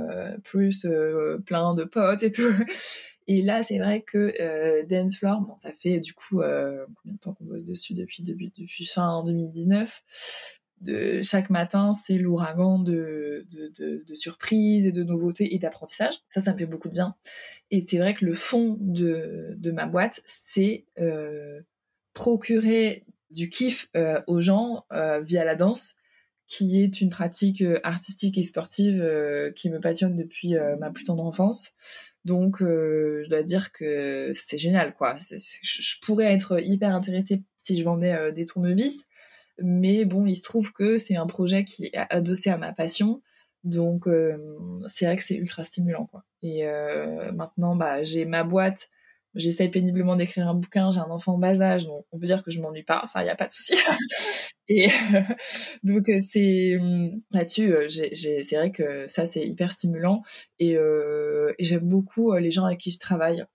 plus 0.44 0.86
plein 1.46 1.74
de 1.74 1.84
potes 1.84 2.24
et 2.24 2.32
tout. 2.32 2.44
Et 3.28 3.42
là, 3.42 3.62
c'est 3.62 3.78
vrai 3.78 4.02
que 4.02 4.34
euh, 4.40 5.10
Floor, 5.18 5.42
bon, 5.42 5.56
ça 5.56 5.72
fait 5.78 6.00
du 6.00 6.14
coup 6.14 6.42
euh, 6.42 6.86
combien 6.96 7.16
de 7.16 7.20
temps 7.20 7.34
qu'on 7.34 7.44
bosse 7.44 7.64
dessus 7.64 7.94
depuis, 7.94 8.24
depuis, 8.24 8.52
depuis 8.58 8.86
fin 8.86 9.22
2019 9.24 10.02
chaque 11.24 11.50
matin, 11.50 11.94
c'est 11.94 12.18
l'ouragan 12.18 12.80
de, 12.80 13.46
surprises 14.14 14.86
et 14.86 14.92
de 14.92 15.04
nouveautés 15.04 15.54
et 15.54 15.60
d'apprentissage. 15.60 16.16
Ça, 16.30 16.42
ça 16.42 16.54
me 16.54 16.58
fait 16.58 16.66
beaucoup 16.66 16.88
de 16.88 16.94
bien. 16.94 17.16
Et 17.72 17.84
c'est 17.86 17.98
vrai 17.98 18.14
que 18.14 18.26
le 18.26 18.34
fond 18.34 18.78
de, 18.80 19.72
ma 19.72 19.86
boîte, 19.86 20.22
c'est 20.26 20.86
euh, 21.00 21.62
procurer 22.14 23.06
du 23.32 23.50
kiff 23.50 23.90
euh, 23.96 24.22
aux 24.28 24.42
gens 24.42 24.86
euh, 24.94 25.22
via 25.22 25.44
la 25.44 25.56
danse, 25.56 25.96
qui 26.48 26.82
est 26.82 27.02
une 27.02 27.10
pratique 27.10 27.62
artistique 27.84 28.38
et 28.38 28.44
sportive 28.44 29.04
qui 29.56 29.70
me 29.70 29.82
passionne 29.82 30.16
depuis 30.16 30.56
ma 30.80 30.92
plus 30.92 31.04
tendre 31.04 31.26
enfance. 31.26 31.74
Donc, 32.24 32.60
je 32.62 33.28
dois 33.28 33.44
dire 33.44 33.74
que 33.74 34.32
c'est 34.34 34.58
génial, 34.58 34.96
quoi. 34.96 35.18
je, 35.18 35.96
pourrais 36.02 36.34
être 36.34 36.64
hyper 36.64 36.96
intéressée 36.96 37.44
si 37.62 37.78
je 37.78 37.84
vendais 37.84 38.32
des 38.32 38.46
tournevis, 38.46 39.08
mais 39.62 40.06
bon, 40.06 40.26
il 40.26 40.36
se 40.36 40.44
trouve 40.44 40.72
que 40.74 40.98
c'est 40.98 41.16
un 41.16 41.28
projet 41.28 41.66
qui 41.66 41.86
est 41.88 41.98
adossé 42.10 42.50
à 42.50 42.58
ma 42.58 42.74
passion, 42.74 43.22
donc 43.64 44.08
euh, 44.08 44.38
c'est 44.88 45.06
vrai 45.06 45.18
que 45.18 45.24
c'est 45.24 45.36
ultra 45.36 45.64
stimulant. 45.64 46.08
Et 46.44 46.66
maintenant, 47.34 47.76
bah, 47.76 48.04
j'ai 48.04 48.26
ma 48.26 48.44
boîte, 48.44 48.90
j'essaye 49.36 49.70
péniblement 49.70 50.16
d'écrire 50.16 50.48
un 50.48 50.56
bouquin, 50.56 50.92
j'ai 50.92 51.00
un 51.00 51.10
enfant 51.10 51.36
en 51.36 51.38
bas 51.38 51.60
âge, 51.62 51.86
donc 51.86 52.06
on 52.12 52.20
peut 52.20 52.26
dire 52.26 52.44
que 52.44 52.52
je 52.52 52.62
m'ennuie 52.62 52.84
pas, 52.84 53.04
ça, 53.06 53.24
il 53.24 53.28
y 53.28 53.30
a 53.30 53.36
pas 53.36 53.48
de 53.48 53.52
souci. 53.52 53.76
Et 54.70 54.88
donc 55.84 56.10
euh, 56.10 56.20
c'est 56.30 56.78
hum, 56.78 57.18
là-dessus, 57.32 57.74
euh, 57.74 57.88
c'est 57.90 58.56
vrai 58.56 58.72
que 58.72 59.08
ça 59.08 59.26
c'est 59.26 59.48
hyper 59.48 59.72
stimulant 59.72 60.22
et, 60.60 60.76
euh, 60.76 61.54
j'aime 61.60 61.88
beaucoup 61.88 62.36
les 62.36 62.52
gens 62.52 62.66
avec 62.66 62.80
qui 62.80 62.92
je 62.92 63.00
travaille. 63.00 63.46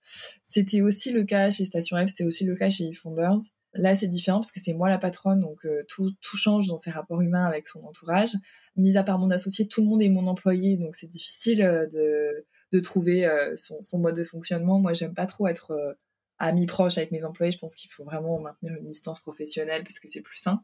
C'était 0.41 0.81
aussi 0.81 1.11
le 1.11 1.23
cas 1.23 1.51
chez 1.51 1.65
Station 1.65 1.97
F, 1.97 2.07
c'était 2.07 2.23
aussi 2.23 2.45
le 2.45 2.55
cas 2.55 2.69
chez 2.69 2.85
eFounders. 2.85 3.37
Là 3.73 3.95
c'est 3.95 4.07
différent 4.07 4.39
parce 4.39 4.51
que 4.51 4.59
c'est 4.59 4.73
moi 4.73 4.89
la 4.89 4.97
patronne, 4.97 5.39
donc 5.39 5.67
tout, 5.87 6.11
tout 6.21 6.37
change 6.37 6.67
dans 6.67 6.77
ses 6.77 6.91
rapports 6.91 7.21
humains 7.21 7.45
avec 7.45 7.67
son 7.67 7.83
entourage. 7.83 8.33
Mis 8.75 8.97
à 8.97 9.03
part 9.03 9.19
mon 9.19 9.31
associé, 9.31 9.67
tout 9.67 9.81
le 9.81 9.87
monde 9.87 10.01
est 10.01 10.09
mon 10.09 10.27
employé, 10.27 10.77
donc 10.77 10.95
c'est 10.95 11.07
difficile 11.07 11.59
de, 11.91 12.45
de 12.71 12.79
trouver 12.79 13.27
son, 13.55 13.81
son 13.81 13.99
mode 13.99 14.15
de 14.15 14.23
fonctionnement. 14.23 14.79
Moi 14.79 14.93
j'aime 14.93 15.13
pas 15.13 15.25
trop 15.25 15.47
être 15.47 15.97
amis 16.39 16.65
proches 16.65 16.97
avec 16.97 17.11
mes 17.11 17.23
employés, 17.23 17.51
je 17.51 17.57
pense 17.57 17.75
qu'il 17.75 17.91
faut 17.91 18.03
vraiment 18.03 18.39
maintenir 18.39 18.73
une 18.75 18.85
distance 18.85 19.19
professionnelle 19.21 19.83
parce 19.83 19.99
que 19.99 20.07
c'est 20.07 20.21
plus 20.21 20.37
sain. 20.37 20.61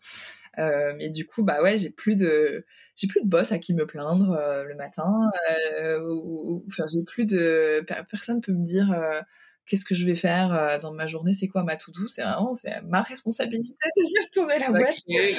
Euh, 0.57 0.93
mais 0.97 1.09
du 1.09 1.25
coup, 1.25 1.43
bah 1.43 1.61
ouais, 1.61 1.77
j'ai 1.77 1.89
plus 1.89 2.15
de 2.15 2.65
j'ai 2.95 3.07
plus 3.07 3.21
de 3.21 3.27
boss 3.27 3.51
à 3.51 3.59
qui 3.59 3.73
me 3.73 3.85
plaindre 3.85 4.31
euh, 4.31 4.63
le 4.65 4.75
matin. 4.75 5.31
Euh, 5.79 6.01
ou, 6.01 6.65
enfin, 6.67 6.85
j'ai 6.91 7.03
plus 7.03 7.25
de 7.25 7.83
personne 8.09 8.41
peut 8.41 8.51
me 8.51 8.63
dire 8.63 8.91
euh, 8.91 9.21
qu'est-ce 9.69 9.85
que 9.85 9.95
je 9.95 10.05
vais 10.05 10.15
faire 10.15 10.53
euh, 10.53 10.79
dans 10.79 10.91
ma 10.91 11.07
journée, 11.07 11.33
c'est 11.33 11.47
quoi 11.47 11.63
ma 11.63 11.77
to 11.77 11.91
do. 11.91 12.07
C'est 12.07 12.23
vraiment 12.23 12.53
c'est 12.53 12.81
ma 12.81 13.01
responsabilité 13.01 13.73
de 13.95 14.01
faire 14.01 14.31
tourner 14.31 14.59
la 14.59 14.71
boîte. 14.71 14.95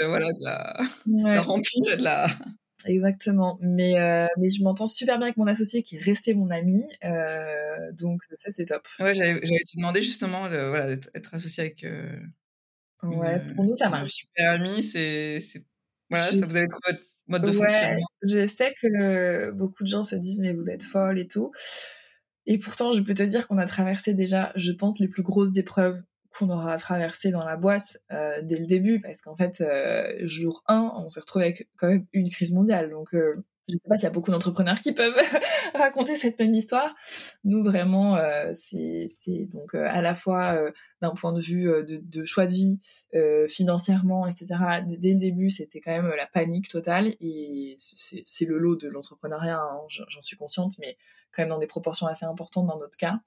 voilà, 0.09 0.33
de 0.33 0.45
la, 0.45 0.81
ouais. 1.07 1.35
de 1.35 1.41
remplir, 1.41 1.97
de 1.97 2.03
la 2.03 2.29
Exactement. 2.87 3.59
Mais, 3.61 3.99
euh, 3.99 4.27
mais 4.39 4.49
je 4.49 4.63
m'entends 4.63 4.87
super 4.87 5.19
bien 5.19 5.27
avec 5.27 5.37
mon 5.37 5.47
associé 5.47 5.83
qui 5.83 5.97
est 5.97 6.03
resté 6.03 6.35
mon 6.35 6.51
ami. 6.51 6.83
Euh, 7.05 7.93
donc 7.93 8.23
ça, 8.37 8.51
c'est 8.51 8.67
top. 8.67 8.87
Ouais, 8.99 9.15
j'allais 9.15 9.41
te 9.41 9.77
demander 9.77 10.03
justement 10.03 10.49
voilà, 10.49 10.97
d'être 10.97 11.35
associé 11.35 11.65
avec. 11.65 11.85
Euh, 11.85 12.19
ouais, 13.03 13.45
pour 13.55 13.65
nous, 13.65 13.75
ça 13.75 13.89
marche. 13.89 14.13
Super 14.13 14.53
ami, 14.53 14.83
c'est. 14.83 15.41
Voilà, 16.09 16.25
ça, 16.25 16.37
vous 16.37 16.57
avez 16.57 16.69
trouvé 16.69 16.93
votre 16.93 17.05
mode 17.29 17.43
de 17.43 17.47
ouais, 17.49 17.69
fonctionnement. 17.69 18.07
Je 18.23 18.47
sais 18.47 18.75
que 18.81 19.51
beaucoup 19.51 19.85
de 19.85 19.89
gens 19.89 20.03
se 20.03 20.17
disent, 20.17 20.41
mais 20.41 20.53
vous 20.53 20.71
êtes 20.71 20.83
folle 20.83 21.19
et 21.19 21.27
tout. 21.27 21.53
Et 22.51 22.59
pourtant, 22.59 22.91
je 22.91 23.01
peux 23.01 23.15
te 23.15 23.23
dire 23.23 23.47
qu'on 23.47 23.59
a 23.59 23.65
traversé 23.65 24.13
déjà, 24.13 24.51
je 24.57 24.73
pense, 24.73 24.99
les 24.99 25.07
plus 25.07 25.23
grosses 25.23 25.57
épreuves 25.57 26.03
qu'on 26.37 26.51
aura 26.51 26.77
traversé 26.79 27.31
dans 27.31 27.45
la 27.45 27.57
boîte 27.57 27.99
euh, 28.11 28.43
dès 28.43 28.59
le 28.59 28.67
début, 28.67 29.01
parce 29.01 29.23
qu'en 29.23 29.37
fait, 29.37 29.61
euh, 29.61 30.13
jour 30.27 30.65
1, 30.67 30.95
on 30.97 31.09
s'est 31.11 31.21
retrouvé 31.21 31.45
avec 31.45 31.69
quand 31.77 31.87
même 31.87 32.07
une 32.13 32.29
crise 32.29 32.53
mondiale. 32.53 32.91
Donc, 32.91 33.15
euh, 33.15 33.37
je 33.71 33.77
ne 33.77 33.81
sais 33.81 33.89
pas 33.89 33.97
s'il 33.97 34.05
y 34.05 34.07
a 34.07 34.11
beaucoup 34.11 34.31
d'entrepreneurs 34.31 34.81
qui 34.81 34.93
peuvent 34.93 35.15
raconter 35.75 36.17
cette 36.17 36.39
même 36.39 36.55
histoire. 36.55 36.95
Nous, 37.45 37.63
vraiment, 37.63 38.19
c'est 38.53 39.09
donc 39.47 39.75
à 39.75 40.03
la 40.03 40.15
fois 40.15 40.59
d'un 41.01 41.11
point 41.11 41.33
de 41.33 41.41
vue 41.41 41.65
de, 41.65 42.01
de, 42.03 42.25
choix 42.25 42.47
de 42.47 42.53
vie, 42.53 42.81
financièrement, 43.49 44.27
etc. 44.27 44.47
Dès 44.87 45.13
le 45.13 45.19
début, 45.19 45.51
c'était 45.51 45.81
quand 45.81 45.93
même 45.93 46.13
la 46.17 46.27
panique 46.27 46.69
totale, 46.69 47.15
et 47.21 47.75
c'est 47.77 48.45
le 48.45 48.59
lot 48.59 48.77
de 48.77 48.89
l'entrepreneuriat, 48.89 49.61
hein, 49.61 49.81
j'en 49.89 50.23
suis 50.23 50.37
consciente, 50.37 50.75
mais 50.79 50.97
quand 51.33 51.43
même 51.43 51.51
dans 51.51 51.59
des 51.59 51.67
proportions 51.67 52.07
assez 52.07 52.27
importantes 52.27 52.67
dans 52.67 52.79
notre 52.79 52.97
cas. 52.97 53.21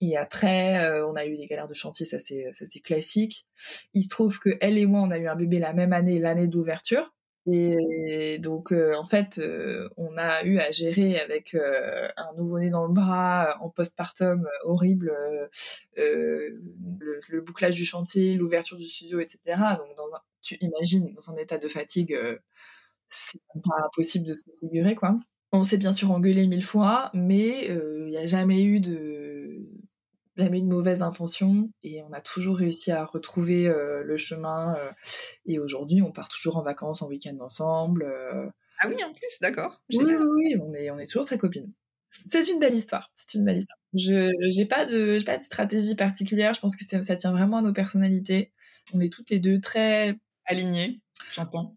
Et 0.00 0.16
après, 0.16 0.78
euh, 0.78 1.06
on 1.08 1.16
a 1.16 1.26
eu 1.26 1.36
des 1.36 1.46
galères 1.46 1.66
de 1.66 1.74
chantier, 1.74 2.06
ça 2.06 2.18
c'est 2.20 2.80
classique. 2.80 3.46
Il 3.94 4.04
se 4.04 4.08
trouve 4.08 4.38
que 4.38 4.56
elle 4.60 4.78
et 4.78 4.86
moi, 4.86 5.00
on 5.02 5.10
a 5.10 5.18
eu 5.18 5.26
un 5.26 5.34
bébé 5.34 5.58
la 5.58 5.72
même 5.72 5.92
année, 5.92 6.18
l'année 6.18 6.46
d'ouverture. 6.46 7.12
Et 7.46 8.38
donc 8.38 8.72
euh, 8.72 8.94
en 8.96 9.06
fait, 9.06 9.38
euh, 9.38 9.88
on 9.96 10.16
a 10.18 10.42
eu 10.44 10.58
à 10.58 10.70
gérer 10.70 11.18
avec 11.18 11.54
un 11.54 12.34
nouveau-né 12.36 12.70
dans 12.70 12.86
le 12.86 12.92
bras, 12.92 13.56
en 13.60 13.70
postpartum 13.70 14.46
horrible, 14.64 15.12
le, 15.96 17.40
bouclage 17.40 17.74
du 17.74 17.84
chantier, 17.84 18.34
l'ouverture 18.34 18.76
du 18.76 18.84
studio, 18.84 19.20
etc. 19.20 19.38
Donc 19.78 19.88
tu 20.42 20.56
imagines 20.60 21.14
dans 21.14 21.30
un 21.30 21.36
état 21.36 21.58
de 21.58 21.68
fatigue, 21.68 22.18
c'est 23.08 23.40
pas 23.54 23.88
possible 23.94 24.26
de 24.26 24.34
se 24.34 24.44
figurer 24.60 24.94
quoi. 24.94 25.18
On 25.52 25.62
s'est 25.62 25.78
bien 25.78 25.92
sûr 25.92 26.10
engueulé 26.10 26.46
mille 26.46 26.64
fois, 26.64 27.10
mais 27.14 27.68
il 27.68 28.06
n'y 28.06 28.18
a 28.18 28.26
jamais 28.26 28.62
eu 28.62 28.80
de 28.80 29.17
jamais 30.38 30.60
de 30.62 30.66
mauvaise 30.66 31.02
intention 31.02 31.70
et 31.82 32.02
on 32.02 32.12
a 32.12 32.20
toujours 32.20 32.56
réussi 32.56 32.90
à 32.92 33.04
retrouver 33.04 33.66
euh, 33.66 34.02
le 34.04 34.16
chemin. 34.16 34.76
Euh, 34.78 34.90
et 35.46 35.58
aujourd'hui, 35.58 36.00
on 36.02 36.12
part 36.12 36.28
toujours 36.28 36.56
en 36.56 36.62
vacances, 36.62 37.02
en 37.02 37.08
week-end 37.08 37.36
ensemble. 37.40 38.04
Euh. 38.04 38.48
Ah 38.80 38.88
oui, 38.88 39.02
en 39.04 39.12
plus, 39.12 39.38
d'accord. 39.40 39.82
Oui, 39.92 39.98
oui, 40.04 40.14
oui, 40.14 40.56
on 40.60 40.72
est, 40.72 40.90
on 40.90 40.98
est 40.98 41.06
toujours 41.06 41.26
très 41.26 41.38
copines. 41.38 41.72
C'est 42.26 42.48
une 42.48 42.58
belle 42.58 42.74
histoire. 42.74 43.10
C'est 43.14 43.34
une 43.34 43.44
belle 43.44 43.58
histoire. 43.58 43.78
Je 43.92 44.32
j'ai 44.50 44.64
pas 44.64 44.86
de 44.86 45.22
pas 45.24 45.36
de 45.36 45.42
stratégie 45.42 45.94
particulière. 45.94 46.54
Je 46.54 46.60
pense 46.60 46.74
que 46.74 46.84
ça 46.84 47.16
tient 47.16 47.32
vraiment 47.32 47.58
à 47.58 47.62
nos 47.62 47.72
personnalités. 47.72 48.52
On 48.94 49.00
est 49.00 49.12
toutes 49.12 49.30
les 49.30 49.40
deux 49.40 49.60
très 49.60 50.16
alignées. 50.46 51.00
J'entends. 51.34 51.76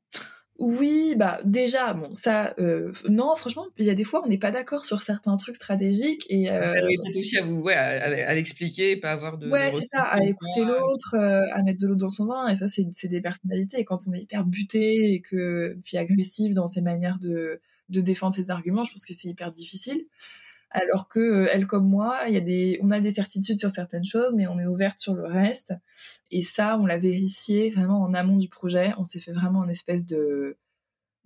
Oui, 0.62 1.16
bah 1.18 1.40
déjà, 1.44 1.96
bon, 1.96 2.14
ça, 2.14 2.54
euh, 2.60 2.92
non, 3.10 3.36
franchement, 3.36 3.66
il 3.80 3.86
y 3.86 3.90
a 3.90 3.96
des 3.96 4.04
fois, 4.04 4.22
on 4.24 4.28
n'est 4.28 4.38
pas 4.38 4.52
d'accord 4.52 4.86
sur 4.86 5.02
certains 5.02 5.36
trucs 5.38 5.56
stratégiques 5.56 6.24
et. 6.30 6.52
Euh, 6.52 6.74
peut-être 6.74 7.18
aussi 7.18 7.40
à 7.40 7.42
vous, 7.42 7.62
ouais, 7.62 7.74
à, 7.74 8.36
l'expliquer, 8.36 8.96
pas 8.96 9.12
avoir 9.12 9.40
de. 9.40 9.50
Ouais, 9.50 9.72
c'est 9.72 9.86
ça, 9.86 10.04
à 10.04 10.24
écouter 10.24 10.64
l'autre, 10.64 11.16
euh, 11.16 11.42
à 11.52 11.64
mettre 11.64 11.80
de 11.82 11.88
l'eau 11.88 11.96
dans 11.96 12.10
son 12.10 12.28
vin, 12.28 12.48
et 12.48 12.56
ça, 12.56 12.68
c'est 12.68 13.08
des 13.08 13.22
personnalités. 13.22 13.80
Et 13.80 13.86
quand 13.86 14.08
on 14.08 14.14
est 14.14 14.20
hyper 14.20 14.46
buté 14.46 15.14
et 15.14 15.20
que 15.20 15.76
puis 15.84 15.98
agressif 15.98 16.54
dans 16.54 16.68
ses 16.68 16.82
manières 16.82 17.18
de 17.18 17.60
de 17.90 18.00
défendre 18.00 18.36
ses 18.36 18.52
arguments, 18.52 18.84
je 18.84 18.92
pense 18.92 19.06
que 19.06 19.14
c'est 19.14 19.30
hyper 19.30 19.52
difficile 19.52 20.06
alors 20.72 21.10
que 21.10 21.20
euh, 21.20 21.50
elle 21.52 21.68
comme 21.68 21.88
moi, 21.88 22.22
il 22.28 22.34
y 22.34 22.38
a 22.38 22.42
des, 22.42 22.80
on 22.82 22.92
a 22.92 23.00
des 23.00 23.12
certitudes 23.12 23.60
sur 23.60 23.70
certaines 23.70 24.06
choses, 24.06 24.34
mais 24.34 24.48
on 24.48 24.58
est 24.58 24.66
ouverte 24.66 25.00
sur 25.00 25.14
le 25.14 25.26
reste. 25.26 25.74
Et 26.32 26.42
ça, 26.42 26.78
on 26.78 26.86
l'a 26.86 26.98
vérifié 26.98 27.70
vraiment 27.70 28.02
en 28.02 28.14
amont 28.14 28.38
du 28.38 28.48
projet. 28.48 28.94
On 28.98 29.04
s'est 29.04 29.20
fait 29.20 29.34
vraiment 29.34 29.64
une 29.66 29.70
espèce 29.70 30.06
de, 30.06 30.58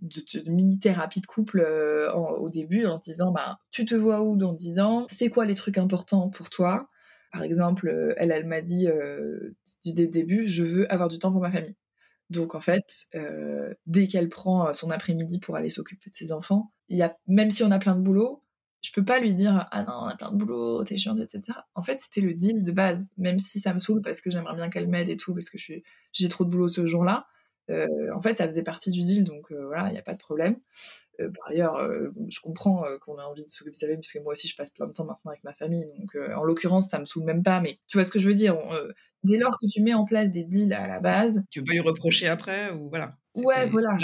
de, 0.02 0.50
mini 0.50 0.80
thérapie 0.80 1.22
de 1.22 1.28
couple 1.28 1.60
euh, 1.60 2.12
au 2.12 2.50
début 2.50 2.86
en 2.86 2.98
se 2.98 3.02
disant, 3.02 3.32
bah, 3.32 3.60
tu 3.72 3.86
te 3.86 3.96
vois 3.96 4.22
où 4.22 4.36
dans 4.36 4.54
10 4.54 4.80
ans? 4.80 5.06
C'est 5.10 5.30
quoi 5.30 5.46
les 5.46 5.56
trucs 5.56 5.78
importants 5.78 6.30
pour 6.30 6.50
toi? 6.50 6.90
Par 7.32 7.44
exemple, 7.44 7.88
euh, 7.88 8.16
elle, 8.18 8.32
elle 8.32 8.48
m'a 8.48 8.62
dit 8.62 8.88
du 9.86 9.94
début, 9.94 10.48
je 10.48 10.64
veux 10.64 10.92
avoir 10.92 11.08
du 11.08 11.20
temps 11.20 11.32
pour 11.32 11.42
ma 11.42 11.52
famille. 11.52 11.76
Donc 12.32 12.56
en 12.56 12.60
fait, 12.60 13.06
dès 13.86 14.08
qu'elle 14.08 14.30
prend 14.30 14.74
son 14.74 14.90
après-midi 14.90 15.38
pour 15.38 15.56
aller 15.56 15.70
s'occuper 15.70 16.10
de 16.10 16.16
ses 16.16 16.32
enfants, 16.32 16.72
il 16.90 16.98
y 16.98 17.04
a 17.04 17.16
même 17.28 17.52
si 17.52 17.64
on 17.64 17.70
a 17.70 17.78
plein 17.78 17.96
de 17.96 18.02
boulot, 18.02 18.42
je 18.82 18.92
peux 18.92 19.04
pas 19.04 19.20
lui 19.20 19.34
dire 19.34 19.68
ah 19.72 19.84
non 19.84 19.94
on 20.02 20.06
a 20.06 20.16
plein 20.16 20.32
de 20.32 20.38
boulot 20.38 20.84
t'es 20.84 20.98
chiante 20.98 21.20
etc 21.20 21.58
en 21.74 21.82
fait 21.82 22.00
c'était 22.00 22.22
le 22.22 22.34
deal 22.34 22.64
de 22.64 22.72
base 22.72 23.12
même 23.18 23.40
si 23.40 23.60
ça 23.60 23.74
me 23.74 23.80
saoule 23.80 24.02
parce 24.02 24.22
que 24.22 24.30
j'aimerais 24.30 24.56
bien 24.56 24.70
qu'elle 24.70 24.88
m'aide 24.88 25.10
et 25.10 25.18
tout 25.18 25.34
parce 25.34 25.50
que 25.50 25.58
j'ai 25.58 26.30
trop 26.30 26.46
de 26.46 26.50
boulot 26.50 26.70
ce 26.70 26.86
jour-là. 26.86 27.28
Euh, 27.72 27.88
en 28.16 28.22
fait 28.22 28.38
ça 28.38 28.46
faisait 28.46 28.64
partie 28.64 28.92
du 28.92 29.00
deal 29.00 29.24
donc 29.24 29.52
euh, 29.52 29.66
voilà 29.66 29.88
il 29.88 29.94
n'y 29.94 29.98
a 29.98 30.04
pas 30.04 30.14
de 30.14 30.20
problème. 30.20 30.58
Euh, 31.20 31.32
par 31.32 31.50
ailleurs 31.50 31.82
je 32.28 32.40
comprends 32.40 32.84
qu'on 33.02 33.18
a 33.18 33.24
envie 33.24 33.44
de 33.44 33.50
s'occuper 33.50 33.72
de 33.72 33.76
sa 33.76 33.88
parce 33.88 34.12
que 34.12 34.20
moi 34.20 34.34
aussi 34.34 34.48
je 34.48 34.56
passe 34.56 34.70
plein 34.70 34.86
de 34.86 34.94
temps 34.94 35.06
maintenant 35.06 35.32
avec 35.32 35.44
ma 35.44 35.54
famille 35.54 35.88
donc 35.98 36.16
en 36.36 36.44
l'occurrence 36.44 36.90
ça 36.90 37.00
me 37.00 37.06
saoule 37.06 37.24
même 37.24 37.42
pas 37.42 37.62
mais 37.62 37.80
tu 37.88 37.98
vois 37.98 38.04
ce 38.04 38.12
que 38.12 38.20
je 38.20 38.28
veux 38.28 38.36
dire 38.36 38.56
dès 39.24 39.38
lors 39.38 39.58
que 39.58 39.66
tu 39.66 39.82
mets 39.82 39.96
en 39.96 40.06
place 40.06 40.30
des 40.30 40.44
deals 40.44 40.74
à 40.74 40.88
la 40.88 41.00
base 41.00 41.44
tu 41.50 41.62
peux 41.62 41.68
pas 41.68 41.72
lui 41.74 41.80
reprocher 41.80 42.28
après 42.28 42.72
ou 42.72 42.90
voilà 42.90 43.12
Ouais, 43.36 43.66
voilà. 43.68 43.98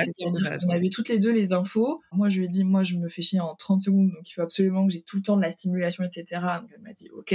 On 0.65 0.69
avait 0.69 0.89
toutes 0.89 1.09
les 1.09 1.17
deux 1.17 1.31
les 1.31 1.53
infos. 1.53 2.01
Moi, 2.11 2.29
je 2.29 2.39
lui 2.39 2.45
ai 2.45 2.47
dit, 2.47 2.63
moi, 2.63 2.83
je 2.83 2.95
me 2.95 3.07
fais 3.07 3.21
chier 3.21 3.39
en 3.39 3.55
30 3.55 3.81
secondes, 3.81 4.09
donc 4.11 4.29
il 4.29 4.33
faut 4.33 4.41
absolument 4.41 4.85
que 4.85 4.91
j'ai 4.91 5.01
tout 5.01 5.15
le 5.17 5.23
temps 5.23 5.37
de 5.37 5.41
la 5.41 5.49
stimulation, 5.49 6.03
etc. 6.03 6.41
Donc 6.61 6.69
elle 6.73 6.81
m'a 6.81 6.93
dit, 6.93 7.09
ok. 7.11 7.33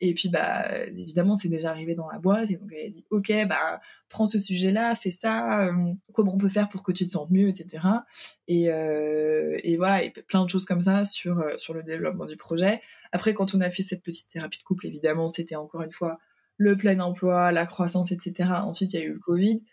Et 0.00 0.14
puis, 0.14 0.28
bah, 0.28 0.66
évidemment, 0.86 1.34
c'est 1.34 1.48
déjà 1.48 1.70
arrivé 1.70 1.94
dans 1.94 2.08
la 2.08 2.18
boîte. 2.18 2.50
Et 2.50 2.56
donc 2.56 2.70
elle 2.72 2.86
a 2.86 2.90
dit, 2.90 3.04
ok, 3.10 3.32
bah, 3.48 3.80
prends 4.08 4.26
ce 4.26 4.38
sujet-là, 4.38 4.94
fais 4.94 5.10
ça. 5.10 5.66
Euh, 5.66 5.92
comment 6.12 6.34
on 6.34 6.38
peut 6.38 6.48
faire 6.48 6.68
pour 6.68 6.82
que 6.82 6.92
tu 6.92 7.06
te 7.06 7.12
sentes 7.12 7.30
mieux, 7.30 7.48
etc. 7.48 7.84
Et, 8.46 8.70
euh, 8.70 9.58
et 9.64 9.76
voilà, 9.76 10.04
et 10.04 10.10
plein 10.10 10.44
de 10.44 10.50
choses 10.50 10.66
comme 10.66 10.80
ça 10.80 11.04
sur 11.04 11.40
euh, 11.40 11.56
sur 11.56 11.74
le 11.74 11.82
développement 11.82 12.26
du 12.26 12.36
projet. 12.36 12.80
Après, 13.12 13.34
quand 13.34 13.54
on 13.54 13.60
a 13.60 13.70
fait 13.70 13.82
cette 13.82 14.02
petite 14.02 14.28
thérapie 14.28 14.58
de 14.58 14.64
couple, 14.64 14.86
évidemment, 14.86 15.28
c'était 15.28 15.56
encore 15.56 15.82
une 15.82 15.90
fois 15.90 16.18
le 16.56 16.76
plein 16.76 17.00
emploi, 17.00 17.50
la 17.50 17.66
croissance, 17.66 18.12
etc. 18.12 18.50
Ensuite, 18.62 18.92
il 18.92 19.00
y 19.00 19.02
a 19.02 19.04
eu 19.04 19.12
le 19.12 19.18
Covid 19.18 19.64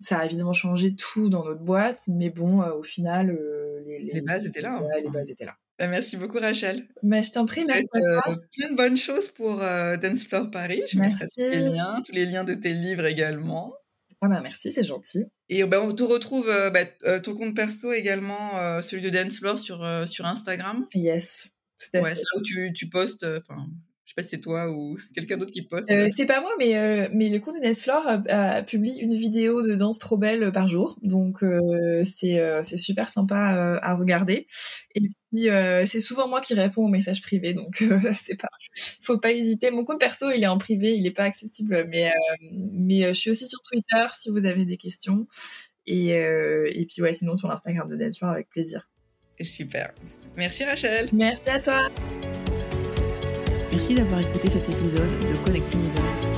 ça 0.00 0.18
a 0.18 0.24
évidemment 0.24 0.54
changé 0.54 0.96
tout 0.96 1.28
dans 1.28 1.44
notre 1.44 1.60
boîte, 1.60 2.00
mais 2.08 2.30
bon, 2.30 2.62
euh, 2.62 2.72
au 2.72 2.82
final, 2.82 3.30
euh, 3.30 3.82
les, 3.86 4.20
bases 4.22 4.46
étaient 4.46 4.62
là. 4.62 4.82
Ouais, 4.82 5.02
les 5.02 5.10
bases 5.10 5.30
étaient 5.30 5.44
là. 5.44 5.56
Bah, 5.78 5.88
merci 5.88 6.16
beaucoup, 6.16 6.38
Rachel. 6.38 6.88
Mais 7.02 7.22
je 7.22 7.32
t'en 7.32 7.44
prie, 7.44 7.64
merci. 7.66 7.84
Euh, 7.96 8.36
plein 8.56 8.70
de 8.70 8.76
bonnes 8.76 8.96
choses 8.96 9.28
pour 9.28 9.56
Dance 9.56 10.24
Floor 10.24 10.50
Paris. 10.50 10.82
Je 10.90 10.98
mettrai 10.98 11.26
tous 11.28 11.44
les 11.44 11.60
liens, 11.60 12.02
tous 12.04 12.12
les 12.12 12.24
liens 12.24 12.44
de 12.44 12.54
tes 12.54 12.72
livres 12.72 13.06
également. 13.06 13.74
Ah 14.22 14.28
bah 14.28 14.40
merci, 14.42 14.70
c'est 14.70 14.84
gentil. 14.84 15.24
Et 15.48 15.64
bah, 15.64 15.80
on 15.82 15.94
te 15.94 16.02
retrouve 16.02 16.46
bah, 16.72 16.84
ton 17.20 17.34
compte 17.34 17.54
perso 17.54 17.92
également, 17.92 18.82
celui 18.82 19.02
de 19.02 19.10
Dance 19.10 19.38
Floor 19.38 19.58
sur, 19.58 20.08
sur 20.08 20.26
Instagram. 20.26 20.86
Yes. 20.94 21.50
C'est 21.76 22.00
là 22.00 22.12
où 22.36 22.42
tu, 22.42 22.72
tu 22.74 22.90
postes, 22.90 23.24
enfin, 23.24 23.66
je 24.10 24.14
sais 24.14 24.14
pas 24.16 24.22
si 24.24 24.30
c'est 24.30 24.40
toi 24.40 24.68
ou 24.68 24.98
quelqu'un 25.14 25.36
d'autre 25.36 25.52
qui 25.52 25.62
poste. 25.62 25.88
Euh, 25.88 26.08
c'est 26.14 26.26
pas 26.26 26.40
moi, 26.40 26.50
mais, 26.58 26.76
euh, 26.76 27.08
mais 27.14 27.28
le 27.28 27.38
compte 27.38 27.54
de 27.54 27.60
Nesflore 27.60 28.04
a, 28.28 28.62
publie 28.62 28.98
une 28.98 29.14
vidéo 29.14 29.62
de 29.62 29.74
danse 29.76 30.00
trop 30.00 30.16
belle 30.16 30.50
par 30.50 30.66
jour. 30.66 30.98
Donc, 31.02 31.44
euh, 31.44 32.02
c'est 32.04 32.76
super 32.76 33.08
sympa 33.08 33.78
à 33.80 33.94
regarder. 33.94 34.48
Et 34.96 35.00
puis, 35.00 35.46
c'est 35.86 36.00
souvent 36.00 36.28
moi 36.28 36.40
qui 36.40 36.54
réponds 36.54 36.86
aux 36.86 36.88
messages 36.88 37.22
privés. 37.22 37.54
Donc, 37.54 37.70
c'est 38.16 38.34
pas, 38.34 38.48
faut 39.00 39.18
pas 39.18 39.30
hésiter. 39.30 39.70
Mon 39.70 39.84
compte 39.84 40.00
perso, 40.00 40.30
il 40.32 40.42
est 40.42 40.48
en 40.48 40.58
privé, 40.58 40.96
il 40.96 41.06
est 41.06 41.12
pas 41.12 41.24
accessible. 41.24 41.86
Mais, 41.88 42.12
mais 42.50 43.14
je 43.14 43.18
suis 43.18 43.30
aussi 43.30 43.46
sur 43.46 43.60
Twitter 43.62 44.06
si 44.18 44.28
vous 44.28 44.44
avez 44.44 44.64
des 44.64 44.76
questions. 44.76 45.28
Et, 45.86 46.08
et 46.08 46.86
puis, 46.86 47.00
ouais, 47.00 47.12
sinon 47.12 47.36
sur 47.36 47.46
l'Instagram 47.46 47.88
de 47.88 47.94
Nesflore 47.94 48.32
avec 48.32 48.48
plaisir. 48.48 48.88
Super. 49.40 49.94
Merci 50.36 50.64
Rachel. 50.64 51.08
Merci 51.12 51.48
à 51.48 51.60
toi. 51.60 52.49
Merci 53.70 53.94
d'avoir 53.94 54.20
écouté 54.20 54.50
cet 54.50 54.68
épisode 54.68 55.10
de 55.20 55.44
Connecting 55.44 55.80
Leaders. 55.80 56.32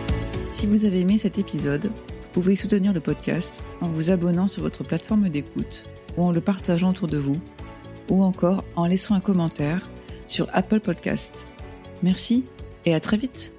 Si 0.51 0.67
vous 0.67 0.85
avez 0.85 1.01
aimé 1.01 1.17
cet 1.17 1.39
épisode, 1.39 1.87
vous 1.87 2.29
pouvez 2.35 2.57
soutenir 2.57 2.93
le 2.93 3.01
podcast 3.01 3.63
en 3.81 3.89
vous 3.89 4.11
abonnant 4.11 4.49
sur 4.49 4.63
votre 4.63 4.85
plateforme 4.85 5.31
d'écoute 5.31 5.87
ou 6.19 6.25
en 6.25 6.31
le 6.31 6.43
partageant 6.43 6.91
autour 6.91 7.09
de 7.09 7.17
vous 7.17 7.41
ou 8.11 8.23
encore 8.23 8.65
en 8.77 8.87
laissant 8.87 9.15
un 9.15 9.21
commentaire 9.21 9.89
sur 10.27 10.47
Apple 10.53 10.81
Podcast. 10.81 11.49
Merci 12.03 12.45
et 12.85 12.95
à 12.95 13.01
très 13.01 13.17
vite 13.17 13.55